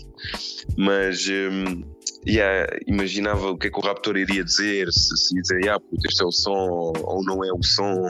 Mas 0.78 1.28
um, 1.28 1.82
yeah, 2.26 2.66
imaginava 2.86 3.50
o 3.50 3.58
que 3.58 3.68
é 3.68 3.70
que 3.70 3.78
o 3.78 3.82
Raptor 3.82 4.16
iria 4.16 4.44
dizer, 4.44 4.92
se, 4.92 5.16
se 5.16 5.34
dizer, 5.40 5.68
ah, 5.68 5.80
puto, 5.80 6.06
este 6.06 6.22
é 6.22 6.26
o 6.26 6.32
som 6.32 6.92
ou 7.02 7.24
não 7.24 7.44
é 7.44 7.52
o 7.52 7.62
som. 7.62 8.08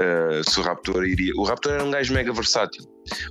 uh, 0.00 0.50
se 0.50 0.60
o 0.60 0.62
Raptor 0.62 1.06
iria. 1.06 1.32
O 1.36 1.44
Raptor 1.44 1.72
era 1.72 1.84
um 1.84 1.90
gajo 1.90 2.12
mega 2.12 2.32
versátil. 2.32 2.84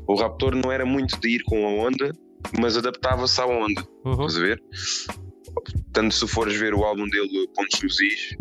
O 0.07 0.15
Raptor 0.15 0.55
não 0.55 0.71
era 0.71 0.85
muito 0.85 1.19
de 1.19 1.35
ir 1.35 1.43
com 1.43 1.65
a 1.65 1.87
onda, 1.87 2.11
mas 2.59 2.77
adaptava-se 2.77 3.39
à 3.41 3.45
onda. 3.45 3.83
Uhum. 4.05 4.13
Estás 4.13 4.37
a 4.37 4.39
ver? 4.39 4.63
Tanto 5.91 6.13
se 6.13 6.27
fores 6.27 6.55
ver 6.55 6.73
o 6.73 6.83
álbum 6.83 7.07
dele, 7.07 7.47
Pontos 7.55 7.81
nos 7.81 7.99
Is, 7.99 8.35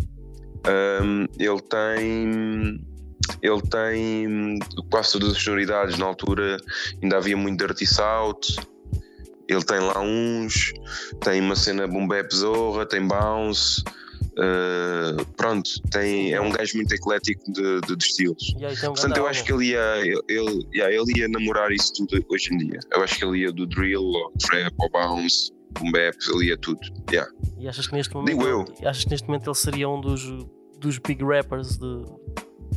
um, 1.03 1.27
ele 1.39 1.61
tem 1.63 2.81
ele 3.41 3.63
tem 3.63 4.59
quase 4.91 5.13
todas 5.13 5.33
as 5.33 5.43
sonoridades. 5.43 5.99
Na 5.99 6.07
altura 6.07 6.57
ainda 7.03 7.17
havia 7.17 7.37
muito 7.37 7.65
Dirty 7.65 7.87
South. 7.87 8.41
Ele 9.53 9.65
tem 9.65 9.81
lá 9.81 10.01
uns, 10.01 10.73
tem 11.21 11.41
uma 11.41 11.57
cena 11.57 11.87
boom 11.87 12.07
bap 12.07 12.35
zorra, 12.35 12.87
tem 12.87 13.07
bounce. 13.07 13.83
Uh, 14.33 15.27
pronto, 15.37 15.71
tem, 15.91 16.33
é 16.33 16.41
um 16.41 16.51
gajo 16.51 16.75
muito 16.77 16.95
eclético 16.95 17.53
de, 17.53 17.81
de, 17.83 17.97
de 17.97 18.05
estilos. 18.05 18.55
Um 18.57 18.95
Portanto, 18.95 19.17
eu 19.19 19.27
acho 19.27 19.45
que 19.45 19.53
ele 19.53 19.67
ia, 19.73 19.99
ele, 20.27 20.67
yeah, 20.75 20.95
ele 20.95 21.19
ia 21.19 21.29
namorar 21.29 21.71
isso 21.71 21.93
tudo 21.93 22.25
hoje 22.31 22.55
em 22.55 22.57
dia. 22.57 22.81
Eu 22.91 23.03
acho 23.03 23.19
que 23.19 23.25
ele 23.27 23.41
ia 23.41 23.53
do 23.53 23.67
drill, 23.67 24.01
ou 24.01 24.33
trap, 24.41 24.73
ou 24.79 24.91
bounce, 24.91 25.53
boom 25.73 25.93
bap, 25.93 26.17
ele 26.35 26.47
ia 26.47 26.57
tudo. 26.57 26.81
Yeah. 27.11 27.31
E 27.59 27.69
achas 27.69 27.87
que 27.87 27.95
neste 27.95 28.15
momento, 28.15 28.38
Digo 28.38 28.49
eu. 28.49 28.65
achas 28.88 29.05
que 29.05 29.11
neste 29.11 29.29
momento 29.29 29.49
ele 29.49 29.55
seria 29.55 29.88
um 29.88 30.01
dos, 30.01 30.23
dos 30.79 30.97
big 30.99 31.23
rappers 31.23 31.77
de, 31.77 32.03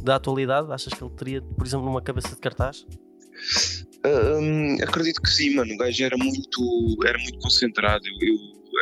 da 0.04 0.16
atualidade? 0.16 0.74
Achas 0.74 0.94
que 0.94 1.02
ele 1.02 1.14
teria, 1.14 1.42
por 1.42 1.66
exemplo, 1.66 1.86
numa 1.86 2.02
cabeça 2.02 2.36
de 2.36 2.42
cartaz? 2.42 2.86
Um, 4.06 4.76
acredito 4.84 5.22
que 5.22 5.30
sim, 5.30 5.56
mano. 5.56 5.74
O 5.74 5.78
gajo 5.78 6.04
era 6.04 6.18
muito, 6.18 6.98
era 7.06 7.18
muito 7.20 7.40
concentrado. 7.40 8.04
Eu, 8.22 8.36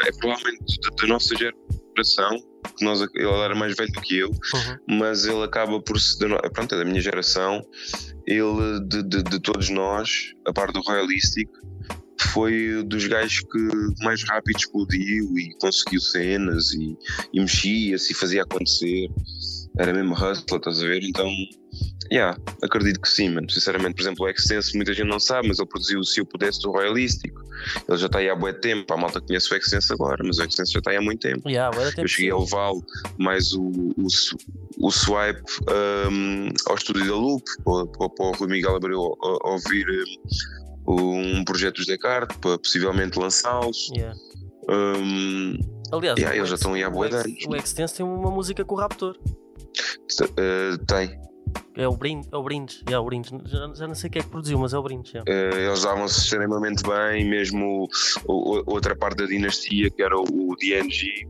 é 0.07 0.11
provavelmente 0.11 0.79
da, 0.81 0.89
da 1.01 1.07
nossa 1.07 1.35
geração, 1.35 2.37
que 2.77 2.83
nós, 2.83 3.01
ele 3.01 3.27
era 3.27 3.55
mais 3.55 3.75
velho 3.75 3.91
do 3.91 4.01
que 4.01 4.17
eu, 4.17 4.29
uhum. 4.29 4.97
mas 4.99 5.25
ele 5.25 5.43
acaba 5.43 5.81
por 5.81 5.99
se. 5.99 6.17
Pronto, 6.17 6.75
é 6.75 6.77
da 6.77 6.85
minha 6.85 7.01
geração. 7.01 7.61
Ele, 8.25 8.79
de, 8.87 9.03
de, 9.03 9.23
de 9.23 9.39
todos 9.39 9.69
nós, 9.69 10.33
a 10.47 10.53
parte 10.53 10.73
do 10.73 10.81
Royalistic, 10.81 11.49
foi 12.31 12.83
dos 12.85 13.05
gajos 13.07 13.39
que 13.39 14.03
mais 14.03 14.23
rápido 14.23 14.57
explodiu 14.57 15.37
e 15.37 15.53
conseguiu 15.59 15.99
cenas 15.99 16.71
e, 16.71 16.97
e 17.33 17.39
mexia-se 17.39 18.13
e 18.13 18.15
fazia 18.15 18.43
acontecer 18.43 19.09
era 19.77 19.93
mesmo 19.93 20.13
hustler, 20.13 20.59
estás 20.59 20.81
a 20.81 20.85
ver? 20.85 21.03
Então, 21.03 21.29
yeah, 22.13 22.37
acredito 22.61 23.01
que 23.01 23.09
sim, 23.09 23.29
mano. 23.29 23.49
Sinceramente, 23.49 23.95
por 23.95 24.01
exemplo, 24.01 24.25
o 24.25 24.29
Extense, 24.29 24.75
muita 24.75 24.93
gente 24.93 25.07
não 25.07 25.19
sabe, 25.19 25.47
mas 25.47 25.57
ele 25.57 25.67
produziu 25.67 25.99
o 25.99 26.03
Se 26.03 26.19
Eu 26.19 26.25
Pudesse 26.25 26.61
do 26.61 26.71
Royalístico. 26.71 27.43
Ele 27.89 27.97
já 27.97 28.05
está 28.05 28.19
aí 28.19 28.29
há 28.29 28.35
muito 28.35 28.59
tempo, 28.59 28.93
a 28.93 28.97
malta 28.97 29.19
conhece 29.19 29.51
o 29.51 29.57
Extense 29.57 29.91
agora, 29.91 30.23
mas 30.23 30.37
o 30.37 30.43
Extense 30.43 30.71
já 30.71 30.79
está 30.79 30.91
aí 30.91 30.97
há 30.97 31.01
muito 31.01 31.21
tempo. 31.21 31.49
Yeah, 31.49 31.75
eu 31.97 32.07
cheguei 32.07 32.29
ao 32.29 32.45
Val 32.45 32.83
mais 33.17 33.53
o, 33.53 33.63
o, 33.63 34.07
o 34.79 34.91
swipe 34.91 35.41
um, 36.11 36.49
ao 36.67 36.75
estúdio 36.75 37.07
da 37.07 37.15
Loop, 37.15 37.43
para, 37.63 38.25
o 38.25 38.31
Rui 38.33 38.47
Miguel 38.47 38.75
Abreu 38.75 39.17
ouvir 39.43 39.85
um, 40.87 41.39
um 41.39 41.43
projeto 41.43 41.77
dos 41.77 41.87
Descartes, 41.87 42.37
para 42.37 42.59
possivelmente 42.59 43.17
lançá-los. 43.17 43.89
Yeah. 43.95 44.15
Um, 44.69 45.57
Aliás, 45.91 46.17
yeah, 46.17 46.35
eles 46.35 46.49
já 46.49 46.55
estão 46.55 46.73
aí 46.73 46.83
há 46.83 46.89
boa 46.89 47.07
O 47.47 47.55
Extense 47.55 47.95
tem 47.95 48.05
uma 48.05 48.31
música 48.31 48.63
com 48.63 48.75
o 48.75 48.77
Raptor. 48.77 49.17
Uh, 50.21 50.77
tem. 50.85 51.19
É 51.75 51.87
o 51.87 51.95
Brindes, 51.95 52.29
é 52.31 52.37
o 52.37 52.43
Brindes, 52.43 52.83
é 52.89 52.97
o 52.97 53.05
Brindes. 53.05 53.31
Já, 53.45 53.73
já, 53.73 53.87
não 53.87 53.95
sei 53.95 54.09
quem 54.09 54.19
é 54.19 54.23
que 54.23 54.29
produziu, 54.29 54.59
mas 54.59 54.73
é 54.73 54.77
o 54.77 54.83
Brindes. 54.83 55.13
É. 55.15 55.21
Uh, 55.21 55.57
eles 55.57 55.83
davam-se 55.83 56.19
extremamente 56.19 56.83
bem, 56.83 57.27
mesmo 57.27 57.89
o, 58.27 58.33
o, 58.33 58.63
outra 58.67 58.95
parte 58.95 59.17
da 59.17 59.25
dinastia, 59.25 59.89
que 59.89 60.03
era 60.03 60.15
o, 60.15 60.23
o 60.23 60.55
DNG, 60.55 61.27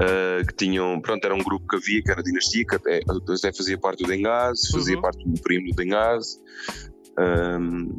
uh, 0.00 0.46
que 0.46 0.54
tinham, 0.54 1.00
pronto, 1.00 1.24
era 1.24 1.34
um 1.34 1.42
grupo 1.42 1.66
que 1.68 1.76
havia, 1.76 2.02
que 2.02 2.10
era 2.10 2.20
a 2.20 2.24
dinastia, 2.24 2.64
que 2.66 2.76
até, 2.76 3.00
até 3.00 3.52
fazia 3.52 3.78
parte 3.78 4.02
do 4.02 4.08
Dengaz, 4.08 4.68
fazia 4.72 4.96
uhum. 4.96 5.02
parte 5.02 5.28
do 5.28 5.40
primo 5.42 5.68
do 5.68 5.74
Dengaz. 5.74 6.40
Um, 7.18 7.98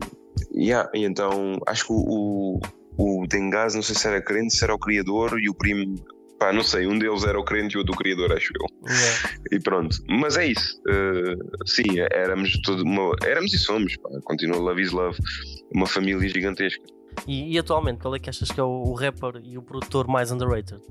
yeah, 0.55 0.89
e 0.93 1.03
então 1.03 1.59
acho 1.67 1.85
que 1.85 1.93
o, 1.93 2.59
o, 2.97 3.21
o 3.21 3.27
Dengaz, 3.27 3.75
não 3.75 3.83
sei 3.83 3.95
se 3.95 4.07
era 4.07 4.21
crente, 4.21 4.55
se 4.55 4.63
era 4.63 4.73
o 4.73 4.79
criador, 4.79 5.39
e 5.39 5.49
o 5.49 5.53
primo 5.53 5.95
Pá, 6.39 6.53
não 6.53 6.63
sei, 6.63 6.87
um 6.87 6.97
deles 6.97 7.25
era 7.25 7.37
o 7.37 7.43
crente 7.43 7.73
e 7.73 7.77
o 7.77 7.79
outro 7.79 7.93
o 7.93 7.97
criador, 7.97 8.31
acho 8.31 8.53
eu. 8.55 8.65
Yeah. 8.87 9.39
E 9.51 9.59
pronto. 9.59 9.97
Mas 10.07 10.37
é 10.37 10.47
isso. 10.47 10.81
Uh, 10.87 11.67
sim, 11.67 11.99
éramos 12.11 12.53
todo 12.61 12.81
uma, 12.83 13.13
éramos 13.25 13.53
e 13.53 13.57
somos, 13.57 13.97
pá, 13.97 14.09
continua 14.23 14.57
Love 14.57 14.81
is 14.81 14.91
Love, 14.91 15.17
uma 15.75 15.85
família 15.85 16.27
gigantesca. 16.29 16.81
E, 17.27 17.53
e, 17.53 17.59
atualmente, 17.59 17.99
qual 17.99 18.15
é 18.15 18.19
que 18.19 18.29
achas 18.29 18.49
que 18.49 18.59
é 18.59 18.63
o, 18.63 18.83
o, 18.83 18.93
rapper 18.93 19.41
e 19.43 19.57
o 19.57 19.61
produtor 19.61 20.07
mais 20.07 20.31
underrated? 20.31 20.81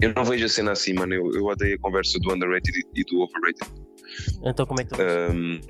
Eu 0.00 0.12
não 0.12 0.24
vejo 0.24 0.44
a 0.44 0.48
cena 0.48 0.72
assim, 0.72 0.92
mano. 0.94 1.14
Eu, 1.14 1.30
eu 1.34 1.44
odeio 1.44 1.76
a 1.76 1.78
conversa 1.78 2.18
do 2.18 2.32
underrated 2.32 2.76
e, 2.76 3.00
e 3.00 3.04
do 3.04 3.20
overrated. 3.20 3.70
Então, 4.42 4.66
como 4.66 4.80
é 4.80 4.84
que 4.84 4.90
tu? 4.90 5.00
Um, 5.00 5.60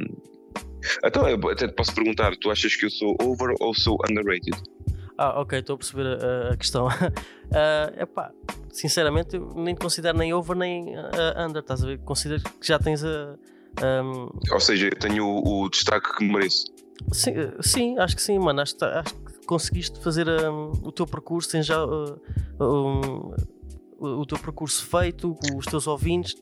então, 1.05 1.29
eu 1.29 1.37
até 1.51 1.69
te 1.69 1.75
posso 1.75 1.95
perguntar: 1.95 2.35
tu 2.37 2.51
achas 2.51 2.75
que 2.75 2.87
eu 2.87 2.91
sou 2.91 3.17
over 3.21 3.55
ou 3.61 3.75
sou 3.75 3.99
underrated? 4.09 4.57
Ah, 5.23 5.39
ok, 5.39 5.59
estou 5.59 5.75
a 5.75 5.77
perceber 5.77 6.07
a, 6.07 6.55
a 6.55 6.57
questão. 6.57 6.87
uh, 6.87 6.91
epá, 8.01 8.33
sinceramente, 8.73 9.37
eu 9.37 9.53
nem 9.55 9.75
te 9.75 9.81
considero 9.83 10.17
nem 10.17 10.33
over 10.33 10.57
nem 10.57 10.97
uh, 10.97 11.47
under, 11.47 11.61
estás 11.61 11.85
a 11.85 11.87
ver? 11.89 11.99
Considero 11.99 12.43
que 12.43 12.67
já 12.67 12.79
tens 12.79 13.05
a. 13.05 13.37
Um... 14.03 14.31
Ou 14.51 14.61
seja, 14.61 14.87
eu 14.87 14.99
tenho 14.99 15.27
o, 15.27 15.65
o, 15.65 15.69
destaque 15.69 16.17
que 16.17 16.25
mereço. 16.25 16.65
Sim, 17.13 17.35
sim, 17.61 17.99
acho 17.99 18.17
que 18.17 18.23
sim, 18.23 18.39
mano. 18.39 18.63
Acho, 18.63 18.75
acho 18.83 19.15
que 19.15 19.47
conseguiste 19.47 20.01
fazer 20.01 20.27
um, 20.27 20.71
o 20.83 20.91
teu 20.91 21.07
percurso, 21.07 21.51
tens 21.51 21.67
já 21.67 21.85
uh, 21.85 22.19
um, 22.59 23.35
o 23.99 24.25
teu 24.25 24.39
percurso 24.39 24.87
feito, 24.87 25.37
com 25.37 25.59
os 25.59 25.67
teus 25.67 25.87
ouvintes, 25.87 26.35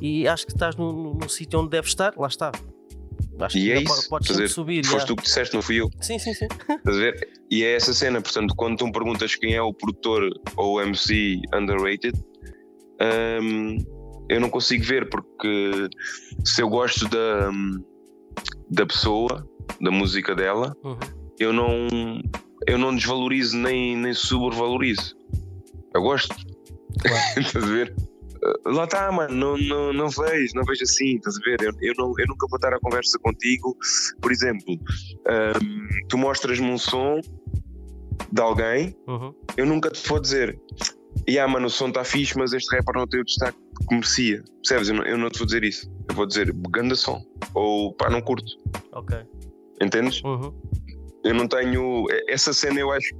e 0.00 0.26
acho 0.26 0.46
que 0.46 0.52
estás 0.52 0.74
no, 0.74 0.92
no, 0.92 1.14
no 1.14 1.28
sítio 1.28 1.60
onde 1.60 1.70
deves 1.70 1.90
estar, 1.90 2.12
lá 2.16 2.26
está. 2.26 2.50
Acho 3.40 3.58
e 3.58 3.72
é 3.72 3.82
isso. 3.82 4.08
Podes 4.08 4.28
dizer, 4.28 4.48
subir. 4.48 4.84
Foste 4.84 5.00
já. 5.00 5.06
tu 5.06 5.16
que 5.16 5.22
disseste, 5.22 5.54
não 5.54 5.62
fui 5.62 5.76
eu. 5.76 5.90
Sim, 6.00 6.18
sim, 6.18 6.34
sim. 6.34 6.46
Estás 6.68 6.96
a 6.96 7.00
ver? 7.00 7.28
E 7.50 7.64
é 7.64 7.74
essa 7.74 7.92
cena, 7.92 8.20
portanto, 8.20 8.54
quando 8.56 8.76
tu 8.76 8.86
me 8.86 8.92
perguntas 8.92 9.34
quem 9.34 9.54
é 9.54 9.62
o 9.62 9.72
produtor 9.72 10.30
ou 10.56 10.74
o 10.74 10.80
MC 10.80 11.40
underrated, 11.54 12.14
um, 13.42 13.78
eu 14.28 14.40
não 14.40 14.50
consigo 14.50 14.84
ver, 14.84 15.08
porque 15.08 15.88
se 16.44 16.62
eu 16.62 16.68
gosto 16.68 17.08
da, 17.08 17.50
da 18.70 18.86
pessoa, 18.86 19.46
da 19.80 19.90
música 19.90 20.34
dela, 20.34 20.76
uhum. 20.84 20.98
eu 21.38 21.52
não 21.52 21.88
eu 22.66 22.78
não 22.78 22.94
desvalorizo 22.94 23.56
nem, 23.56 23.96
nem 23.96 24.12
sobrevalorizo. 24.12 25.16
Eu 25.94 26.02
gosto. 26.02 26.34
Claro. 27.00 27.24
Estás 27.40 27.64
a 27.64 27.66
ver? 27.66 27.94
Lá 28.64 28.84
está, 28.84 29.10
mano, 29.12 29.34
não, 29.34 29.56
não, 29.56 29.92
não 29.92 30.08
vejo, 30.08 30.54
não 30.54 30.64
vejo 30.64 30.82
assim, 30.82 31.16
estás 31.16 31.36
a 31.36 31.40
ver? 31.40 31.60
Eu, 31.62 31.72
eu, 31.80 31.94
não, 31.96 32.12
eu 32.18 32.26
nunca 32.26 32.46
vou 32.48 32.56
estar 32.56 32.72
a 32.72 32.80
conversa 32.80 33.18
contigo. 33.18 33.76
Por 34.20 34.32
exemplo, 34.32 34.74
um, 34.74 36.06
tu 36.08 36.18
mostras-me 36.18 36.70
um 36.70 36.78
som 36.78 37.20
de 38.32 38.40
alguém, 38.40 38.96
uhum. 39.06 39.34
eu 39.56 39.66
nunca 39.66 39.90
te 39.90 40.06
vou 40.08 40.20
dizer, 40.20 40.58
e 41.26 41.32
yeah, 41.32 41.50
mano, 41.50 41.66
o 41.66 41.70
som 41.70 41.88
está 41.88 42.04
fixe, 42.04 42.36
mas 42.38 42.52
este 42.52 42.74
rapper 42.74 42.94
não 42.94 43.06
tem 43.06 43.20
o 43.20 43.24
destaque 43.24 43.58
que 43.88 43.94
merecia. 43.94 44.42
Percebes? 44.62 44.88
Eu 44.88 44.94
não, 44.94 45.04
eu 45.04 45.18
não 45.18 45.30
te 45.30 45.38
vou 45.38 45.46
dizer 45.46 45.64
isso. 45.64 45.90
Eu 46.08 46.14
vou 46.14 46.26
dizer, 46.26 46.52
ganda 46.70 46.94
som. 46.94 47.22
Ou 47.54 47.92
pá, 47.94 48.08
não 48.08 48.20
curto. 48.20 48.52
Ok. 48.92 49.16
Entendes? 49.80 50.22
Uhum. 50.22 50.52
Eu 51.24 51.34
não 51.34 51.46
tenho. 51.46 52.06
Essa 52.28 52.52
cena 52.52 52.80
eu 52.80 52.90
acho, 52.92 53.14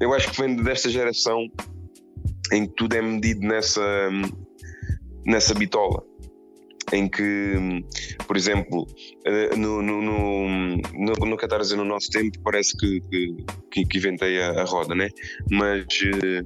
eu 0.00 0.14
acho 0.14 0.30
que 0.30 0.40
vem 0.40 0.56
desta 0.56 0.88
geração 0.88 1.48
em 2.52 2.66
que 2.66 2.74
tudo 2.74 2.94
é 2.94 3.02
medido 3.02 3.40
nessa, 3.40 3.82
nessa 5.24 5.54
bitola 5.54 6.04
em 6.92 7.08
que, 7.08 7.82
por 8.26 8.36
exemplo, 8.36 8.86
eh, 9.24 9.56
no, 9.56 9.82
no, 9.82 10.02
no, 10.02 10.48
no, 10.48 11.12
no 11.26 11.76
no 11.76 11.84
nosso 11.84 12.10
tempo, 12.10 12.38
parece 12.42 12.76
que, 12.76 13.00
que, 13.70 13.84
que 13.86 13.98
inventei 13.98 14.40
a, 14.40 14.60
a, 14.60 14.64
roda, 14.64 14.94
né? 14.94 15.08
Mas 15.50 15.84
eh, 16.02 16.42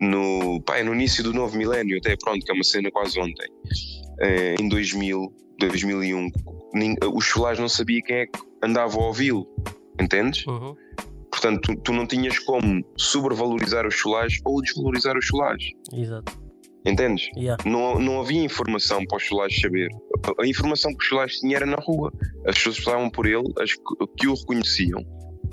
no, 0.00 0.60
pá, 0.62 0.78
é 0.78 0.82
no 0.82 0.94
início 0.94 1.24
do 1.24 1.32
novo 1.32 1.56
milénio, 1.56 1.98
até 1.98 2.16
pronto, 2.16 2.44
que 2.44 2.50
é 2.50 2.54
uma 2.54 2.64
cena 2.64 2.90
quase 2.90 3.18
ontem, 3.18 3.48
eh, 4.20 4.54
em 4.60 4.68
2000, 4.68 5.32
2001, 5.58 6.30
os 7.14 7.24
chulares 7.24 7.58
não 7.58 7.68
sabia 7.68 8.00
quem 8.02 8.16
é 8.16 8.26
que 8.26 8.38
andava 8.62 8.96
a 8.96 9.06
ouvi-lo, 9.06 9.46
entendes? 10.00 10.46
Uhum. 10.46 10.74
Portanto, 11.30 11.60
tu, 11.62 11.76
tu, 11.76 11.92
não 11.92 12.06
tinhas 12.06 12.38
como 12.40 12.84
sobrevalorizar 12.96 13.86
os 13.86 13.94
chulares 13.94 14.40
ou 14.44 14.60
desvalorizar 14.60 15.16
os 15.16 15.24
chulares. 15.24 15.64
Exato. 15.92 16.39
Entendes? 16.84 17.28
Yeah. 17.36 17.62
Não, 17.68 17.98
não 17.98 18.20
havia 18.20 18.42
informação 18.42 19.04
para 19.04 19.16
os 19.16 19.22
chulares 19.22 19.60
saber. 19.60 19.90
A 20.38 20.46
informação 20.46 20.92
que 20.92 21.02
os 21.02 21.06
chulares 21.06 21.38
tinham 21.38 21.56
era 21.56 21.66
na 21.66 21.76
rua. 21.76 22.12
As 22.46 22.56
pessoas 22.56 22.80
passavam 22.80 23.10
por 23.10 23.26
ele, 23.26 23.52
as 23.58 23.72
que, 23.74 24.26
o 24.26 24.34
reconheciam 24.34 25.04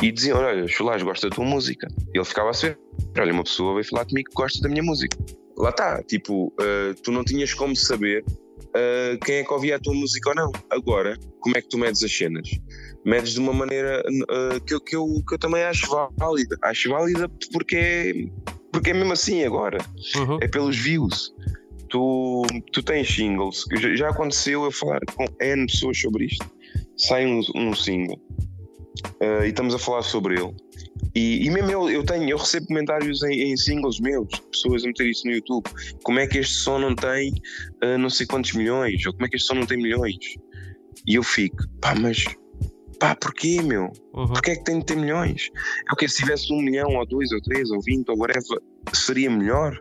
e 0.01 0.11
diziam: 0.11 0.39
Olha, 0.39 0.67
Chulares 0.67 1.03
gosta 1.03 1.29
da 1.29 1.35
tua 1.35 1.45
música. 1.45 1.87
E 2.13 2.17
ele 2.17 2.25
ficava 2.25 2.49
a 2.49 2.53
ser: 2.53 2.79
Olha, 3.17 3.33
uma 3.33 3.43
pessoa 3.43 3.73
veio 3.73 3.85
falar 3.85 4.05
comigo 4.05 4.29
que 4.29 4.35
gosta 4.35 4.61
da 4.61 4.69
minha 4.69 4.83
música. 4.83 5.17
Lá 5.57 5.69
está, 5.69 6.03
tipo, 6.03 6.47
uh, 6.47 6.93
tu 7.03 7.11
não 7.11 7.23
tinhas 7.23 7.53
como 7.53 7.75
saber 7.75 8.23
uh, 8.23 9.17
quem 9.25 9.37
é 9.37 9.43
que 9.43 9.53
ouvia 9.53 9.75
a 9.75 9.79
tua 9.79 9.93
música 9.93 10.29
ou 10.29 10.35
não. 10.35 10.51
Agora, 10.69 11.17
como 11.39 11.57
é 11.57 11.61
que 11.61 11.67
tu 11.67 11.77
medes 11.77 12.03
as 12.03 12.15
cenas? 12.15 12.47
Medes 13.03 13.33
de 13.33 13.39
uma 13.39 13.53
maneira 13.53 14.03
uh, 14.07 14.61
que, 14.61 14.75
eu, 14.75 14.81
que, 14.81 14.95
eu, 14.95 15.07
que 15.27 15.33
eu 15.33 15.39
também 15.39 15.63
acho 15.63 15.87
válida. 16.17 16.57
Acho 16.63 16.89
válida 16.89 17.27
porque 17.51 17.75
é 17.75 18.13
porque 18.71 18.91
é 18.91 18.93
mesmo 18.93 19.13
assim 19.13 19.43
agora. 19.43 19.77
Uhum. 20.15 20.37
É 20.41 20.47
pelos 20.47 20.77
views. 20.77 21.33
tu, 21.89 22.43
tu 22.71 22.83
tens 22.83 23.07
singles, 23.07 23.63
já, 23.95 24.09
aconteceu 24.09 24.65
eu 24.65 24.71
falar 24.71 24.99
com 25.15 25.25
N 25.39 25.65
pessoas 25.67 25.99
sobre 25.99 26.25
isto. 26.25 26.45
Sai 26.97 27.25
um, 27.25 27.41
um 27.55 27.73
single 27.73 28.19
uh, 29.21 29.43
e 29.43 29.49
estamos 29.49 29.73
a 29.73 29.79
falar 29.79 30.03
sobre 30.03 30.39
ele. 30.39 30.53
E, 31.15 31.45
e 31.45 31.49
mesmo 31.49 31.71
eu, 31.71 31.89
eu 31.89 32.03
tenho, 32.03 32.29
eu 32.29 32.37
recebo 32.37 32.67
comentários 32.67 33.23
em, 33.23 33.51
em, 33.51 33.57
singles 33.57 33.99
meus, 33.99 34.27
pessoas 34.51 34.83
a 34.83 34.87
meter 34.87 35.07
isso 35.07 35.25
no 35.25 35.33
YouTube. 35.33 35.65
Como 36.03 36.19
é 36.19 36.27
que 36.27 36.37
este 36.39 36.55
som 36.55 36.79
não 36.79 36.95
tem 36.95 37.31
uh, 37.83 37.97
não 37.97 38.09
sei 38.09 38.25
quantos 38.25 38.53
milhões? 38.53 39.05
Ou 39.05 39.13
como 39.13 39.25
é 39.25 39.29
que 39.29 39.35
este 39.35 39.47
som 39.47 39.55
não 39.55 39.65
tem 39.65 39.77
milhões? 39.77 40.15
E 41.07 41.15
eu 41.15 41.23
fico, 41.23 41.63
pá, 41.81 41.95
mas 41.95 42.25
pá, 42.99 43.15
porquê, 43.15 43.61
meu? 43.61 43.91
Uhum. 44.13 44.27
Porquê 44.27 44.51
é 44.51 44.55
que 44.55 44.63
tem 44.63 44.79
de 44.79 44.85
ter 44.85 44.97
milhões? 44.97 45.49
É 45.89 45.93
o 45.93 45.95
que 45.95 46.07
se 46.07 46.17
tivesse 46.17 46.51
um 46.53 46.61
milhão, 46.61 46.89
ou 46.95 47.05
dois, 47.05 47.31
ou 47.31 47.41
três, 47.41 47.69
ou 47.71 47.81
vinte, 47.81 48.09
ou 48.09 48.17
whatever, 48.17 48.59
seria 48.93 49.29
melhor? 49.29 49.77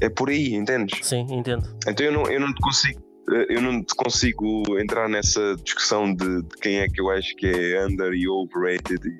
É 0.00 0.08
por 0.08 0.28
aí, 0.28 0.54
entendes? 0.54 1.06
Sim, 1.06 1.26
entendo. 1.30 1.68
Então 1.86 2.06
eu 2.06 2.12
não, 2.12 2.30
eu 2.30 2.40
não 2.40 2.54
te 2.54 2.60
consigo 2.60 3.08
eh, 3.30 3.46
eu 3.50 3.60
não 3.60 3.82
te 3.82 3.94
consigo 3.94 4.62
entrar 4.80 5.08
nessa 5.08 5.56
discussão 5.62 6.14
de, 6.14 6.42
de, 6.42 6.56
quem 6.60 6.78
é 6.78 6.88
que 6.88 7.00
eu 7.00 7.10
acho 7.10 7.34
que 7.36 7.46
é 7.46 7.84
under 7.84 8.12
e 8.12 8.28
overrated. 8.28 9.06
E, 9.06 9.18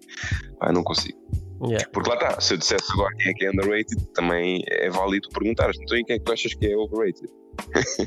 ah, 0.60 0.72
não 0.72 0.82
consigo. 0.82 1.18
Yeah. 1.62 1.88
Porque 1.92 2.08
lá 2.08 2.14
está, 2.14 2.40
se 2.40 2.54
eu 2.54 2.58
dissesse 2.58 2.92
agora 2.92 3.12
quem 3.16 3.30
é 3.30 3.34
que 3.34 3.44
é 3.44 3.50
underrated, 3.50 4.06
também 4.14 4.64
é 4.68 4.88
válido 4.90 5.28
perguntar. 5.30 5.70
Então, 5.74 5.98
e 5.98 6.04
quem 6.04 6.16
é 6.16 6.18
que 6.18 6.24
tu 6.24 6.32
achas 6.32 6.54
que 6.54 6.66
é 6.66 6.76
overrated? 6.76 7.28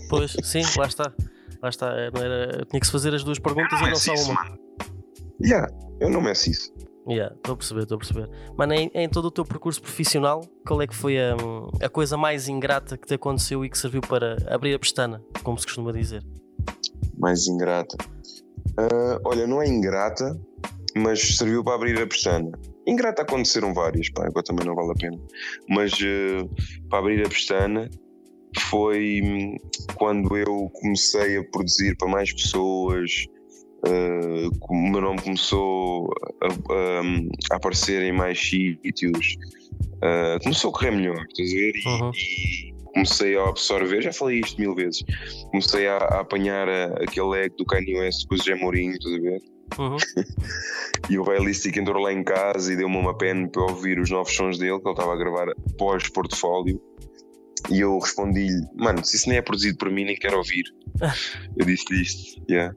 Pois, 0.10 0.36
sim, 0.44 0.62
lá 0.78 0.88
está. 0.88 1.14
Lá 1.62 1.70
está. 1.70 1.92
Era, 1.92 2.66
tinha 2.66 2.80
que 2.80 2.86
se 2.86 2.92
fazer 2.92 3.14
as 3.14 3.24
duas 3.24 3.40
perguntas 3.40 3.80
e 3.80 3.84
não 3.84 3.96
só 3.96 4.14
uma. 4.14 4.58
Yeah, 5.44 5.68
eu 6.00 6.10
não 6.10 6.22
meço 6.22 6.50
isso. 6.50 6.74
Yeah, 7.08 7.36
estou 7.36 7.54
a 7.54 7.58
perceber, 7.58 7.82
estou 7.82 7.96
a 7.96 8.00
perceber. 8.00 8.30
Mano, 8.56 8.74
em, 8.74 8.92
em, 8.94 9.10
todo 9.10 9.26
o 9.26 9.32
teu 9.32 9.44
percurso 9.44 9.82
profissional, 9.82 10.42
qual 10.66 10.82
é 10.82 10.88
que 10.88 10.96
foi 10.96 11.18
a, 11.20 11.36
a 11.82 11.90
coisa 11.90 12.16
mais 12.16 12.48
ingrata 12.48 12.98
que 12.98 13.08
te 13.08 13.16
aconteceu 13.16 13.66
e 13.66 13.70
que 13.70 13.78
serviu 13.78 14.02
para 14.02 14.38
abrir 14.48 14.76
a 14.76 14.80
pestana, 14.80 15.22
como 15.44 15.58
se 15.58 15.66
costuma 15.66 15.92
dizer? 15.92 16.24
Mais 17.18 17.48
ingrata. 17.48 17.98
Uh, 18.72 19.20
olha, 19.26 19.48
não 19.48 19.62
é 19.62 19.68
ingrata, 19.68 20.40
mas 20.96 21.38
serviu 21.38 21.64
para 21.64 21.76
abrir 21.76 22.00
a 22.00 22.06
pestana. 22.06 22.52
Ingrata 22.88 23.24
aconteceram 23.24 23.74
várias, 23.74 24.10
pá, 24.12 24.28
agora 24.28 24.44
também 24.44 24.66
não 24.66 24.76
vale 24.76 24.92
a 24.92 24.96
pena. 24.96 25.18
Mas 25.70 25.94
uh, 25.94 26.50
para 26.88 27.00
abrir 27.00 27.26
a 27.26 27.30
pestana 27.30 27.90
foi 28.70 29.22
quando 29.96 30.38
eu 30.38 30.70
comecei 30.74 31.38
a 31.38 31.44
produzir 31.46 31.96
para 31.98 32.08
mais 32.08 32.32
pessoas, 32.32 33.26
Uh, 33.84 34.52
o 34.70 34.76
meu 34.76 35.02
nome 35.02 35.22
começou 35.22 36.14
a, 36.42 36.48
a, 36.48 37.02
a 37.52 37.56
aparecer 37.56 38.04
em 38.04 38.12
mais 38.12 38.40
sítios, 38.40 39.38
uh, 39.98 40.42
começou 40.44 40.70
a 40.70 40.74
correr 40.74 40.92
melhor, 40.92 41.26
estás 41.28 41.50
a 41.50 41.56
ver? 41.56 41.74
E, 41.76 41.88
uhum. 41.88 42.12
e, 42.14 42.74
comecei 42.94 43.38
a 43.38 43.48
absorver, 43.48 44.02
já 44.02 44.14
falei 44.14 44.42
isto 44.42 44.60
mil 44.60 44.76
vezes, 44.76 45.04
comecei 45.50 45.88
a, 45.88 45.98
a 45.98 46.20
apanhar 46.20 46.70
a, 46.70 46.86
aquele 47.04 47.46
ego 47.46 47.58
do 47.58 47.66
Kanye 47.66 47.98
West 47.98 48.28
com 48.28 48.36
o 48.36 48.38
Zé 48.38 48.54
Mourinho, 48.54 48.94
estás 48.94 49.16
a 49.16 49.20
ver? 49.20 49.42
Uhum. 49.80 49.98
e 51.10 51.18
o 51.18 51.24
Realistic 51.24 51.78
entrou 51.78 52.04
lá 52.04 52.14
em 52.14 52.24
casa 52.24 52.74
e 52.74 52.76
deu-me 52.76 52.98
uma 52.98 53.18
pena 53.18 53.48
para 53.48 53.64
ouvir 53.64 54.00
os 54.00 54.12
novos 54.12 54.36
sons 54.36 54.58
dele 54.60 54.80
que 54.80 54.88
ele 54.88 54.94
estava 54.94 55.14
a 55.14 55.18
gravar 55.18 55.48
pós-portfólio. 55.78 56.82
E 57.72 57.80
eu 57.80 57.98
respondi-lhe, 58.00 58.68
mano, 58.76 59.04
se 59.04 59.16
isso 59.16 59.30
nem 59.30 59.38
é 59.38 59.42
produzido 59.42 59.78
por 59.78 59.90
mim, 59.90 60.04
nem 60.04 60.18
quero 60.18 60.38
ouvir. 60.38 60.66
eu 61.58 61.66
disse-lhe 61.66 62.02
isto, 62.02 62.44
yeah. 62.50 62.76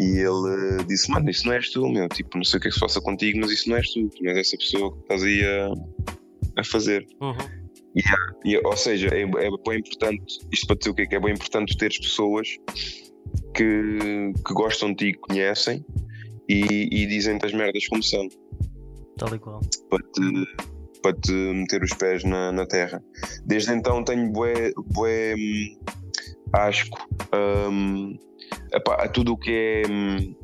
E 0.00 0.18
ele 0.18 0.80
uh, 0.80 0.84
disse, 0.88 1.10
mano, 1.10 1.28
isso 1.28 1.46
não 1.46 1.52
és 1.52 1.70
tu, 1.70 1.86
meu, 1.88 2.08
tipo, 2.08 2.38
não 2.38 2.44
sei 2.44 2.58
o 2.58 2.60
que 2.62 2.68
é 2.68 2.70
que 2.70 2.74
se 2.74 2.80
passa 2.80 3.00
contigo, 3.02 3.38
mas 3.40 3.50
isso 3.50 3.68
não 3.68 3.76
és 3.76 3.92
tu, 3.92 4.08
tu 4.08 4.22
não 4.22 4.30
és 4.30 4.38
essa 4.38 4.56
pessoa 4.56 4.92
que 4.92 5.00
estás 5.00 5.22
aí 5.22 5.44
a, 5.44 6.60
a 6.60 6.64
fazer. 6.64 7.06
Uhum. 7.20 7.36
Yeah. 7.96 8.34
E, 8.44 8.56
ou 8.66 8.76
seja, 8.76 9.08
é, 9.08 9.22
é 9.22 9.26
bem 9.66 9.78
importante, 9.78 10.38
isto 10.50 10.66
para 10.66 10.76
dizer 10.76 10.90
o 10.90 10.94
que 10.94 11.02
é 11.02 11.06
que 11.06 11.14
é 11.16 11.20
bem 11.20 11.34
importante 11.34 11.76
teres 11.76 11.98
pessoas 11.98 12.48
que, 13.54 14.32
que 14.44 14.54
gostam 14.54 14.92
de 14.94 15.12
ti, 15.12 15.18
conhecem 15.18 15.84
e, 16.48 16.88
e 16.90 17.06
dizem-te 17.06 17.46
as 17.46 17.52
merdas 17.52 17.86
como 17.88 18.02
são. 18.02 18.26
Tal 19.18 19.34
e 19.34 19.38
qual. 19.38 19.60
Para 21.04 21.14
te 21.20 21.32
meter 21.32 21.82
os 21.82 21.92
pés 21.92 22.24
na, 22.24 22.50
na 22.50 22.66
terra. 22.66 23.04
Desde 23.44 23.74
então 23.74 24.02
tenho 24.02 24.32
bué, 24.32 24.72
bué 24.94 25.34
hum, 25.34 25.78
asco 26.54 26.98
um, 27.70 28.18
a 28.88 29.08
tudo 29.08 29.34
o 29.34 29.36
que 29.36 29.50
é 29.50 29.82
hum, 29.86 30.34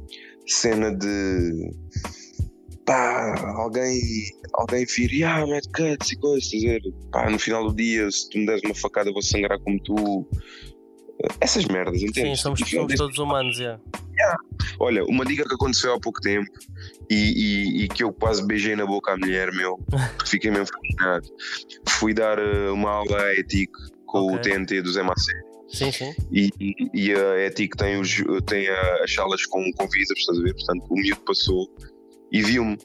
cena 0.47 0.95
de 0.95 1.73
pá, 2.85 3.35
alguém, 3.57 3.99
alguém 4.53 4.85
vir, 4.85 5.25
ah, 5.25 5.47
mad 5.47 5.65
cuts 5.75 6.13
e 6.13 6.17
coisas, 6.17 6.51
dizer, 6.51 6.83
pá, 7.11 7.31
no 7.31 7.39
final 7.39 7.67
do 7.67 7.75
dia, 7.75 8.11
se 8.11 8.29
tu 8.29 8.37
me 8.37 8.45
des 8.45 8.61
uma 8.63 8.75
facada, 8.75 9.11
vou 9.11 9.23
sangrar 9.23 9.59
como 9.61 9.81
tu. 9.83 10.29
Essas 11.41 11.65
merdas, 11.67 12.03
entende? 12.03 12.31
Sim, 12.31 12.37
somos, 12.37 12.61
somos 12.61 12.95
todos 12.95 13.19
humanos, 13.19 13.59
é. 13.59 13.63
Yeah. 13.63 13.81
Yeah. 14.17 14.39
Olha, 14.79 15.05
uma 15.05 15.25
dica 15.25 15.45
que 15.47 15.55
aconteceu 15.55 15.95
há 15.95 16.01
pouco 16.01 16.21
tempo 16.21 16.51
e, 17.11 17.15
e, 17.15 17.85
e, 17.85 17.89
que 17.89 18.03
eu 18.03 18.13
quase 18.13 18.47
beijei 18.47 18.77
na 18.77 18.87
boca 18.87 19.13
à 19.13 19.17
mulher, 19.17 19.53
meu, 19.53 19.79
fiquei 20.27 20.51
mesmo 20.51 20.67
fascinado. 20.67 21.29
Fui 21.89 22.15
dar 22.15 22.39
uh, 22.39 22.73
uma 22.73 22.91
aula 22.91 23.23
à 23.23 23.35
ETIC 23.35 23.73
com 24.07 24.35
okay. 24.35 24.37
o 24.37 24.41
TNT 24.41 24.83
do 24.83 24.93
Zé 24.93 25.03
Macé. 25.03 25.33
Sim, 25.69 25.93
sim. 25.93 26.15
E, 26.33 26.51
e 26.93 27.13
a 27.13 27.47
ETIC 27.47 27.77
tem, 27.77 28.01
os, 28.01 28.23
tem 28.47 28.69
as 28.69 29.13
salas 29.13 29.47
com, 29.47 29.71
com 29.73 29.89
visas, 29.89 30.19
estás 30.19 30.39
a 30.39 30.43
ver? 30.43 30.55
Portanto, 30.55 30.85
o 30.91 30.95
miúdo 30.95 31.21
passou 31.21 31.71
e 32.33 32.43
viu-me. 32.43 32.79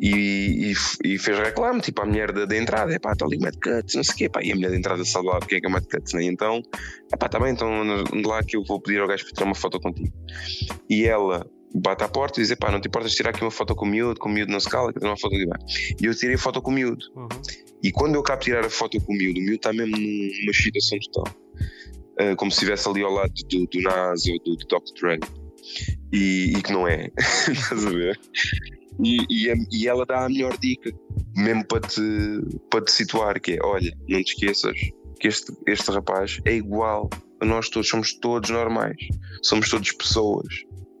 E, 0.00 0.72
e, 0.72 0.74
e, 1.04 1.18
fez 1.18 1.38
reclame, 1.38 1.80
tipo, 1.80 2.00
a 2.00 2.06
mulher 2.06 2.32
da, 2.32 2.44
da 2.44 2.56
entrada, 2.56 2.94
é 2.94 2.98
pá, 2.98 3.12
está 3.12 3.26
ali 3.26 3.38
Mad 3.38 3.54
Cuts, 3.54 3.94
não 3.94 4.04
sei 4.04 4.14
o 4.14 4.16
quê, 4.16 4.28
pá, 4.28 4.40
e 4.42 4.52
a 4.52 4.54
mulher 4.54 4.70
da 4.70 4.76
entrada 4.76 5.04
sabe 5.04 5.26
lá 5.26 5.40
quem 5.40 5.58
é 5.58 5.60
que 5.60 5.66
é 5.66 5.70
Mad 5.70 5.84
Cuts, 5.84 6.12
né? 6.14 6.24
então, 6.24 6.62
é 7.12 7.16
pá, 7.16 7.28
tá 7.28 7.38
bem, 7.38 7.52
então 7.52 7.68
ande 7.82 8.26
lá 8.26 8.42
que 8.42 8.56
eu 8.56 8.64
vou 8.64 8.80
pedir 8.80 9.00
ao 9.00 9.08
gajo 9.08 9.24
para 9.24 9.34
tirar 9.34 9.46
uma 9.46 9.54
foto 9.54 9.80
contigo. 9.80 10.12
E 10.88 11.04
ela 11.04 11.46
bate 11.74 12.04
à 12.04 12.08
porta 12.08 12.40
e 12.40 12.44
diz: 12.44 12.54
pá, 12.56 12.70
não 12.70 12.80
te 12.80 12.88
importas 12.88 13.14
tirar 13.14 13.30
aqui 13.30 13.42
uma 13.42 13.50
foto 13.50 13.74
com 13.74 13.84
o 13.84 13.88
miúdo, 13.88 14.18
com 14.18 14.28
o 14.28 14.32
miúdo 14.32 14.52
na 14.52 14.58
escala, 14.58 14.92
que 14.92 15.04
uma 15.04 15.16
foto 15.16 15.34
ali 15.34 15.46
E 16.00 16.06
eu 16.06 16.14
tirei 16.14 16.36
foto 16.36 16.62
com 16.62 16.70
o 16.70 16.74
miúdo. 16.74 17.04
Uhum. 17.14 17.28
E 17.82 17.92
quando 17.92 18.14
eu 18.14 18.20
acabo 18.20 18.40
de 18.40 18.44
tirar 18.46 18.64
a 18.64 18.70
foto 18.70 19.00
com 19.00 19.12
o 19.12 19.16
miúdo, 19.16 19.38
o 19.38 19.42
miúdo 19.42 19.56
está 19.56 19.72
mesmo 19.72 19.96
numa 19.96 20.50
excitação 20.50 20.98
total. 21.12 21.34
Uh, 22.18 22.34
como 22.36 22.50
se 22.50 22.56
estivesse 22.56 22.88
ali 22.88 23.02
ao 23.02 23.12
lado 23.12 23.32
do, 23.50 23.66
do 23.66 23.80
Nas 23.82 24.26
ou 24.26 24.38
do, 24.38 24.56
do 24.56 24.66
Dr. 24.66 25.00
Dre. 25.00 25.45
E, 26.12 26.52
e, 26.56 26.62
que 26.62 26.72
não 26.72 26.86
é. 26.86 27.10
Estás 27.18 27.86
a 27.86 27.90
ver? 27.90 28.18
E, 29.02 29.18
e, 29.28 29.52
e, 29.72 29.88
ela 29.88 30.06
dá 30.06 30.24
a 30.24 30.28
melhor 30.28 30.56
dica, 30.58 30.90
mesmo 31.36 31.66
para 31.66 31.80
te, 31.80 32.00
para 32.70 32.84
te 32.84 32.92
situar, 32.92 33.40
que 33.40 33.52
é, 33.52 33.58
olha, 33.62 33.92
não 34.08 34.22
te 34.22 34.32
esqueças 34.32 34.76
que 35.20 35.28
este, 35.28 35.52
este 35.66 35.90
rapaz 35.90 36.40
é 36.44 36.54
igual 36.54 37.08
a 37.40 37.44
nós 37.44 37.68
todos, 37.68 37.88
somos 37.88 38.14
todos 38.14 38.50
normais, 38.50 38.96
somos 39.42 39.68
todos 39.68 39.92
pessoas, 39.92 40.46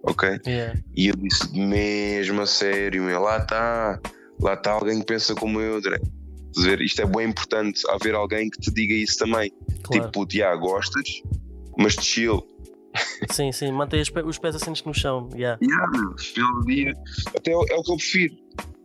ok? 0.02 0.38
Yeah. 0.46 0.78
E 0.94 1.08
eu 1.08 1.16
disse 1.16 1.58
mesmo 1.58 2.42
a 2.42 2.46
sério, 2.46 3.02
meu, 3.02 3.20
lá 3.20 3.38
está, 3.38 4.00
lá 4.40 4.54
está 4.54 4.72
alguém 4.72 5.00
que 5.00 5.06
pensa 5.06 5.34
como 5.34 5.60
eu, 5.60 5.76
André. 5.76 5.98
Dizer, 6.54 6.80
isto 6.80 7.02
é 7.02 7.06
bem 7.06 7.28
importante 7.28 7.82
haver 7.90 8.14
alguém 8.14 8.48
que 8.48 8.58
te 8.58 8.72
diga 8.72 8.94
isso 8.94 9.18
também. 9.18 9.52
Claro. 9.82 10.06
Tipo, 10.06 10.26
Tiago, 10.26 10.68
gostas, 10.68 11.22
mas 11.78 11.94
te 11.94 12.04
chill 12.04 12.46
Sim, 13.30 13.52
sim, 13.52 13.72
mantém 13.72 14.00
os 14.00 14.38
pés, 14.38 14.56
assentes 14.56 14.84
no 14.84 14.94
chão. 14.94 15.28
Yeah. 15.34 15.58
Yeah, 15.62 16.64
dia. 16.66 16.92
Até 17.36 17.50
é, 17.50 17.54
é, 17.54 17.76
o 17.76 17.82
que 17.82 17.92
eu 17.92 17.96
prefiro. 17.96 18.34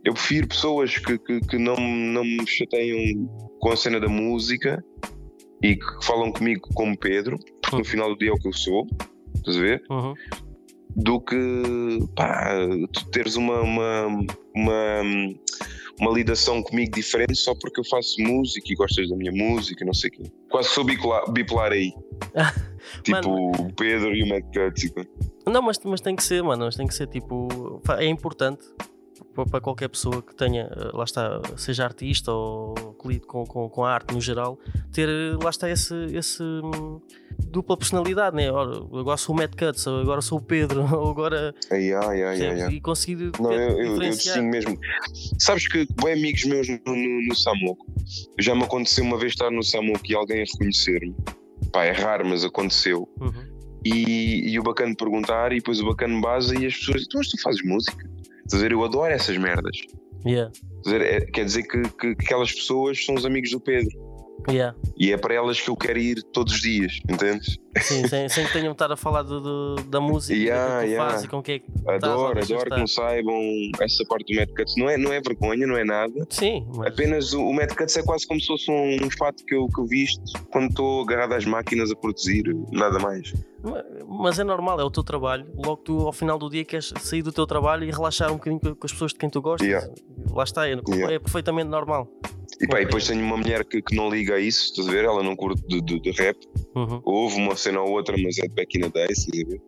Eu 0.04 0.14
prefiro 0.14 0.48
pessoas 0.48 0.98
que, 0.98 1.18
que, 1.18 1.40
que 1.40 1.58
não, 1.58 1.76
não 1.76 2.24
me 2.24 2.46
chateiam 2.46 3.28
com 3.60 3.70
a 3.70 3.76
cena 3.76 4.00
da 4.00 4.08
música 4.08 4.84
e 5.62 5.76
que 5.76 6.04
falam 6.04 6.32
comigo 6.32 6.68
como 6.74 6.98
Pedro, 6.98 7.38
porque 7.62 7.76
uhum. 7.76 7.78
no 7.78 7.84
final 7.84 8.08
do 8.08 8.18
dia 8.18 8.30
é 8.30 8.32
o 8.32 8.36
que 8.36 8.48
eu 8.48 8.52
sou, 8.52 8.86
estás 9.36 9.56
a 9.56 9.60
ver? 9.60 9.82
Uhum. 9.88 10.14
Do 10.96 11.20
que 11.20 12.00
pá, 12.16 12.52
tu 12.92 13.06
teres 13.10 13.36
uma, 13.36 13.60
uma, 13.60 14.06
uma, 14.54 15.02
uma 16.00 16.12
lidação 16.12 16.62
comigo 16.62 16.94
diferente 16.94 17.36
só 17.36 17.54
porque 17.54 17.80
eu 17.80 17.84
faço 17.84 18.20
música 18.20 18.72
e 18.72 18.74
gostas 18.74 19.08
da 19.08 19.16
minha 19.16 19.32
música, 19.32 19.84
não 19.84 19.94
sei 19.94 20.10
o 20.10 20.12
quê. 20.12 20.22
Quase 20.50 20.68
sou 20.70 20.84
bipolar, 20.84 21.30
bipolar 21.30 21.72
aí. 21.72 21.92
tipo 23.04 23.28
o 23.28 23.72
Pedro 23.74 24.14
e 24.14 24.22
o 24.22 24.28
Matt 24.28 24.44
Cuts. 24.44 24.92
Não, 25.46 25.62
mas, 25.62 25.78
mas 25.84 26.00
tem 26.00 26.16
que 26.16 26.22
ser, 26.22 26.42
mano. 26.42 26.66
Mas 26.66 26.76
tem 26.76 26.86
que 26.86 26.94
ser 26.94 27.06
tipo. 27.06 27.80
É 27.98 28.06
importante 28.06 28.64
para 29.24 29.60
qualquer 29.60 29.88
pessoa 29.88 30.22
que 30.22 30.34
tenha, 30.34 30.62
eh, 30.62 30.90
lá 30.92 31.04
está, 31.04 31.40
seja 31.56 31.84
artista 31.84 32.32
ou 32.32 32.74
que 33.00 33.08
lide 33.08 33.26
com, 33.26 33.44
com, 33.44 33.68
com, 33.68 33.84
a 33.84 33.92
arte 33.92 34.14
no 34.14 34.20
geral, 34.20 34.58
ter, 34.92 35.08
lá 35.42 35.50
está, 35.50 35.70
esse, 35.70 35.94
esse 36.14 36.42
hum, 36.42 37.00
dupla 37.46 37.76
personalidade, 37.76 38.36
né? 38.36 38.50
Ora, 38.50 38.76
agora 38.76 39.16
sou 39.16 39.34
o 39.34 39.38
Matt 39.38 39.54
Cuts, 39.56 39.86
agora 39.86 40.20
sou 40.20 40.38
o 40.38 40.42
Pedro, 40.42 40.82
ou 40.94 41.10
agora. 41.10 41.54
Ai, 41.70 41.92
ai, 41.92 42.22
ai, 42.22 42.46
ai, 42.46 42.62
ai. 42.62 42.72
E 42.74 42.80
conseguir. 42.80 43.32
Não, 43.40 43.52
eu, 43.52 43.78
eu, 43.78 44.02
eu 44.02 44.10
distingo 44.10 44.48
mesmo. 44.48 44.78
Sabes 45.38 45.68
que 45.68 45.86
bem 46.02 46.14
amigos 46.14 46.44
meus 46.44 46.68
no, 46.68 46.78
no, 46.86 47.28
no 47.28 47.34
Samuco, 47.34 47.86
já 48.38 48.54
me 48.54 48.64
aconteceu 48.64 49.04
uma 49.04 49.18
vez 49.18 49.32
estar 49.32 49.50
no 49.50 49.62
Samuco 49.62 50.00
e 50.08 50.14
alguém 50.14 50.42
a 50.42 50.44
reconhecer-me. 50.44 51.14
Pá, 51.72 51.84
é 51.84 51.92
raro, 51.92 52.26
mas 52.26 52.44
aconteceu. 52.44 53.08
Uhum. 53.20 53.52
E, 53.84 54.52
e, 54.52 54.58
o 54.60 54.62
bacana 54.62 54.94
perguntar, 54.94 55.52
e 55.52 55.56
depois 55.56 55.80
o 55.80 55.86
bacana 55.86 56.20
base, 56.20 56.56
e 56.56 56.66
as 56.66 56.76
pessoas, 56.76 57.02
então, 57.02 57.18
mas 57.18 57.28
tu 57.28 57.42
fazes 57.42 57.62
música? 57.64 58.08
Quer 58.48 58.56
dizer, 58.56 58.72
eu 58.72 58.84
adoro 58.84 59.12
essas 59.12 59.36
merdas. 59.36 59.76
Yeah. 60.26 60.52
Quer 60.84 60.90
dizer, 60.90 61.00
é, 61.00 61.20
quer 61.26 61.44
dizer 61.44 61.62
que, 61.64 61.82
que, 61.82 62.14
que, 62.14 62.24
aquelas 62.24 62.52
pessoas 62.52 63.04
são 63.04 63.14
os 63.14 63.24
amigos 63.24 63.50
do 63.50 63.60
Pedro. 63.60 64.12
Yeah. 64.50 64.76
E 64.96 65.12
é 65.12 65.16
para 65.16 65.34
elas 65.34 65.60
que 65.60 65.70
eu 65.70 65.76
quero 65.76 65.98
ir 65.98 66.20
todos 66.32 66.54
os 66.54 66.60
dias, 66.60 66.98
entendes? 67.08 67.58
Sim, 67.80 68.08
sem, 68.08 68.26
sem 68.28 68.44
que 68.46 68.52
tenham 68.52 68.68
de 68.68 68.72
estar 68.72 68.90
a 68.90 68.96
falar 68.96 69.22
de, 69.22 69.40
de- 69.40 69.88
da 69.88 70.00
música 70.00 70.36
Yeah, 70.36 70.80
que 70.80 70.86
tu 70.86 70.90
yeah. 70.90 71.10
fazes 71.10 71.24
e 71.24 71.28
com 71.28 71.38
o 71.38 71.42
que 71.42 71.52
é 71.52 71.58
que 71.60 71.70
estás 71.70 72.02
Adoro, 72.02 72.38
adoro 72.40 72.70
que 72.70 72.78
não 72.78 72.86
saibam 72.86 73.40
essa 73.80 74.04
parte 74.06 74.32
do 74.32 74.40
Mad 74.40 74.48
Cuts. 74.50 74.74
Não 74.76 74.90
é, 74.90 74.96
não 74.96 75.12
é 75.12 75.20
vergonha, 75.20 75.66
não 75.66 75.76
é 75.76 75.84
nada. 75.84 76.26
Sim, 76.30 76.66
mas, 76.74 76.88
Apenas 76.88 77.32
o, 77.32 77.46
o 77.46 77.54
Mad 77.54 77.72
Cuts 77.72 77.96
é 77.96 78.02
quase 78.02 78.26
como 78.26 78.40
se 78.40 78.46
fosse 78.46 78.70
um, 78.70 79.08
fato 79.16 79.44
que 79.44 79.54
eu, 79.54 79.68
que 79.68 79.80
eu 79.80 79.86
visto 79.86 80.22
quando 80.50 80.70
estou 80.70 81.02
agarrado 81.02 81.34
às 81.34 81.44
máquinas 81.44 81.92
a 81.92 81.96
produzir, 81.96 82.42
nada 82.72 82.98
mais. 82.98 83.32
Mas 84.06 84.38
é 84.38 84.44
normal, 84.44 84.80
é 84.80 84.84
o 84.84 84.90
teu 84.90 85.02
trabalho. 85.04 85.46
Logo 85.54 85.76
tu 85.78 85.98
ao 86.06 86.12
final 86.12 86.38
do 86.38 86.48
dia 86.50 86.64
queres 86.64 86.92
sair 87.00 87.22
do 87.22 87.32
teu 87.32 87.46
trabalho 87.46 87.84
e 87.84 87.90
relaxar 87.90 88.30
um 88.30 88.36
bocadinho 88.36 88.60
com 88.60 88.86
as 88.86 88.92
pessoas 88.92 89.12
de 89.12 89.18
quem 89.18 89.30
tu 89.30 89.40
gostas. 89.40 89.66
Yeah. 89.66 89.88
Lá 90.30 90.44
está, 90.44 90.66
é, 90.68 90.72
Yeah. 90.88 91.14
é 91.14 91.18
perfeitamente 91.18 91.68
normal. 91.68 92.08
E, 92.60 92.66
pá, 92.66 92.80
e 92.80 92.84
depois 92.84 93.06
tenho 93.06 93.24
uma 93.24 93.36
mulher 93.36 93.64
que, 93.64 93.80
que 93.82 93.96
não 93.96 94.08
liga 94.10 94.34
a 94.34 94.38
isso, 94.40 94.66
estás 94.66 94.86
a 94.86 94.90
ver? 94.90 95.04
Ela 95.04 95.22
não 95.22 95.34
curte 95.34 95.62
de, 95.66 95.80
de- 95.80 96.00
de 96.00 96.10
rap. 96.12 96.36
Uhum. 96.76 97.00
Houve 97.04 97.36
uma 97.36 97.56
cena 97.56 97.80
ou 97.80 97.90
outra, 97.90 98.16
mas 98.22 98.38
é 98.38 98.42
de 98.42 98.54
back 98.54 98.76
in 98.78 98.82
the 98.82 98.88
days, 98.90 99.18
estás 99.18 99.42
a 99.44 99.48
ver? 99.48 99.60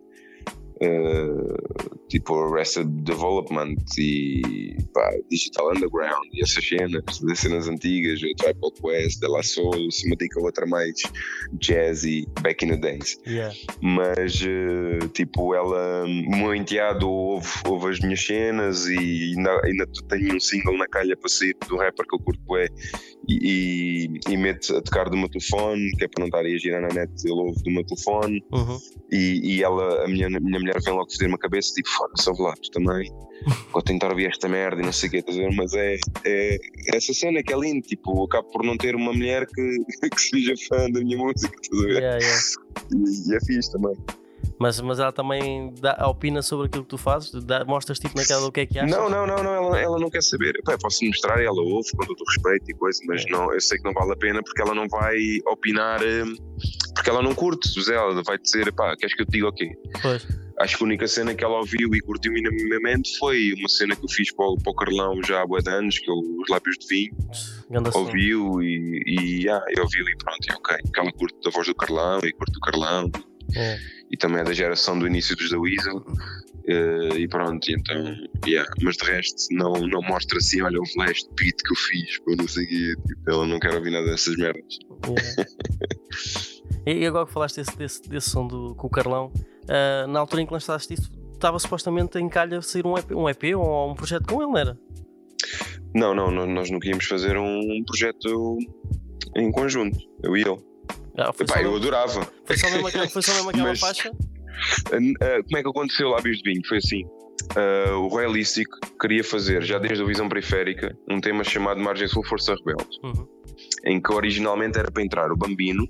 Eh, 0.81 2.05
tipo 2.09 2.35
Arrested 2.39 2.87
Development 3.05 3.77
e 3.99 4.77
pá, 4.93 5.11
Digital 5.31 5.70
Underground 5.70 6.27
e 6.33 6.43
essas 6.43 6.66
cenas, 6.66 7.03
das 7.20 7.39
cenas 7.39 7.68
antigas, 7.68 8.20
o 8.22 8.35
Tribal 8.37 8.72
Quest, 8.72 9.20
De 9.20 9.29
La 9.29 9.43
Soul, 9.43 9.91
se 9.91 10.09
me 10.09 10.16
dica 10.16 10.41
outra 10.41 10.66
mais 10.66 10.95
jazzy, 11.61 12.27
back 12.43 12.64
in 12.64 12.68
the 12.70 12.77
days. 12.77 13.16
Yeah. 13.27 13.55
mas 13.81 14.43
eh, 14.43 15.07
tipo 15.14 15.55
ela 15.55 16.05
o 16.05 16.37
meu 16.37 16.55
enteado 16.55 17.09
ouve, 17.09 17.49
ouve 17.66 17.91
as 17.91 18.01
minhas 18.01 18.25
cenas 18.25 18.87
e 18.87 19.35
ainda, 19.37 19.61
ainda 19.64 19.87
tenho 20.09 20.37
um 20.37 20.41
single 20.41 20.77
na 20.77 20.87
calha 20.89 21.16
para 21.16 21.29
sair 21.29 21.57
do 21.68 21.77
rapper 21.77 22.07
que 22.07 22.14
eu 22.16 22.20
curto 22.20 22.41
bué 22.43 22.66
e, 23.29 24.09
e, 24.29 24.33
e 24.33 24.37
mete 24.37 24.72
a 24.75 24.83
tocar 24.83 25.09
do 25.09 25.16
meu 25.16 25.29
telefone 25.29 25.91
que 25.97 26.05
é 26.05 26.09
para 26.09 26.20
não 26.20 26.27
estar 26.27 26.41
a 26.41 26.59
girar 26.59 26.83
na 26.83 26.89
net 26.89 27.11
ele 27.25 27.35
ouve 27.41 27.62
do 27.62 27.70
meu 27.70 27.85
telefone 27.85 28.45
Uhum. 28.53 28.79
e, 29.11 29.57
e 29.57 29.62
ela, 29.62 30.05
a 30.05 30.09
minha, 30.09 30.27
a 30.27 30.41
minha 30.41 30.61
mulher 30.65 30.83
vem 30.83 30.95
logo 30.95 31.11
foder-me 31.11 31.35
a 31.35 31.39
cabeça 31.39 31.73
tipo 31.75 31.89
foda-se 31.91 32.29
ouve 32.29 32.43
lá 32.43 32.55
tu 32.55 32.71
também 32.71 33.11
vou 33.73 33.83
tentar 33.83 34.09
ouvir 34.11 34.27
esta 34.29 34.49
merda 34.49 34.81
e 34.81 34.85
não 34.85 34.93
sei 34.93 35.09
o 35.09 35.12
que 35.12 35.19
estás 35.19 35.37
a 35.39 35.41
ver 35.41 35.55
mas 35.55 35.73
é, 35.75 35.97
é 36.25 36.59
essa 36.95 37.12
cena 37.12 37.43
que 37.43 37.53
é 37.53 37.59
lindo 37.59 37.87
tipo 37.87 38.25
acabo 38.25 38.49
por 38.51 38.65
não 38.65 38.77
ter 38.77 38.95
uma 38.97 39.12
mulher 39.12 39.47
que, 39.47 39.79
que 40.11 40.21
seja 40.21 40.55
fã 40.69 40.91
da 40.91 41.01
minha 41.01 41.19
música 41.19 41.55
estás 41.62 41.83
a 41.83 41.87
ver 41.87 42.03
Yeah, 42.03 42.19
yeah. 42.19 42.41
e, 42.93 43.31
e 43.33 43.37
é 43.37 43.41
fixe 43.41 43.71
também 43.73 43.95
Mas, 44.59 44.81
mas 44.81 44.99
ela 45.01 45.11
também 45.12 45.75
dá, 45.81 46.07
opina 46.09 46.41
sobre 46.41 46.67
aquilo 46.67 46.85
que 46.85 46.91
tu 46.91 46.99
fazes? 46.99 47.33
Dá, 47.45 47.65
mostras 47.65 47.99
tipo 47.99 48.17
naquela 48.17 48.41
do 48.43 48.53
que 48.53 48.61
é 48.61 48.67
que 48.67 48.79
achas? 48.79 48.91
Não, 48.91 49.09
não, 49.11 49.27
não, 49.27 49.43
não 49.43 49.53
ela, 49.55 49.81
ela 49.81 49.99
não 49.99 50.09
quer 50.09 50.23
saber. 50.23 50.61
Pá, 50.65 50.77
posso 50.81 51.05
mostrar, 51.05 51.43
ela 51.43 51.61
ouve 51.61 51.91
com 51.97 52.07
todo 52.07 52.21
o 52.21 52.25
respeito 52.31 52.71
e 52.71 52.75
coisa, 52.75 53.01
mas 53.07 53.25
É. 53.27 53.31
não, 53.31 53.53
eu 53.53 53.61
sei 53.61 53.79
que 53.79 53.85
não 53.85 53.93
vale 53.93 54.12
a 54.12 54.17
pena 54.17 54.43
porque 54.43 54.62
ela 54.62 54.75
não 54.75 54.87
vai 54.89 55.17
opinar, 55.47 56.01
hum, 56.03 56.37
porque 56.95 57.11
ela 57.11 57.21
não 57.23 57.35
curte. 57.35 57.69
José, 57.75 57.95
Ela 57.95 58.23
vai 58.23 58.39
dizer, 58.39 58.73
pá, 58.75 58.95
queres 58.97 59.15
que 59.17 59.23
eu 59.23 59.27
te 59.27 59.33
diga 59.33 59.49
o 59.49 59.53
quê? 59.53 59.73
Pois. 60.01 60.25
Acho 60.61 60.78
que 60.78 60.84
a 60.84 60.86
única 60.86 61.09
cena 61.09 61.34
que 61.34 61.42
ela 61.42 61.59
ouviu 61.59 61.94
e 61.94 62.00
curtiu 62.00 62.32
minimamente 62.32 63.18
foi 63.18 63.52
uma 63.55 63.68
cena 63.68 63.96
que 63.96 64.05
eu 64.05 64.09
fiz 64.09 64.32
para 64.32 64.46
o, 64.46 64.57
para 64.57 64.70
o 64.70 64.74
Carlão 64.74 65.20
já 65.22 65.42
há 65.42 65.46
bué 65.46 65.61
de 65.61 65.70
anos, 65.70 65.98
que 65.98 66.09
é 66.09 66.12
os 66.12 66.48
lábios 66.48 66.78
de 66.78 66.86
vinho. 66.86 67.16
Ganda. 67.70 67.90
Ouviu 67.96 68.62
e, 68.62 69.02
e 69.07 69.48
ah, 69.48 69.62
eu 69.76 69.82
ouviu 69.82 70.09
e 70.09 70.16
pronto, 70.16 70.46
ok. 70.57 70.76
Porque 70.82 71.00
ela 71.00 71.12
curte 71.12 71.36
a 71.46 71.50
voz 71.50 71.66
do 71.66 71.74
Carlão 71.74 72.20
e 72.22 72.32
curte 72.32 72.57
o 72.57 72.61
Carlão 72.61 73.11
É. 73.57 73.78
e 74.11 74.16
também 74.16 74.40
é 74.40 74.44
da 74.44 74.52
geração 74.52 74.98
do 74.98 75.07
início 75.07 75.34
dos 75.36 75.50
da 75.50 75.59
Weasel. 75.59 76.05
eh, 76.66 77.18
e 77.18 77.28
pronto, 77.28 77.68
então, 77.70 78.16
yeah. 78.46 78.70
mas 78.80 78.96
de 78.96 79.05
resto, 79.05 79.48
não, 79.50 79.72
não 79.72 80.00
mostra 80.02 80.38
assim: 80.38 80.62
olha, 80.62 80.80
o 80.80 80.86
flash 80.86 81.24
de 81.24 81.30
beat 81.34 81.57
que 81.57 81.72
eu 81.72 81.76
fiz, 81.76 82.18
pô, 82.20 82.34
não 82.36 82.48
sei 82.48 82.64
o 82.64 82.68
quê. 82.68 82.94
Tipo, 83.09 83.30
ela 83.30 83.46
não 83.46 83.59
quer 83.59 83.74
ouvir 83.74 83.90
nada 83.90 84.07
dessas 84.07 84.36
merdas. 84.36 84.78
Yeah. 85.07 85.50
e 86.87 87.07
agora 87.07 87.27
que 87.27 87.33
falaste 87.33 87.57
desse, 87.57 87.77
desse, 87.77 88.09
desse 88.09 88.31
som 88.31 88.47
do, 88.47 88.75
com 88.75 88.87
o 88.87 88.91
Carlão, 88.91 89.33
ah, 89.69 90.07
na 90.07 90.21
altura 90.21 90.43
em 90.43 90.47
que 90.47 90.53
lançaste 90.53 90.95
isso, 90.95 91.11
estava 91.33 91.59
supostamente 91.59 92.19
em 92.19 92.29
calha 92.29 92.61
sair 92.62 92.87
um 92.87 92.97
EP, 92.97 93.11
um 93.12 93.29
EP 93.29 93.43
ou 93.57 93.91
um 93.91 93.95
projeto 93.95 94.27
com 94.27 94.41
ele, 94.43 94.51
não 94.53 94.59
era? 94.59 94.79
Não, 95.95 96.15
não, 96.15 96.31
não, 96.31 96.47
nós 96.47 96.71
nunca 96.71 96.89
íamos 96.89 97.05
fazer 97.07 97.37
um 97.37 97.83
projeto 97.87 98.59
em 99.37 99.51
conjunto, 99.53 99.99
eu 100.23 100.37
e 100.37 100.41
ele. 100.43 100.59
Ah, 101.17 101.33
foi, 101.33 101.45
Epá, 101.47 101.55
só 101.55 101.61
eu 101.61 101.77
adorava. 101.77 102.27
foi 102.45 102.57
só 102.57 102.69
mesmo 102.71 102.87
aquela, 102.89 103.09
foi 103.09 103.23
só 103.23 103.33
mesmo 103.35 103.51
aquela 103.51 103.69
Mas- 103.69 103.81
faixa? 103.81 104.11
Uh, 104.11 105.45
como 105.45 105.59
é 105.59 105.62
que 105.62 105.69
aconteceu 105.69 106.09
Lábios 106.09 106.39
de 106.39 106.51
Vinho? 106.51 106.62
Foi 106.67 106.79
assim. 106.79 107.05
uh, 107.05 107.95
o 107.99 108.09
Royalístico 108.09 108.79
queria 109.01 109.23
fazer, 109.23 109.62
já 109.62 109.79
desde 109.79 110.03
a 110.03 110.07
visão 110.07 110.29
periférica, 110.29 110.97
um 111.11 111.21
tema 111.21 111.45
chamado 111.45 111.81
Margem 111.81 112.09
Sul 112.09 112.25
Força 112.25 112.55
Rebelde, 112.55 112.99
Uhum. 113.03 113.27
em 113.85 114.01
que 114.01 114.12
originalmente 114.12 114.79
era 114.79 114.91
para 114.91 115.03
entrar 115.03 115.31
o 115.31 115.37
Bambino, 115.37 115.89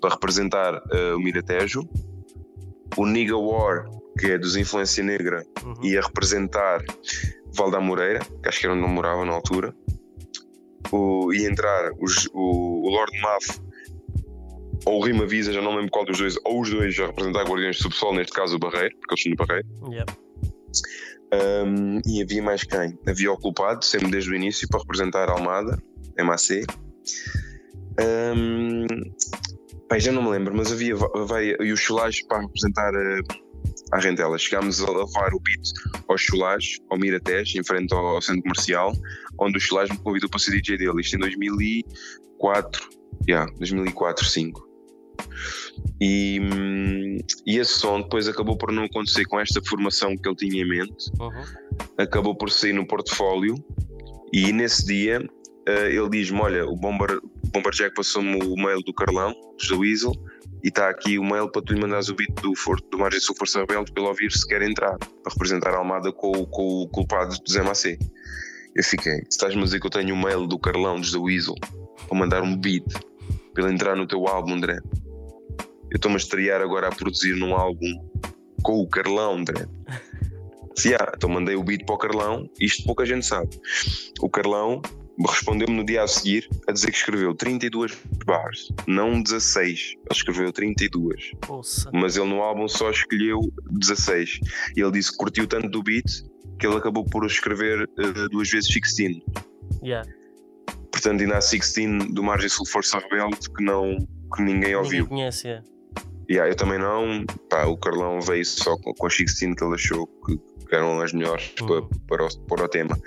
para 0.00 0.10
representar 0.14 0.74
uh, 0.74 1.16
o 1.16 1.20
Miratejo, 1.20 1.88
o 2.96 3.06
Nigga 3.06 3.36
War, 3.36 3.86
que 4.18 4.26
é 4.32 4.38
dos 4.38 4.56
Influência 4.56 5.02
Negra, 5.04 5.44
Uhum. 5.64 5.84
ia 5.84 6.00
representar 6.00 6.82
Valda 7.54 7.80
Moreira, 7.80 8.20
que 8.42 8.48
acho 8.48 8.60
que 8.60 8.66
era 8.66 8.74
onde 8.74 8.84
eu 8.84 8.88
morava 8.88 9.24
na 9.24 9.32
altura. 9.32 9.74
O, 10.92 11.32
ia 11.32 11.48
entrar 11.50 11.90
os- 12.00 12.28
o, 12.32 12.86
o 12.86 12.90
Lord 12.90 13.20
Maf 13.20 13.60
ou 14.84 15.00
o 15.00 15.04
Rima 15.04 15.26
Visa, 15.26 15.52
já 15.52 15.60
não 15.60 15.74
lembro 15.74 15.90
qual 15.90 16.04
dos 16.04 16.18
dois, 16.18 16.36
ou 16.44 16.60
os 16.60 16.70
dois 16.70 16.96
a 17.00 17.06
representar 17.06 17.42
Guardiões 17.44 17.76
do 17.76 17.82
Subsol, 17.82 18.14
neste 18.14 18.32
caso 18.32 18.54
o 18.54 18.58
Barreiro, 18.58 18.94
porque 18.98 19.14
eles 19.14 19.22
são 19.22 19.32
do 19.32 19.36
Barreiro. 19.36 19.68
Yeah. 19.90 20.12
Um, 21.66 22.00
e 22.06 22.22
havia 22.22 22.40
mais 22.42 22.62
quem? 22.62 22.96
Havia 23.08 23.32
o 23.32 23.36
Culpado, 23.36 23.84
sempre 23.84 24.10
desde 24.12 24.30
o 24.30 24.34
início, 24.36 24.68
para 24.68 24.78
representar 24.80 25.28
Almada, 25.28 25.76
MAC. 26.18 26.64
Um, 27.98 28.86
pá, 29.88 29.98
já 29.98 30.12
não 30.12 30.22
me 30.22 30.30
lembro, 30.30 30.54
mas 30.56 30.72
havia 30.72 30.94
vai, 30.96 31.56
e 31.60 31.72
os 31.72 31.80
Chulares 31.80 32.22
para 32.26 32.40
representar 32.40 32.92
a, 32.94 33.20
a 33.92 34.00
Rentela. 34.00 34.38
Chegámos 34.38 34.80
a 34.80 34.90
levar 34.90 35.34
o 35.34 35.40
beat 35.40 35.62
aos 36.08 36.20
Chulares, 36.20 36.78
ao 36.90 36.98
Miratés, 36.98 37.54
em 37.54 37.64
frente 37.64 37.92
ao, 37.94 38.06
ao 38.06 38.22
centro 38.22 38.42
comercial, 38.42 38.92
onde 39.38 39.58
o 39.58 39.60
Chulares 39.60 39.90
me 39.90 39.98
convidou 39.98 40.28
para 40.28 40.40
ser 40.40 40.52
DJ 40.52 40.78
dele. 40.78 41.00
Isto 41.00 41.16
em 41.16 41.20
2004, 41.20 42.88
yeah, 43.28 43.50
2004, 43.58 44.24
2005. 44.24 44.66
E, 46.00 46.40
e 47.46 47.58
esse 47.58 47.78
som 47.78 48.02
depois 48.02 48.28
acabou 48.28 48.56
por 48.56 48.70
não 48.70 48.84
acontecer 48.84 49.24
com 49.24 49.40
esta 49.40 49.60
formação 49.66 50.16
que 50.16 50.28
ele 50.28 50.36
tinha 50.36 50.62
em 50.62 50.68
mente 50.68 51.10
Uhum. 51.18 51.44
acabou 51.98 52.34
por 52.36 52.50
sair 52.50 52.72
no 52.74 52.86
portfólio 52.86 53.54
e 54.32 54.52
nesse 54.52 54.84
dia 54.84 55.18
eh, 55.18 55.45
ele 55.66 56.08
diz-me, 56.10 56.40
olha, 56.40 56.64
o 56.64 56.76
Bomber, 56.76 57.18
o 57.18 57.48
Bomber 57.48 57.72
Jack 57.72 57.94
passou-me 57.94 58.42
o 58.44 58.54
mail 58.56 58.82
do 58.82 58.94
Carlão, 58.94 59.34
da 59.68 59.76
Weasel, 59.76 60.12
e 60.62 60.68
está 60.68 60.88
aqui 60.88 61.18
o 61.18 61.24
mail 61.24 61.50
para 61.50 61.62
tu 61.62 61.72
lhe 61.72 61.80
mandares 61.80 62.08
o 62.08 62.14
beat 62.14 62.32
do, 62.40 62.54
For, 62.54 62.80
do 62.90 62.98
Margem 62.98 63.20
Sul 63.20 63.34
Força 63.36 63.60
Rebelde 63.60 63.92
para 63.92 64.02
ele 64.02 64.10
ouvir 64.10 64.32
se 64.32 64.46
quer 64.46 64.62
entrar, 64.62 64.96
para 64.98 65.32
representar 65.32 65.74
a 65.74 65.78
Almada 65.78 66.12
com, 66.12 66.32
com 66.46 66.82
o 66.82 66.88
culpado 66.88 67.36
do 67.38 67.50
Zé 67.50 67.62
Macê. 67.62 67.98
Eu 68.74 68.84
fiquei, 68.84 69.14
se 69.14 69.26
estás-me 69.30 69.60
a 69.62 69.64
dizer 69.64 69.80
que 69.80 69.86
eu 69.86 69.90
tenho 69.90 70.14
o 70.14 70.18
mail 70.18 70.46
do 70.46 70.58
Carlão, 70.58 71.00
da 71.00 71.18
Weasel, 71.18 71.54
para 72.08 72.18
mandar 72.18 72.42
um 72.42 72.56
beat 72.56 72.84
para 73.52 73.64
ele 73.64 73.74
entrar 73.74 73.96
no 73.96 74.06
teu 74.06 74.26
álbum, 74.28 74.54
André. 74.54 74.78
Eu 75.90 75.96
estou-me 75.96 76.16
a 76.16 76.18
estrear 76.18 76.60
agora 76.60 76.88
a 76.88 76.94
produzir 76.94 77.34
num 77.34 77.54
álbum 77.54 77.86
com 78.62 78.80
o 78.80 78.88
Carlão, 78.88 79.38
André. 79.38 79.66
Se 80.76 80.94
há, 80.94 81.12
então 81.16 81.30
mandei 81.30 81.56
o 81.56 81.62
beat 81.62 81.86
para 81.86 81.94
o 81.94 81.98
Carlão, 81.98 82.50
isto 82.60 82.84
pouca 82.84 83.06
gente 83.06 83.24
sabe. 83.24 83.48
O 84.20 84.28
Carlão 84.28 84.82
respondeu-me 85.24 85.74
no 85.76 85.84
dia 85.84 86.02
a 86.02 86.08
seguir 86.08 86.48
a 86.68 86.72
dizer 86.72 86.90
que 86.90 86.96
escreveu 86.96 87.34
32 87.34 87.96
bars, 88.26 88.68
não 88.86 89.22
16. 89.22 89.94
Ele 89.96 89.98
escreveu 90.10 90.52
32, 90.52 91.32
Ouça. 91.48 91.90
mas 91.92 92.16
ele 92.16 92.28
no 92.28 92.42
álbum 92.42 92.68
só 92.68 92.90
escolheu 92.90 93.40
16. 93.70 94.40
E 94.76 94.80
ele 94.80 94.92
disse 94.92 95.10
que 95.12 95.16
curtiu 95.16 95.46
tanto 95.46 95.68
do 95.68 95.82
beat 95.82 96.06
que 96.58 96.66
ele 96.66 96.76
acabou 96.76 97.04
por 97.04 97.24
escrever 97.26 97.88
eh, 97.98 98.28
duas 98.30 98.50
vezes 98.50 98.68
16. 98.68 99.22
Yeah. 99.82 100.08
Portanto, 100.90 101.20
ainda 101.20 101.34
há 101.36 101.40
16 101.40 102.12
do 102.12 102.22
Margem 102.22 102.48
Sul 102.48 102.66
Força 102.66 102.98
Rebelde 102.98 103.50
que, 103.54 103.62
não, 103.62 103.96
que 104.34 104.42
ninguém 104.42 104.54
Ninguém 104.54 104.76
ouviu. 104.76 105.06
conhece, 105.06 105.48
é. 105.48 105.62
Yeah, 106.28 106.50
eu 106.50 106.56
também 106.56 106.78
não. 106.78 107.24
Pá, 107.48 107.66
o 107.66 107.76
Carlão 107.76 108.20
veio 108.20 108.44
só 108.44 108.76
com, 108.78 108.92
com 108.94 109.06
as 109.06 109.16
16 109.16 109.54
que 109.54 109.64
ele 109.64 109.74
achou 109.74 110.06
que, 110.06 110.38
que 110.66 110.74
eram 110.74 111.00
as 111.00 111.12
melhores 111.12 111.52
Uhum. 111.60 111.66
para, 111.66 111.82
para, 112.08 112.26
o, 112.26 112.40
para 112.46 112.64
o 112.64 112.68
tema. 112.68 112.98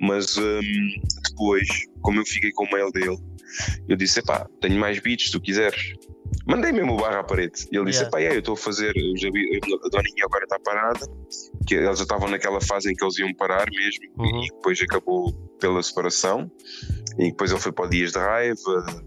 Mas 0.00 0.36
hum, 0.36 0.62
depois, 1.30 1.68
como 2.02 2.20
eu 2.20 2.26
fiquei 2.26 2.50
com 2.52 2.64
o 2.64 2.70
mail 2.72 2.90
dele, 2.92 3.18
eu 3.88 3.96
disse: 3.96 4.22
pá, 4.22 4.46
tenho 4.60 4.78
mais 4.78 4.98
beats 5.00 5.26
se 5.26 5.32
tu 5.32 5.40
quiseres. 5.40 5.94
Mandei 6.46 6.72
mesmo 6.72 6.94
o 6.94 6.96
barra 6.96 7.20
à 7.20 7.24
parede. 7.24 7.66
E 7.72 7.76
ele 7.76 7.86
disse: 7.86 8.00
Yeah. 8.00 8.10
pá, 8.10 8.20
é, 8.20 8.34
eu 8.34 8.38
estou 8.40 8.54
a 8.54 8.56
fazer. 8.56 8.92
já 9.16 9.30
vi- 9.30 9.56
a 9.62 9.88
Doninha 9.88 10.24
agora 10.24 10.44
está 10.44 10.58
parada. 10.58 11.06
Que 11.66 11.76
eles 11.76 11.96
já 11.98 12.02
estavam 12.02 12.28
naquela 12.28 12.60
fase 12.60 12.90
em 12.90 12.94
que 12.94 13.04
eles 13.04 13.18
iam 13.18 13.32
parar 13.34 13.66
mesmo. 13.70 14.04
Uhum. 14.18 14.42
E 14.44 14.48
depois 14.48 14.80
acabou 14.82 15.32
pela 15.60 15.82
separação. 15.82 16.50
E 17.18 17.30
depois 17.30 17.50
ele 17.50 17.60
foi 17.60 17.72
para 17.72 17.86
o 17.86 17.88
Dias 17.88 18.12
de 18.12 18.18
Raiva. 18.18 19.04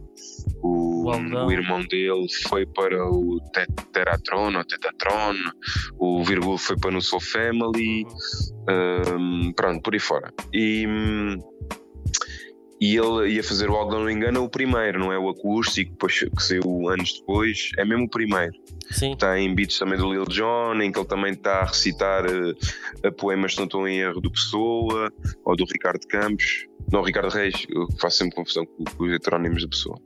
O, 0.64 0.97
O 1.08 1.46
o 1.48 1.52
irmão 1.52 1.80
dele 1.88 2.26
foi 2.48 2.66
para 2.66 2.98
o 3.10 3.40
Te- 3.54 3.66
Teratron 3.94 4.56
ou 4.58 4.64
Tetatron, 4.66 5.36
o 6.00 6.24
Virgul 6.24 6.58
foi 6.58 6.76
para 6.78 6.92
no 6.92 7.02
Soul 7.02 7.22
Family, 7.22 8.04
Uhum. 8.70 9.48
hum, 9.48 9.54
pronto, 9.56 9.82
por 9.82 9.94
aí 9.94 10.00
fora. 10.00 10.34
E, 10.54 10.86
hum, 10.88 11.38
e 12.80 12.96
ele 12.96 13.34
ia 13.34 13.44
fazer 13.44 13.70
o 13.70 13.76
Algodão 13.76 14.04
no 14.04 14.12
Engano 14.12 14.44
o 14.44 14.50
primeiro, 14.50 15.00
não 15.00 15.12
é 15.12 15.18
o 15.18 15.30
acústico, 15.30 15.92
depois, 15.92 16.20
que 16.20 16.44
saiu 16.44 16.90
anos 16.90 17.20
depois, 17.20 17.70
é 17.78 17.86
mesmo 17.86 18.06
o 18.06 18.10
primeiro. 18.10 18.54
Sim. 18.92 19.16
Tem 19.16 19.54
beats 19.54 19.80
também 19.80 19.98
do 19.98 20.12
Lil 20.12 20.26
Jon, 20.26 20.82
em 20.82 20.92
que 20.92 21.00
ele 21.00 21.08
também 21.08 21.34
está 21.34 21.60
a 21.60 21.66
recitar 21.66 22.26
uh, 22.26 23.12
poemas, 23.18 23.54
se 23.54 23.58
não 23.58 23.66
estou 23.66 23.88
em 23.88 24.00
erro, 24.00 24.22
do 24.22 24.32
Pessoa, 24.32 25.12
ou 25.44 25.56
do 25.56 25.66
Ricardo 25.66 26.06
Campos, 26.08 26.68
não, 26.92 27.02
Ricardo 27.02 27.30
Reis, 27.30 27.66
eu 27.70 27.86
faço 28.00 28.18
sempre 28.18 28.36
confusão 28.36 28.66
com, 28.66 28.84
com 28.86 29.04
os 29.04 29.12
heterónimos 29.12 29.62
da 29.62 29.68
Pessoa. 29.68 30.00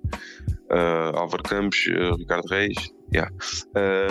Uh, 0.71 1.15
Álvaro 1.15 1.43
Campos, 1.43 1.85
uh, 1.87 2.15
Ricardo 2.15 2.47
Reis, 2.47 2.75
yeah. 3.13 3.31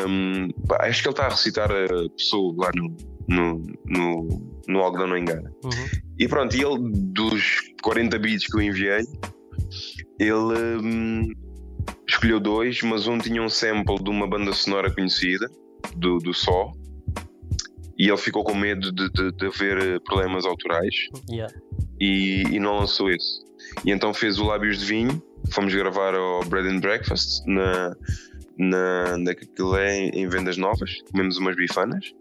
Um, 0.07 0.51
acho 0.81 1.03
que 1.03 1.09
ele 1.09 1.13
está 1.13 1.27
a 1.27 1.31
recitar 1.31 1.71
a 1.73 2.09
Pessoa 2.17 2.55
lá 2.57 2.71
no, 2.75 2.97
no, 3.31 3.63
no, 3.87 4.29
no 4.67 4.81
Algodão 4.81 5.07
Não 5.07 5.17
Engana. 5.17 5.51
Uhum. 5.65 6.01
E 6.19 6.27
pronto, 6.27 6.55
e 6.57 6.63
ele, 6.63 6.79
dos 7.13 7.61
40 7.81 8.19
beats 8.19 8.47
que 8.47 8.57
eu 8.57 8.61
enviei, 8.61 9.05
ele 10.19 10.83
hum, 10.83 11.33
escolheu 12.07 12.41
dois, 12.41 12.83
mas 12.83 13.07
um 13.07 13.19
tinha 13.19 13.41
um 13.41 13.49
sample 13.49 14.03
de 14.03 14.11
uma 14.11 14.29
banda 14.29 14.53
sonora 14.53 14.93
conhecida, 14.93 15.49
do, 15.97 16.19
do 16.19 16.35
Só, 16.35 16.73
e 17.97 18.09
ele 18.09 18.17
ficou 18.17 18.43
com 18.43 18.55
medo 18.55 18.93
de, 18.93 19.09
de, 19.11 19.33
de 19.33 19.47
haver 19.47 20.01
problemas 20.01 20.45
autorais 20.45 20.95
Yeah. 21.31 21.55
e, 22.01 22.43
e 22.51 22.59
não 22.59 22.79
lançou 22.79 23.11
esse. 23.11 23.45
E 23.85 23.93
então 23.93 24.13
fez 24.13 24.39
o 24.39 24.45
Lábios 24.45 24.79
de 24.79 24.87
Vinho, 24.87 25.23
fomos 25.53 25.73
gravar 25.73 26.15
ao 26.15 26.45
Bread 26.45 26.69
and 26.69 26.81
Breakfast 26.81 27.47
na, 27.47 27.95
na, 28.59 29.19
na 29.19 29.35
que 29.35 29.45
aquilo 29.45 29.77
é 29.77 30.09
em 30.09 30.29
vendas 30.29 30.57
novas, 30.57 31.01
comemos 31.11 31.37
umas 31.39 31.55
bifanas. 31.55 32.13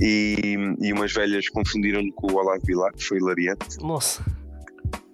E, 0.00 0.56
e 0.80 0.92
umas 0.92 1.12
velhas 1.12 1.48
confundiram-no 1.48 2.12
com 2.12 2.32
o 2.32 2.36
Olavo 2.36 2.64
Bilac, 2.64 2.96
que 2.96 3.04
foi 3.04 3.18
hilariante. 3.18 3.78
Nossa. 3.80 4.24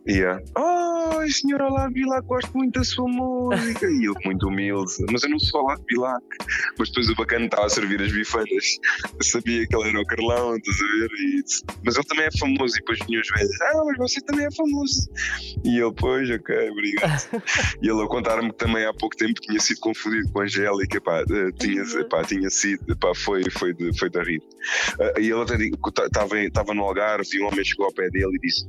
Yeah. 0.08 0.42
Oh, 0.56 1.20
senhor 1.28 1.60
Olavo 1.60 1.92
Bilac, 1.92 2.26
gosto 2.26 2.56
muito 2.56 2.78
da 2.78 2.84
sua 2.84 3.06
música. 3.06 3.86
E 3.86 4.06
ele, 4.06 4.14
muito 4.24 4.48
humilde, 4.48 4.92
mas 5.12 5.22
eu 5.22 5.28
não 5.28 5.38
sou 5.38 5.60
Olavo 5.60 5.82
Bilac. 5.86 6.24
Mas 6.78 6.88
depois 6.88 7.10
o 7.10 7.14
bacana 7.14 7.44
estava 7.44 7.66
a 7.66 7.68
servir 7.68 8.00
as 8.00 8.10
bifanas. 8.10 8.78
Eu 9.14 9.22
sabia 9.22 9.66
que 9.66 9.76
ele 9.76 9.90
era 9.90 10.00
o 10.00 10.06
Carlão, 10.06 10.56
estás 10.56 10.76
a 10.80 10.84
ver? 10.86 11.10
E, 11.18 11.44
mas 11.84 11.96
ele 11.96 12.06
também 12.06 12.24
é 12.24 12.38
famoso. 12.38 12.74
E 12.74 12.78
depois 12.78 12.98
vinham 13.06 13.20
os 13.20 13.28
velhos, 13.28 13.60
ah, 13.60 13.84
mas 13.84 13.98
você 13.98 14.20
também 14.22 14.46
é 14.46 14.50
famoso. 14.50 15.10
E 15.62 15.78
ele, 15.78 15.92
pois, 15.94 16.30
ok, 16.30 16.70
obrigado. 16.70 17.42
e 17.82 17.88
ele 17.88 18.02
a 18.02 18.06
contar-me 18.06 18.50
que 18.50 18.56
também 18.56 18.86
há 18.86 18.94
pouco 18.94 19.14
tempo 19.14 19.40
tinha 19.42 19.60
sido 19.60 19.80
confundido 19.80 20.32
com 20.32 20.40
a 20.40 20.44
Angélica, 20.44 21.00
pá, 21.02 21.20
eh, 21.20 21.52
tinha, 21.58 21.84
pá, 22.08 22.24
tinha 22.24 22.48
sido, 22.48 22.96
pá, 22.96 23.12
foi, 23.14 23.42
foi, 23.50 23.74
de, 23.74 23.96
foi 23.98 24.08
de 24.08 24.22
rir. 24.22 24.42
Uh, 24.98 25.20
e 25.20 25.30
ele 25.30 25.42
até 25.42 26.06
estava 26.46 26.74
no 26.74 26.82
Algarve 26.82 27.28
e 27.34 27.42
um 27.42 27.48
homem 27.48 27.64
chegou 27.64 27.86
ao 27.86 27.92
pé 27.92 28.08
dele 28.08 28.36
e 28.36 28.38
disse: 28.38 28.66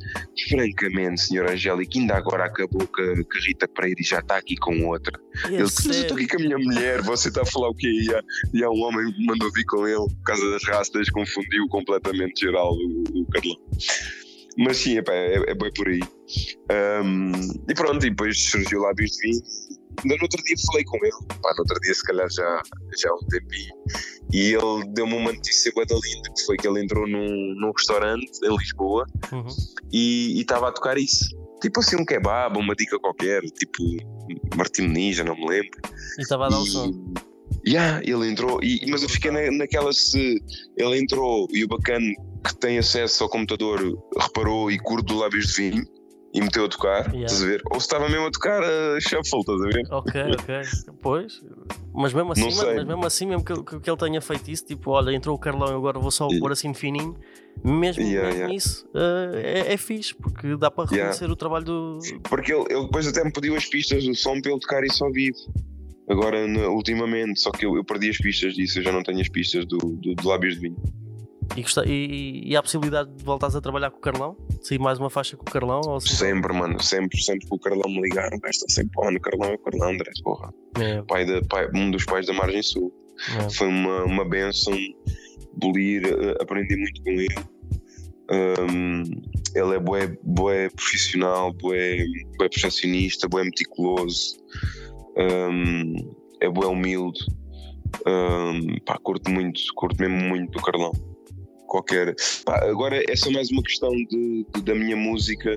Francamente, 0.49 1.28
senhora 1.29 1.53
Angélica, 1.53 1.99
ainda 1.99 2.15
agora 2.15 2.45
acabou 2.45 2.85
com 2.87 3.01
a 3.01 3.39
Rita 3.45 3.67
Pereira 3.67 4.01
já 4.01 4.19
está 4.19 4.37
aqui 4.37 4.55
com 4.57 4.87
outra. 4.87 5.19
Ele 5.45 5.63
disse: 5.63 5.87
Mas 5.87 5.97
eu 5.97 6.01
estou 6.03 6.17
aqui 6.17 6.27
com 6.27 6.37
a 6.37 6.39
minha 6.39 6.57
mulher, 6.57 7.01
você 7.01 7.29
está 7.29 7.43
a 7.43 7.45
falar 7.45 7.69
o 7.69 7.75
quê? 7.75 7.87
E 7.87 8.13
há, 8.13 8.21
e 8.53 8.63
há 8.63 8.69
um 8.69 8.81
homem 8.81 9.11
que 9.13 9.25
mandou 9.25 9.51
vir 9.51 9.65
com 9.65 9.87
ele 9.87 9.97
por 9.97 10.23
causa 10.25 10.51
das 10.51 10.63
rastas, 10.65 11.09
confundiu 11.09 11.67
completamente 11.69 12.41
geral 12.41 12.73
o, 12.73 13.03
o 13.21 13.25
Carlão. 13.27 13.57
Mas 14.57 14.77
sim, 14.77 14.97
epá, 14.97 15.13
é, 15.13 15.35
é 15.35 15.55
bem 15.55 15.71
por 15.73 15.87
aí. 15.87 16.01
Um, 17.03 17.31
e 17.69 17.73
pronto, 17.73 18.05
e 18.05 18.09
depois 18.09 18.37
surgiu 18.49 18.81
lá 18.81 18.87
Lábios 18.89 19.11
de 19.11 19.21
Vinho. 19.21 19.41
Ainda 20.03 20.15
no 20.15 20.23
outro 20.23 20.43
dia 20.43 20.55
falei 20.67 20.83
com 20.85 20.97
ele, 20.97 21.11
pá, 21.41 21.51
no 21.55 21.59
outro 21.59 21.79
dia 21.81 21.93
se 21.93 22.03
calhar 22.03 22.29
já, 22.31 22.61
já 22.97 23.09
há 23.09 23.13
um 23.15 23.27
tempinho, 23.27 23.73
e 24.33 24.53
ele 24.53 24.85
deu-me 24.93 25.15
uma 25.15 25.31
notícia 25.33 25.71
guarda 25.71 25.95
linda, 25.95 26.29
que 26.35 26.45
foi 26.45 26.57
que 26.57 26.67
ele 26.67 26.81
entrou 26.83 27.07
num, 27.07 27.55
num 27.59 27.71
restaurante 27.75 28.29
em 28.43 28.57
Lisboa 28.57 29.05
Uhum. 29.31 29.47
e 29.91 30.39
estava 30.41 30.69
a 30.69 30.71
tocar 30.71 30.97
isso. 30.97 31.29
Tipo 31.61 31.81
assim 31.81 31.97
um 31.97 32.05
kebab, 32.05 32.57
uma 32.57 32.73
dica 32.73 32.97
qualquer, 32.99 33.41
tipo 33.41 33.83
Martim 34.55 34.83
Ninja, 34.87 35.23
não 35.23 35.35
me 35.35 35.47
lembro. 35.47 35.71
E 36.17 36.21
estava 36.21 36.45
a 36.45 36.49
dar 36.49 36.59
o 36.59 36.63
E- 36.63 36.69
som. 36.69 36.91
Yeah, 37.67 38.01
ele 38.03 38.29
entrou, 38.31 38.63
e, 38.63 38.85
mas 38.89 39.03
eu 39.03 39.09
fiquei 39.09 39.31
na, 39.31 39.51
naquela 39.51 39.91
se 39.91 40.41
ele 40.77 40.97
entrou 40.97 41.45
e 41.51 41.63
o 41.65 41.67
bacana 41.67 42.05
que 42.45 42.55
tem 42.55 42.77
acesso 42.77 43.23
ao 43.23 43.29
computador 43.29 43.81
reparou 44.17 44.71
e 44.71 44.79
curto 44.79 45.07
do 45.13 45.17
lábios 45.19 45.47
de 45.47 45.69
vinho 45.69 45.85
e 46.33 46.41
meteu 46.41 46.65
a 46.65 46.69
tocar, 46.69 47.05
Yeah. 47.07 47.25
estás 47.25 47.43
a 47.43 47.45
ver? 47.45 47.61
Ou 47.71 47.79
se 47.79 47.85
estava 47.87 48.07
mesmo 48.09 48.27
a 48.27 48.31
tocar 48.31 48.61
a 48.63 48.99
shuffle, 48.99 49.39
estás 49.39 49.61
a 49.61 49.65
ver? 49.67 49.83
Ok, 49.91 50.21
ok. 50.39 50.55
Pois. 51.01 51.41
Mas 51.93 52.13
mesmo 52.13 52.31
assim, 52.31 52.51
sei. 52.51 52.75
mas 52.75 52.85
mesmo 52.85 53.05
assim, 53.05 53.25
mesmo 53.25 53.43
que, 53.43 53.51
ele- 53.51 53.63
que, 53.63 53.79
que 53.79 53.89
ele 53.89 53.97
tenha 53.97 54.21
feito 54.21 54.49
isso, 54.51 54.65
tipo, 54.65 54.91
olha, 54.91 55.11
entrou 55.11 55.35
o 55.35 55.39
Carlão, 55.39 55.75
agora 55.75 55.99
vou 55.99 56.11
só 56.11 56.25
Yeah. 56.25 56.39
pôr 56.39 56.51
assim 56.51 56.73
fininho. 56.73 57.15
Mesmo, 57.63 58.01
Yeah, 58.03 58.27
mesmo 58.27 58.37
yeah. 58.39 58.53
isso 58.55 58.87
eh, 58.95 59.65
é, 59.67 59.73
é 59.73 59.77
fixe, 59.77 60.15
porque 60.15 60.55
dá 60.55 60.71
para 60.71 60.89
reconhecer 60.89 61.29
o 61.29 61.35
trabalho 61.35 61.65
do. 61.65 61.99
Porque 62.29 62.53
ele, 62.53 62.63
ele 62.69 62.83
depois 62.85 63.05
até 63.07 63.21
me 63.23 63.31
pediu 63.33 63.55
as 63.55 63.65
pistas 63.65 64.03
do 64.05 64.15
som 64.15 64.39
para 64.39 64.51
ele 64.51 64.59
tocar 64.61 64.83
isso 64.85 65.03
ao 65.03 65.11
vivo. 65.11 65.35
Agora, 66.07 66.37
ultimamente, 66.69 67.39
só 67.41 67.51
que 67.51 67.65
eu, 67.65 67.75
eu 67.75 67.83
perdi 67.83 68.09
as 68.09 68.17
pistas 68.17 68.53
disso, 68.55 68.79
eu 68.79 68.83
já 68.83 68.91
não 68.91 69.03
tenho 69.03 69.19
as 69.19 69.27
pistas 69.29 69.65
do, 69.65 69.77
do, 69.77 70.15
do 70.15 70.27
lábios 70.27 70.55
de 70.55 70.61
vinho. 70.61 70.77
E, 71.55 71.89
e, 71.89 72.49
e 72.51 72.55
há 72.55 72.59
a 72.59 72.63
possibilidade 72.63 73.11
de 73.13 73.23
voltares 73.23 73.55
a 73.55 73.61
trabalhar 73.61 73.91
com 73.91 73.97
o 73.97 74.01
Carlão? 74.01 74.37
De 74.59 74.67
sair 74.67 74.79
mais 74.79 74.99
uma 74.99 75.09
faixa 75.09 75.35
com 75.35 75.43
o 75.43 75.51
Carlão? 75.51 75.81
Ou 75.85 75.95
assim? 75.97 76.15
Sempre, 76.15 76.53
mano, 76.53 76.81
sempre, 76.81 77.21
sempre 77.21 77.47
que 77.47 77.53
o 77.53 77.59
Carlão 77.59 77.89
me 77.89 78.01
ligar, 78.01 78.27
o 78.27 78.39
gajo 78.39 78.51
está 78.51 78.67
sempre, 78.69 78.91
pô, 78.93 79.09
no 79.09 79.19
Carlão 79.19 79.49
é 79.49 79.55
o 79.55 79.59
Carlão, 79.59 79.89
André, 79.89 80.11
porra. 80.23 80.53
É, 80.79 81.01
Pai 81.03 81.25
da, 81.25 81.41
pai, 81.43 81.67
um 81.73 81.91
dos 81.91 82.05
pais 82.05 82.27
da 82.27 82.33
Margem 82.33 82.61
Sul. 82.61 82.93
é. 83.45 83.49
Foi 83.49 83.67
uma, 83.67 84.03
uma 84.05 84.25
benção 84.25 84.77
bolir, 85.53 86.03
eh, 86.05 86.37
aprendi 86.41 86.75
muito 86.75 87.01
com 87.03 87.09
ele. 87.09 87.35
Um, 88.31 89.03
ele 89.55 89.75
é 89.75 89.79
bué, 89.79 90.15
bué 90.23 90.69
profissional, 90.69 91.51
bué, 91.51 92.05
bué 92.37 92.47
perfeccionista, 92.47 93.27
bué 93.27 93.43
meticuloso, 93.43 94.37
um, 95.17 95.95
é 96.39 96.49
bué 96.49 96.67
humilde. 96.67 97.19
Um, 98.05 98.79
pá, 98.85 98.99
curto 99.01 99.31
muito, 99.31 99.59
curto 99.75 99.99
mesmo 99.99 100.17
muito 100.17 100.51
do 100.51 100.61
Carlão. 100.61 100.91
Qualquer. 101.69 102.15
Pá, 102.45 102.65
agora 102.67 103.03
é 103.09 103.15
só 103.15 103.29
mais 103.31 103.49
uma 103.51 103.61
questão 103.63 103.91
de, 103.91 104.45
de- 104.55 104.61
da 104.63 104.73
minha 104.75 104.95
música 104.97 105.55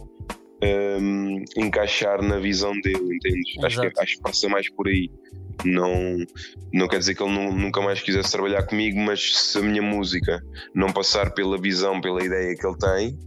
um, 0.62 1.42
encaixar 1.56 2.22
na 2.22 2.38
visão 2.38 2.72
dele, 2.80 3.16
entendes? 3.16 3.54
Acho 3.64 3.80
que, 3.90 4.00
acho 4.00 4.16
que 4.16 4.22
passa 4.22 4.48
mais 4.48 4.68
por 4.70 4.86
aí. 4.88 5.10
Não, 5.64 6.16
não 6.72 6.88
quer 6.88 6.98
dizer 6.98 7.14
que 7.14 7.22
ele 7.22 7.32
nu- 7.32 7.52
nunca 7.52 7.80
mais 7.80 8.00
quisesse 8.00 8.30
trabalhar 8.30 8.62
comigo, 8.64 8.98
mas 9.00 9.34
se 9.36 9.58
a 9.58 9.62
minha 9.62 9.82
música 9.82 10.42
não 10.74 10.92
passar 10.92 11.32
pela 11.34 11.58
visão, 11.58 12.00
pela 12.00 12.22
ideia 12.24 12.54
que 12.56 12.66
ele 12.66 12.76
tem, 12.78 13.18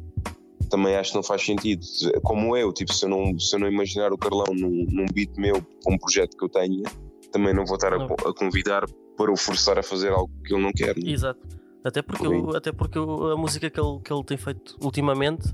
também 0.70 0.96
acho 0.96 1.12
que 1.12 1.16
não 1.18 1.24
faz 1.24 1.44
sentido. 1.46 1.82
Como 2.24 2.56
eu, 2.58 2.72
tipo, 2.74 2.94
se 2.94 3.06
eu 3.06 3.10
não, 3.10 3.38
se 3.40 3.56
eu 3.56 3.60
não 3.60 3.68
imaginar 3.68 4.12
o 4.14 4.18
Carlão 4.18 4.46
num, 4.54 4.86
num 4.90 5.06
beat 5.14 5.32
meu, 5.38 5.62
com 5.84 5.94
um 5.94 5.98
projeto 5.98 6.36
que 6.38 6.44
eu 6.44 6.50
tenha, 6.50 6.84
também 7.32 7.54
não 7.54 7.66
vou 7.66 7.76
estar 7.76 7.94
a, 7.94 7.98
a 8.30 8.34
convidar 8.34 8.86
para 9.18 9.32
o 9.32 9.38
forçar 9.38 9.78
a 9.80 9.84
fazer 9.84 10.10
algo 10.12 10.32
que 10.46 10.54
ele 10.54 10.64
não 10.64 10.72
quer. 10.72 10.96
né? 10.98 11.12
Exato. 11.12 11.40
Até 11.86 12.02
porque, 12.02 12.28
o- 12.28 12.56
até 12.56 12.72
porque 12.72 12.98
a 12.98 13.36
música 13.38 13.70
que 13.70 13.80
ele, 13.80 14.00
que 14.04 14.12
ele 14.12 14.24
tem 14.24 14.38
feito 14.38 14.76
ultimamente 14.82 15.48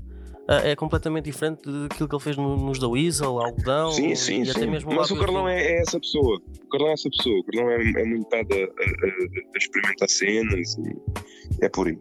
ah, 0.48 0.66
é 0.66 0.74
completamente 0.74 1.26
diferente 1.26 1.60
daquilo 1.70 2.08
que 2.08 2.14
ele 2.16 2.22
fez 2.22 2.36
no- 2.38 2.56
nos 2.56 2.78
da 2.78 2.88
Weasel, 2.88 3.38
Algodão 3.38 3.90
Sim, 3.92 4.12
e 4.12 4.16
sim, 4.16 4.42
até 4.42 4.60
sim. 4.60 4.66
mesmo 4.70 4.92
Mas 4.94 5.10
o 5.10 5.16
Carlão 5.18 5.46
é, 5.46 5.60
é 5.60 5.80
essa 5.82 6.00
pessoa. 6.00 6.40
O 6.64 6.68
Carlão 6.70 6.88
é 6.88 6.92
essa 6.94 7.08
pessoa. 7.10 7.38
O 7.38 7.44
Carlão 7.44 7.70
é, 7.70 8.00
é 8.00 8.04
muito 8.04 8.28
dado 8.30 8.48
a, 8.50 8.56
a- 8.56 8.60
a- 8.64 9.58
experimentar 9.58 10.08
cenas 10.08 10.76
e 10.78 11.64
é 11.64 11.68
por 11.68 11.86
aí. 11.86 11.98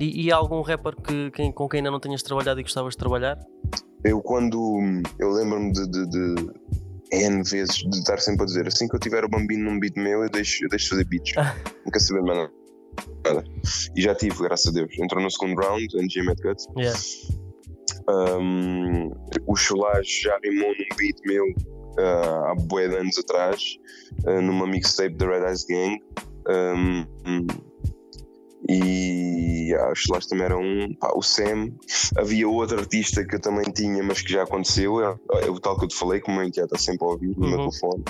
E, 0.00 0.24
e 0.26 0.32
há 0.32 0.36
algum 0.36 0.62
rapper 0.62 0.96
que, 0.96 1.30
com 1.52 1.68
quem 1.68 1.78
ainda 1.78 1.90
não 1.90 2.00
tenhas 2.00 2.22
trabalhado 2.22 2.58
e 2.58 2.62
gostavas 2.62 2.94
de 2.94 2.98
trabalhar? 2.98 3.38
Eu 4.02 4.22
quando 4.22 4.78
eu 5.18 5.30
lembro-me 5.30 5.70
de, 5.72 5.86
de, 5.86 6.06
de 6.08 6.34
N 7.12 7.42
vezes 7.42 7.76
de 7.76 7.98
estar 7.98 8.18
sempre 8.18 8.44
a 8.44 8.46
dizer 8.46 8.66
assim 8.66 8.88
que 8.88 8.96
eu 8.96 9.00
tiver 9.00 9.22
o 9.24 9.28
bambino 9.28 9.70
num 9.70 9.78
beat 9.78 9.94
meu, 9.96 10.22
eu 10.22 10.30
deixo, 10.30 10.64
eu 10.64 10.68
deixo 10.70 10.88
fazer 10.88 11.04
beats. 11.04 11.34
quero 11.84 12.00
saber 12.00 12.22
mais 12.22 12.38
nada. 12.38 12.59
Nada. 13.24 13.44
E 13.96 14.02
já 14.02 14.14
tive, 14.14 14.36
graças 14.42 14.68
a 14.68 14.70
Deus. 14.72 14.90
Entrou 14.98 15.22
no 15.22 15.30
segundo 15.30 15.60
round, 15.60 15.86
NG 15.96 16.22
Mad 16.22 16.40
Cuts. 16.40 16.66
Yeah. 16.76 16.98
Um, 18.08 19.10
o 19.46 19.56
Cholage 19.56 20.22
já 20.22 20.38
rimou 20.42 20.68
num 20.70 20.96
beat 20.96 21.16
meu 21.24 21.44
ah, 21.98 22.50
há 22.50 22.54
bué 22.54 22.88
de 22.88 22.96
anos 22.96 23.18
atrás, 23.18 23.76
ah, 24.26 24.40
numa 24.40 24.66
mixtape 24.66 25.14
da 25.16 25.26
Red 25.26 25.46
Eyes 25.46 25.64
Gang. 25.64 25.98
Um, 26.48 27.04
hum, 27.26 27.46
e 28.68 29.74
ah, 29.74 29.90
o 29.90 29.94
Cholage 29.94 30.28
também 30.28 30.44
era 30.44 30.58
um. 30.58 30.94
Pá, 30.94 31.12
o 31.14 31.22
Sam. 31.22 31.70
Havia 32.16 32.48
outro 32.48 32.78
artista 32.78 33.24
que 33.24 33.36
eu 33.36 33.40
também 33.40 33.64
tinha, 33.72 34.02
mas 34.02 34.22
que 34.22 34.32
já 34.32 34.42
aconteceu. 34.42 35.00
É, 35.04 35.16
é 35.46 35.50
o 35.50 35.58
tal 35.58 35.76
que 35.78 35.84
eu 35.84 35.88
te 35.88 35.96
falei, 35.96 36.20
que 36.20 36.30
o 36.30 36.34
meu 36.34 36.46
está 36.46 36.78
sempre 36.78 37.06
a 37.06 37.10
ouvir 37.10 37.36
no 37.36 37.48
meu 37.48 37.58
Uhum. 37.58 37.68
telefone. 37.68 38.04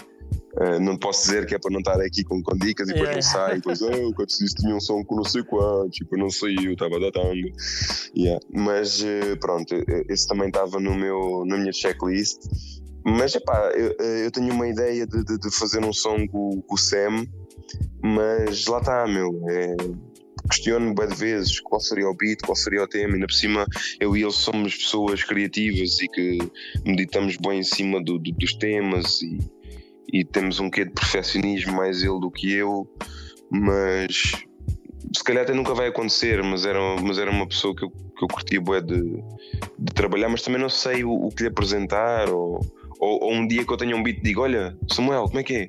Ah, 0.56 0.80
não 0.80 0.96
posso 0.96 1.22
dizer 1.26 1.46
que 1.46 1.54
é 1.54 1.58
para 1.58 1.70
não 1.70 1.78
estar 1.78 2.00
aqui 2.00 2.24
com, 2.24 2.42
com 2.42 2.56
dicas 2.56 2.88
e 2.88 2.92
depois 2.94 3.08
Yeah. 3.10 3.14
não 3.14 3.22
sai. 3.22 3.54
Depois, 3.56 3.80
oh, 3.82 4.12
quando 4.14 4.30
se 4.30 4.44
disse 4.44 4.56
tinha 4.56 4.74
um 4.74 4.80
som 4.80 5.04
com 5.04 5.16
não 5.16 5.24
sei 5.24 5.42
quanto, 5.44 5.90
tipo, 5.90 6.16
não 6.16 6.28
saiu, 6.28 6.72
estava 6.72 6.98
datando. 6.98 7.36
Yeah. 8.16 8.40
Mas 8.52 9.02
eh, 9.04 9.36
pronto, 9.36 9.74
eh, 9.74 10.04
esse 10.08 10.26
também 10.26 10.48
estava 10.48 10.80
no 10.80 10.94
meu, 10.94 11.44
na 11.46 11.56
minha 11.56 11.72
checklist. 11.72 12.38
Mas 13.04 13.34
epá, 13.34 13.70
eu, 13.76 13.94
eh, 14.00 14.26
eu 14.26 14.30
tenho 14.30 14.52
uma 14.52 14.66
ideia 14.68 15.06
de, 15.06 15.24
de- 15.24 15.38
de 15.38 15.50
fazer 15.56 15.84
um 15.84 15.92
som 15.92 16.26
com, 16.26 16.60
com 16.62 16.74
o 16.74 16.78
Sam, 16.78 17.24
mas 18.02 18.66
lá 18.66 18.78
está, 18.78 19.06
meu. 19.06 19.40
É, 19.48 19.76
questiono 20.50 20.92
bem 20.94 21.06
de 21.06 21.14
vezes 21.14 21.60
qual 21.60 21.80
seria 21.80 22.08
o 22.08 22.14
beat, 22.14 22.40
qual 22.44 22.56
seria 22.56 22.82
o 22.82 22.88
tema, 22.88 23.14
ainda 23.14 23.26
por 23.26 23.32
cima 23.34 23.64
eu 24.00 24.16
e 24.16 24.22
ele 24.22 24.32
somos 24.32 24.74
pessoas 24.74 25.22
criativas 25.22 26.00
e 26.00 26.08
que 26.08 26.38
meditamos 26.84 27.36
bem 27.36 27.60
em 27.60 27.62
cima 27.62 28.02
do, 28.02 28.18
do, 28.18 28.32
dos 28.32 28.54
temas 28.54 29.22
e, 29.22 29.38
e, 30.12 30.24
temos 30.24 30.60
um 30.60 30.70
quê 30.70 30.84
de 30.84 30.92
perfeccionismo 30.92 31.72
mais 31.72 32.02
ele 32.02 32.20
do 32.20 32.30
que 32.30 32.52
eu, 32.52 32.86
mas 33.50 34.32
se 35.14 35.24
calhar 35.24 35.42
até 35.42 35.52
nunca 35.52 35.74
vai 35.74 35.88
acontecer, 35.88 36.42
mas 36.42 36.64
era, 36.64 36.78
mas 37.02 37.18
era 37.18 37.30
uma 37.30 37.46
pessoa 37.46 37.74
que 37.74 37.84
eu, 37.84 37.90
que 37.90 38.24
eu 38.24 38.28
curtia 38.28 38.60
bué 38.60 38.80
de, 38.80 39.22
de 39.78 39.92
trabalhar, 39.94 40.28
mas 40.28 40.42
também 40.42 40.60
não 40.60 40.68
sei 40.68 41.04
o, 41.04 41.12
o 41.12 41.28
que 41.30 41.42
lhe 41.42 41.48
apresentar 41.48 42.28
ou, 42.28 42.60
ou, 42.98 43.24
ou, 43.24 43.32
um 43.32 43.46
dia 43.46 43.64
que 43.64 43.72
eu 43.72 43.76
tenha 43.76 43.96
um 43.96 44.02
beat 44.02 44.22
digo, 44.22 44.42
olha 44.42 44.76
Samuel, 44.88 45.24
como 45.24 45.40
é 45.40 45.42
que 45.42 45.54
é? 45.54 45.68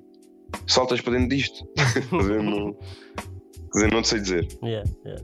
Saltas 0.68 1.02
para 1.02 1.14
dentro 1.14 1.30
disto? 1.30 1.66
não, 2.12 2.76
dizer, 3.74 3.92
não 3.92 4.04
sei 4.04 4.20
dizer. 4.20 4.48
Yeah, 4.62 4.90
yeah. 5.06 5.24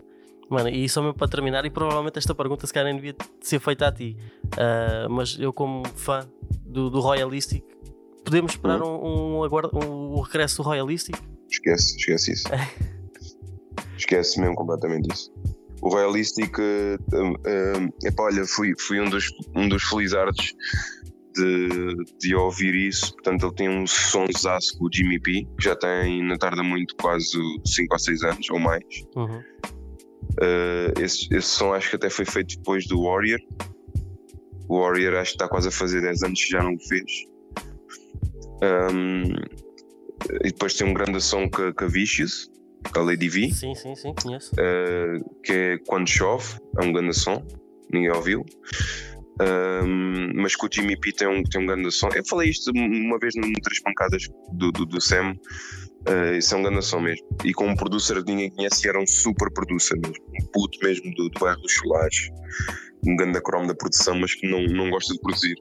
Mano, 0.50 0.70
e 0.70 0.88
só 0.88 1.02
mesmo 1.02 1.16
para 1.16 1.28
terminar, 1.28 1.66
e 1.66 1.70
provavelmente 1.70 2.18
esta 2.18 2.34
pergunta 2.34 2.66
se 2.66 2.74
calhar 2.74 2.92
nem 2.92 2.96
devia 2.96 3.16
ser 3.42 3.60
feita 3.60 3.88
a 3.88 3.92
ti, 3.92 4.18
uh, 4.54 5.10
mas 5.10 5.38
eu 5.38 5.52
como 5.52 5.86
fã 5.96 6.26
do, 6.66 6.90
do 6.90 7.02
Royalistic, 7.02 7.66
podemos 8.28 8.52
esperar 8.52 8.82
uhum. 8.82 9.42
um, 9.42 9.46
um, 9.46 9.50
um, 9.74 10.18
um 10.18 10.22
regresso 10.22 10.58
do 10.58 10.64
Royalistic? 10.64 11.16
Esquece, 11.50 11.96
esquece 11.98 12.34
isso. 12.34 12.48
esquece 13.98 14.40
mesmo 14.42 14.56
completamente 14.56 15.14
isso. 15.14 15.34
O 15.82 15.90
Royalistic, 15.90 16.58
uh, 16.58 16.96
uh, 17.14 17.94
epá, 18.04 18.24
olha, 18.24 18.46
fui, 18.46 18.74
fui 18.78 19.00
um 19.00 19.10
dos, 19.10 19.32
um 19.56 19.70
dos 19.70 19.84
felizardos 19.84 20.54
de, 21.34 21.96
de 22.20 22.36
ouvir 22.36 22.76
isso. 22.76 23.14
Portanto, 23.14 23.46
ele 23.46 23.56
tem 23.56 23.70
um 23.70 23.88
sonsaço 23.88 24.78
com 24.78 24.86
o 24.86 24.90
Jimmy 24.92 25.20
P, 25.20 25.48
que 25.58 25.64
já 25.64 25.76
tem, 25.76 26.24
não 26.24 26.38
tarda 26.38 26.64
muito, 26.64 26.96
quase 26.96 27.38
5 27.66 27.94
ou 27.94 28.00
6 28.00 28.24
anos 28.24 28.50
ou 28.50 28.60
mais. 28.60 28.84
Uhum. 29.16 29.40
Uh, 30.40 31.00
esse, 31.00 31.34
esse 31.34 31.48
som 31.48 31.74
acho 31.74 31.92
que 31.92 31.96
até 31.96 32.10
foi 32.10 32.26
feito 32.26 32.58
depois 32.58 32.86
do 32.88 33.04
Warrior. 33.04 33.40
O 34.68 34.82
Warrior 34.82 35.16
acho 35.16 35.32
que 35.32 35.36
está 35.38 35.48
quase 35.48 35.70
a 35.70 35.72
fazer 35.72 36.02
10 36.02 36.24
anos 36.24 36.44
que 36.44 36.50
já 36.50 36.62
não 36.62 36.74
o 36.74 36.80
fez. 36.80 37.12
Um, 38.62 39.24
e 40.44 40.52
depois 40.52 40.74
tem 40.74 40.88
um 40.88 40.94
grande 40.94 41.22
som 41.22 41.50
com, 41.50 41.72
com 41.74 41.86
a 41.86 41.88
Vicious, 41.88 42.50
com 42.92 43.00
a 43.00 43.04
Lady 43.04 43.30
V. 43.30 43.52
Sim, 43.52 43.76
sim, 43.76 43.96
sim, 43.96 44.14
conheço. 44.14 44.52
Uh, 44.54 45.42
que 45.44 45.54
é 45.54 45.78
Quando 45.86 46.10
Chove, 46.10 46.58
é 46.80 46.84
um 46.84 46.92
grande 46.92 47.14
som, 47.14 47.46
ninguém 47.92 48.12
ouviu. 48.12 48.46
Um, 49.40 50.32
mas 50.34 50.56
que 50.56 50.66
o 50.66 50.70
Jimmy 50.72 51.00
P 51.00 51.12
tem 51.12 51.28
um, 51.28 51.44
tem 51.44 51.62
um 51.62 51.66
grande 51.66 51.92
som. 51.92 52.10
Eu 52.16 52.26
falei 52.26 52.50
isto 52.50 52.72
uma 52.72 53.20
vez 53.20 53.36
num 53.36 53.54
Três 53.54 53.82
Pancadas 53.82 54.24
do, 54.54 54.72
do, 54.72 54.86
do 54.86 55.00
Sam. 55.00 55.36
Uh, 56.10 56.38
isso 56.38 56.56
é 56.56 56.58
um 56.58 56.64
grande 56.64 56.84
som 56.84 57.00
mesmo. 57.00 57.28
E 57.44 57.54
com 57.54 57.68
um 57.68 57.76
producer 57.76 58.24
que 58.24 58.32
ninguém 58.32 58.50
conhece, 58.50 58.88
era 58.88 59.00
um 59.00 59.06
super 59.06 59.52
producer 59.54 59.96
mesmo. 60.00 60.24
Um 60.42 60.46
puto 60.52 60.80
mesmo 60.82 61.14
do, 61.14 61.30
do 61.30 61.40
bairro 61.40 61.62
dos 61.62 61.72
Cholares. 61.72 62.30
Um 63.06 63.16
grande 63.16 63.40
cromo 63.42 63.68
da 63.68 63.76
produção, 63.76 64.18
mas 64.20 64.34
que 64.34 64.48
não, 64.48 64.64
não 64.64 64.90
gosta 64.90 65.14
de 65.14 65.20
produzir. 65.20 65.56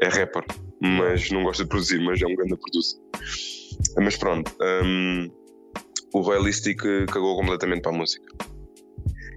É 0.00 0.08
rapper, 0.08 0.44
mas 0.82 1.30
não 1.30 1.44
gosta 1.44 1.62
de 1.62 1.68
produzir, 1.68 2.00
mas 2.00 2.20
é 2.20 2.26
um 2.26 2.34
grande 2.34 2.56
producer. 2.56 2.98
Mas 3.96 4.16
pronto, 4.16 4.52
um, 4.84 5.30
o 6.12 6.20
Royalistic 6.20 6.82
cagou 7.06 7.36
completamente 7.36 7.82
para 7.82 7.92
a 7.92 7.96
música. 7.96 8.26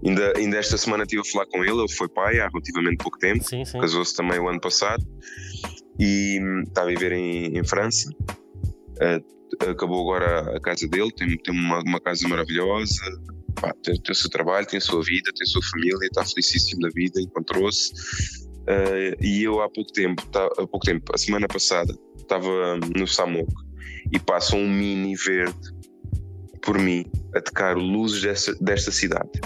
Ainda, 0.03 0.33
ainda 0.37 0.57
esta 0.57 0.77
semana 0.77 1.03
estive 1.03 1.21
a 1.21 1.25
falar 1.25 1.45
com 1.47 1.63
ele, 1.63 1.79
ele 1.79 1.91
foi 1.91 2.07
pai 2.09 2.39
há 2.39 2.47
relativamente 2.47 2.97
pouco 2.97 3.17
tempo, 3.17 3.43
casou-se 3.79 4.15
também 4.15 4.39
o 4.39 4.47
ano 4.47 4.59
passado 4.59 5.03
e 5.99 6.39
está 6.67 6.81
a 6.83 6.85
viver 6.85 7.11
em, 7.11 7.57
em 7.57 7.63
França. 7.63 8.09
Uh, 8.09 9.69
acabou 9.69 10.01
agora 10.01 10.57
a 10.57 10.59
casa 10.59 10.87
dele, 10.87 11.11
tem, 11.11 11.37
tem 11.37 11.53
uma, 11.53 11.79
uma 11.79 11.99
casa 11.99 12.27
maravilhosa, 12.27 13.01
pá, 13.55 13.73
tem, 13.83 13.99
tem, 14.01 14.11
o 14.11 14.15
seu 14.15 14.29
trabalho, 14.29 14.67
tem 14.67 14.77
a 14.77 14.81
sua 14.81 15.01
vida, 15.03 15.31
tem 15.33 15.43
a 15.43 15.51
sua 15.51 15.61
família, 15.71 15.97
está 16.03 16.25
felicíssimo 16.25 16.81
da 16.81 16.89
vida, 16.89 17.21
encontrou-se. 17.21 17.93
Uh, 18.65 19.23
e 19.23 19.43
eu 19.43 19.61
há 19.61 19.69
pouco 19.69 19.91
tempo, 19.91 20.25
tá, 20.27 20.43
há 20.45 20.67
pouco 20.67 20.85
tempo, 20.85 21.11
a 21.13 21.17
semana 21.17 21.47
passada, 21.47 21.95
estava 22.17 22.77
no 22.95 23.07
Samok 23.07 23.53
e 24.11 24.19
passa 24.19 24.55
um 24.55 24.67
mini 24.67 25.15
verde 25.15 25.75
por 26.61 26.79
mim 26.79 27.05
a 27.35 27.41
tocar 27.41 27.77
luzes 27.77 28.23
desta, 28.23 28.55
desta 28.55 28.91
cidade 28.91 29.39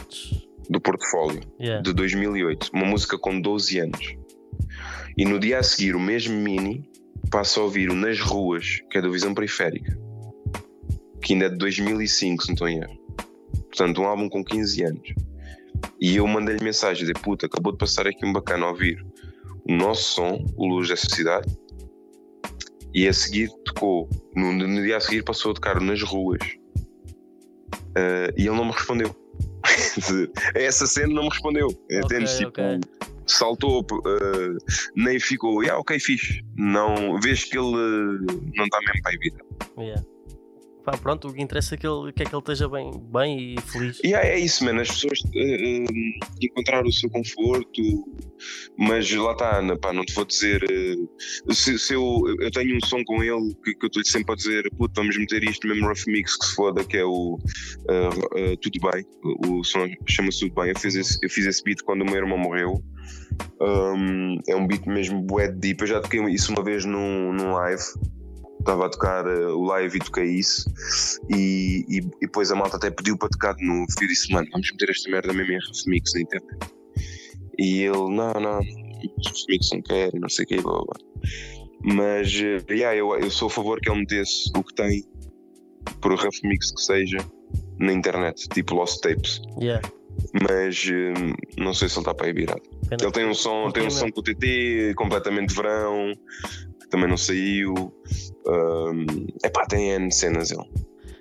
do 0.69 0.79
portfólio 0.79 1.41
yeah. 1.59 1.81
de 1.81 1.91
2008, 1.93 2.69
uma 2.73 2.85
música 2.85 3.17
com 3.17 3.41
12 3.41 3.79
anos. 3.79 4.15
E 5.17 5.25
no 5.25 5.39
dia 5.39 5.59
a 5.59 5.63
seguir, 5.63 5.95
o 5.95 5.99
mesmo 5.99 6.35
Mini 6.35 6.89
passa 7.29 7.59
a 7.59 7.63
ouvir 7.63 7.89
o 7.89 7.95
Nas 7.95 8.19
Ruas, 8.19 8.79
que 8.89 8.99
é 8.99 9.01
da 9.01 9.09
Visão 9.09 9.33
Periférica, 9.33 9.97
que 11.21 11.33
ainda 11.33 11.45
é 11.45 11.49
de 11.49 11.57
2005, 11.57 12.43
se 12.43 12.49
não 12.49 12.53
estou 12.53 12.69
em 12.69 12.79
erro. 12.79 12.97
Portanto, 13.65 14.01
um 14.01 14.05
álbum 14.05 14.29
com 14.29 14.43
15 14.43 14.83
anos. 14.83 15.13
E 15.99 16.15
eu 16.15 16.27
mandei-lhe 16.27 16.63
mensagem: 16.63 17.05
de 17.05 17.13
puta, 17.13 17.47
acabou 17.47 17.71
de 17.71 17.77
passar 17.77 18.07
aqui 18.07 18.25
um 18.25 18.31
bacana 18.31 18.65
a 18.65 18.69
ouvir 18.69 19.05
nosso 19.77 20.15
som, 20.15 20.45
o 20.55 20.67
Luz 20.67 20.89
dessa 20.89 21.07
cidade. 21.07 21.47
E 22.93 23.07
a 23.07 23.13
seguir 23.13 23.49
tocou, 23.65 24.09
no, 24.35 24.51
no 24.51 24.81
dia 24.81 24.97
a 24.97 24.99
seguir 24.99 25.23
passou 25.23 25.51
a 25.51 25.53
tocar 25.53 25.79
nas 25.79 26.01
ruas. 26.01 26.41
Uh, 27.89 28.33
e 28.35 28.47
ele 28.47 28.55
não 28.55 28.65
me 28.65 28.71
respondeu. 28.71 29.15
Essa 30.55 30.87
cena 30.87 31.13
não 31.13 31.23
me 31.23 31.29
respondeu. 31.29 31.67
Okay, 31.67 32.25
Tipo, 32.25 32.49
okay. 32.49 32.79
saltou, 33.27 33.81
uh, 33.81 34.57
nem 34.95 35.19
ficou, 35.19 35.61
yeah, 35.61 35.79
ok, 35.79 35.99
fixe. 35.99 36.43
Não, 36.55 37.19
vês 37.19 37.43
que 37.43 37.57
ele 37.57 37.67
uh, 37.67 38.51
não 38.55 38.65
está 38.65 38.79
mesmo 38.79 39.01
para 39.03 39.13
a 39.13 39.19
vida. 39.19 39.37
Yeah. 39.77 40.05
Pá, 40.83 40.97
pronto, 40.97 41.27
o 41.27 41.33
que 41.33 41.41
interessa 41.41 41.75
é 41.75 41.77
que, 41.77 41.85
ele, 41.85 42.11
que 42.13 42.23
é 42.23 42.25
que 42.25 42.33
ele 42.33 42.41
esteja 42.41 42.69
bem, 42.69 42.91
bem 43.11 43.55
e 43.55 43.61
feliz. 43.61 43.99
Yeah, 44.03 44.27
é 44.27 44.39
isso, 44.39 44.63
mano. 44.63 44.79
As 44.79 44.87
pessoas 44.87 45.19
uh, 45.19 45.85
encontrar 46.41 46.85
o 46.85 46.91
seu 46.91 47.09
conforto, 47.09 47.81
mas 48.77 49.11
lá 49.11 49.33
está, 49.33 49.59
Ana, 49.59 49.77
pá, 49.77 49.91
não 49.91 50.05
te 50.05 50.13
vou 50.13 50.25
dizer. 50.25 50.63
Uh, 50.63 51.53
se, 51.53 51.77
se 51.77 51.93
eu, 51.93 52.23
eu 52.39 52.49
tenho 52.51 52.77
um 52.77 52.85
som 52.85 53.03
com 53.03 53.21
ele 53.21 53.53
que, 53.63 53.75
que 53.75 53.85
eu 53.85 53.87
estou 53.87 54.05
sempre 54.05 54.33
a 54.33 54.35
dizer, 54.35 54.69
puto, 54.77 54.93
vamos 54.95 55.17
meter 55.17 55.43
isto 55.43 55.67
mesmo 55.67 55.87
rough 55.87 56.07
mix 56.07 56.37
que 56.37 56.45
se 56.45 56.55
foda, 56.55 56.83
que 56.83 56.97
é 56.97 57.03
o 57.03 57.35
uh, 57.35 58.57
Tudo 58.61 58.91
Bem. 58.91 59.05
O 59.47 59.63
som 59.63 59.85
chama-se 60.07 60.39
Tudo 60.39 60.55
Bem. 60.55 60.69
Eu 60.69 60.79
fiz, 60.79 60.95
esse, 60.95 61.19
eu 61.21 61.29
fiz 61.29 61.45
esse 61.45 61.61
beat 61.63 61.81
quando 61.83 62.03
o 62.03 62.05
meu 62.05 62.15
irmão 62.15 62.37
morreu. 62.37 62.81
Um, 63.61 64.37
é 64.47 64.55
um 64.55 64.65
beat 64.65 64.85
mesmo 64.85 65.21
bué 65.21 65.51
deep. 65.51 65.81
Eu 65.81 65.87
já 65.87 65.99
toquei 65.99 66.21
isso 66.29 66.51
uma 66.53 66.63
vez 66.63 66.85
num, 66.85 67.33
num 67.33 67.51
live 67.51 67.83
estava 68.69 68.85
a 68.85 68.89
tocar 68.89 69.25
uh, 69.25 69.57
o 69.57 69.63
live 69.65 69.97
e 69.97 69.99
toquei 69.99 70.25
isso. 70.25 70.69
E, 71.29 71.85
e, 71.87 71.97
e, 71.97 72.01
depois 72.21 72.51
a 72.51 72.55
malta 72.55 72.77
até 72.77 72.91
pediu 72.91 73.17
para 73.17 73.29
tocar 73.29 73.55
de 73.55 73.65
novo 73.65 73.85
e 73.99 74.03
eu 74.03 74.07
disse, 74.07 74.31
mano, 74.31 74.47
vamos 74.51 74.71
meter 74.71 74.89
esta 74.91 75.09
merda 75.09 75.33
mesmo 75.33 75.53
em 75.53 75.59
remix 75.85 76.13
na 76.13 76.21
internet. 76.21 76.59
E 77.57 77.81
ele, 77.81 77.97
não, 77.97 78.33
não 78.33 78.59
remix 78.61 79.69
não 79.73 79.81
quero, 79.81 80.19
não 80.19 80.29
sei 80.29 80.45
o 80.45 80.47
que 80.47 80.61
blá, 80.61 80.73
blá. 80.73 81.95
mas 81.95 82.27
uh, 82.33 82.71
yeah, 82.71 82.95
eu, 82.95 83.17
eu 83.17 83.31
sou 83.31 83.47
a 83.47 83.51
favor 83.51 83.79
que 83.81 83.89
ele 83.89 83.99
metesse 83.99 84.51
o 84.55 84.63
que 84.63 84.73
tem 84.75 85.03
por 86.01 86.13
remix 86.13 86.71
que 86.71 86.81
seja 86.81 87.17
na 87.79 87.91
internet, 87.91 88.47
tipo 88.49 88.75
Lost 88.75 89.01
Tapes. 89.01 89.41
Yeah. 89.59 89.81
mas 90.45 90.85
uh, 90.85 91.61
não 91.61 91.73
sei 91.73 91.89
se 91.89 91.95
ele 91.95 92.01
está 92.01 92.13
para 92.13 92.27
aí 92.27 92.33
virado. 92.33 92.61
Ele 92.91 93.11
tem 93.11 93.25
um 93.25 93.33
som, 93.33 93.71
tem 93.71 93.85
um 93.85 93.89
som 93.89 94.11
com 94.11 94.19
o 94.19 94.23
TT 94.23 94.93
completamente 94.95 95.53
verão 95.53 96.13
também 96.89 97.07
não 97.07 97.17
saiu. 97.17 97.73
Um, 98.45 99.05
epá, 99.43 99.65
tem 99.65 99.91
N 99.91 100.11
cenas 100.11 100.51
ele. 100.51 100.67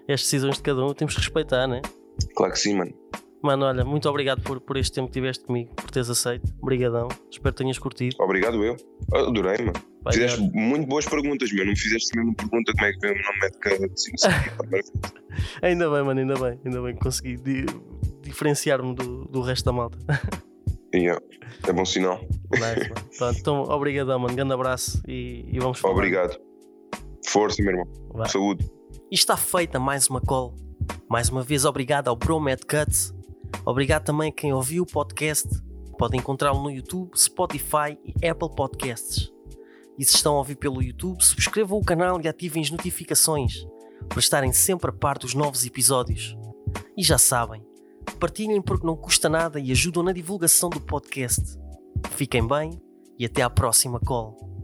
As 0.09 0.23
decisões 0.23 0.57
de 0.57 0.63
cada 0.63 0.85
um 0.85 0.95
temos 0.95 1.15
que 1.15 1.21
respeitar, 1.21 1.67
né? 1.67 1.83
Claro 2.35 2.53
que 2.53 2.59
sim, 2.59 2.75
mano. 2.75 2.95
Mano, 3.43 3.67
olha, 3.67 3.85
muito 3.85 4.09
obrigado 4.09 4.43
por, 4.43 4.61
por 4.61 4.77
este 4.77 4.95
tempo 4.95 5.07
que 5.07 5.13
tiveste 5.13 5.45
comigo, 5.45 5.73
por 5.75 5.91
teres 5.91 6.11
aceito. 6.11 6.53
Obrigadão. 6.61 7.07
Espero 7.31 7.55
que 7.55 7.63
tenhas 7.63 7.79
curtido. 7.79 8.17
Obrigado 8.19 8.65
eu. 8.65 8.77
Adorei, 9.13 9.59
mano. 9.59 9.81
Vai 10.03 10.15
fizeste 10.15 10.41
dar. 10.41 10.51
muito 10.53 10.89
boas 10.89 11.07
perguntas, 11.07 11.53
meu. 11.53 11.65
Não 11.65 11.77
fizeste 11.77 12.17
mesmo 12.17 12.35
pergunta 12.35 12.73
como 12.73 12.87
é 12.87 12.93
que 12.93 12.99
vem 12.99 13.13
o 13.13 13.23
nome 13.23 13.51
de 13.51 13.59
cada 13.59 14.83
Ainda 15.63 15.91
bem, 15.91 16.03
mano, 16.03 16.21
ainda 16.21 16.35
bem. 16.35 16.61
Ainda 16.65 16.83
bem 16.83 16.95
que 16.95 17.01
consegui 17.01 17.37
di 17.37 17.67
diferenciar-me 18.23 18.95
do, 18.95 19.25
do 19.27 19.41
resto 19.41 19.67
da 19.67 19.73
malta. 19.73 19.99
Yeah, 20.95 21.21
é 21.67 21.73
bom 21.73 21.85
sinal. 21.85 22.21
Nice, 22.51 22.89
Pronto, 23.19 23.39
então, 23.39 23.63
obrigado, 23.63 24.09
mano. 24.19 24.35
Grande 24.35 24.55
abraço 24.55 25.03
e, 25.07 25.45
e 25.49 25.59
vamos 25.59 25.79
falar. 25.79 25.95
Obrigado. 25.95 26.39
Força, 27.27 27.63
meu 27.63 27.73
irmão. 27.73 27.87
Vai. 28.15 28.29
Saúde. 28.29 28.71
E 29.11 29.15
está 29.15 29.37
feita 29.37 29.79
mais 29.79 30.09
uma 30.09 30.21
call. 30.21 30.55
Mais 31.09 31.29
uma 31.29 31.43
vez, 31.43 31.65
obrigado 31.65 32.09
ao 32.09 32.17
Bromed 32.17 32.63
Cuts. 32.65 33.15
Obrigado 33.65 34.05
também 34.05 34.31
a 34.31 34.33
quem 34.33 34.53
ouviu 34.53 34.83
o 34.83 34.87
podcast. 34.87 35.49
Pode 35.99 36.17
encontrá-lo 36.17 36.63
no 36.63 36.71
YouTube, 36.71 37.11
Spotify 37.17 37.99
e 38.05 38.27
Apple 38.27 38.55
Podcasts. 38.55 39.33
E 39.99 40.05
se 40.05 40.15
estão 40.15 40.37
a 40.37 40.39
ouvir 40.39 40.57
pelo 40.57 40.83
YouTube, 40.83 41.23
subscrevam 41.23 41.79
o 41.79 41.85
canal 41.85 42.21
e 42.21 42.29
ativem 42.29 42.63
as 42.63 42.71
notificações 42.71 43.67
para 44.09 44.21
estarem 44.21 44.53
sempre 44.53 44.91
a 44.91 44.93
par 44.93 45.19
dos 45.19 45.35
novos 45.35 45.67
episódios. 45.67 46.37
E 46.97 47.03
já 47.03 47.19
sabem, 47.19 47.63
Partilhem 48.17 48.61
porque 48.61 48.87
não 48.87 48.97
custa 48.97 49.29
nada 49.29 49.61
e 49.61 49.71
ajudam 49.73 50.03
na 50.03 50.13
divulgação 50.13 50.69
do 50.71 50.81
podcast. 50.81 51.43
Fiquem 52.11 52.47
bem 52.47 52.81
e 53.19 53.25
até 53.25 53.43
à 53.43 53.51
próxima 53.51 54.01
call. 54.01 54.58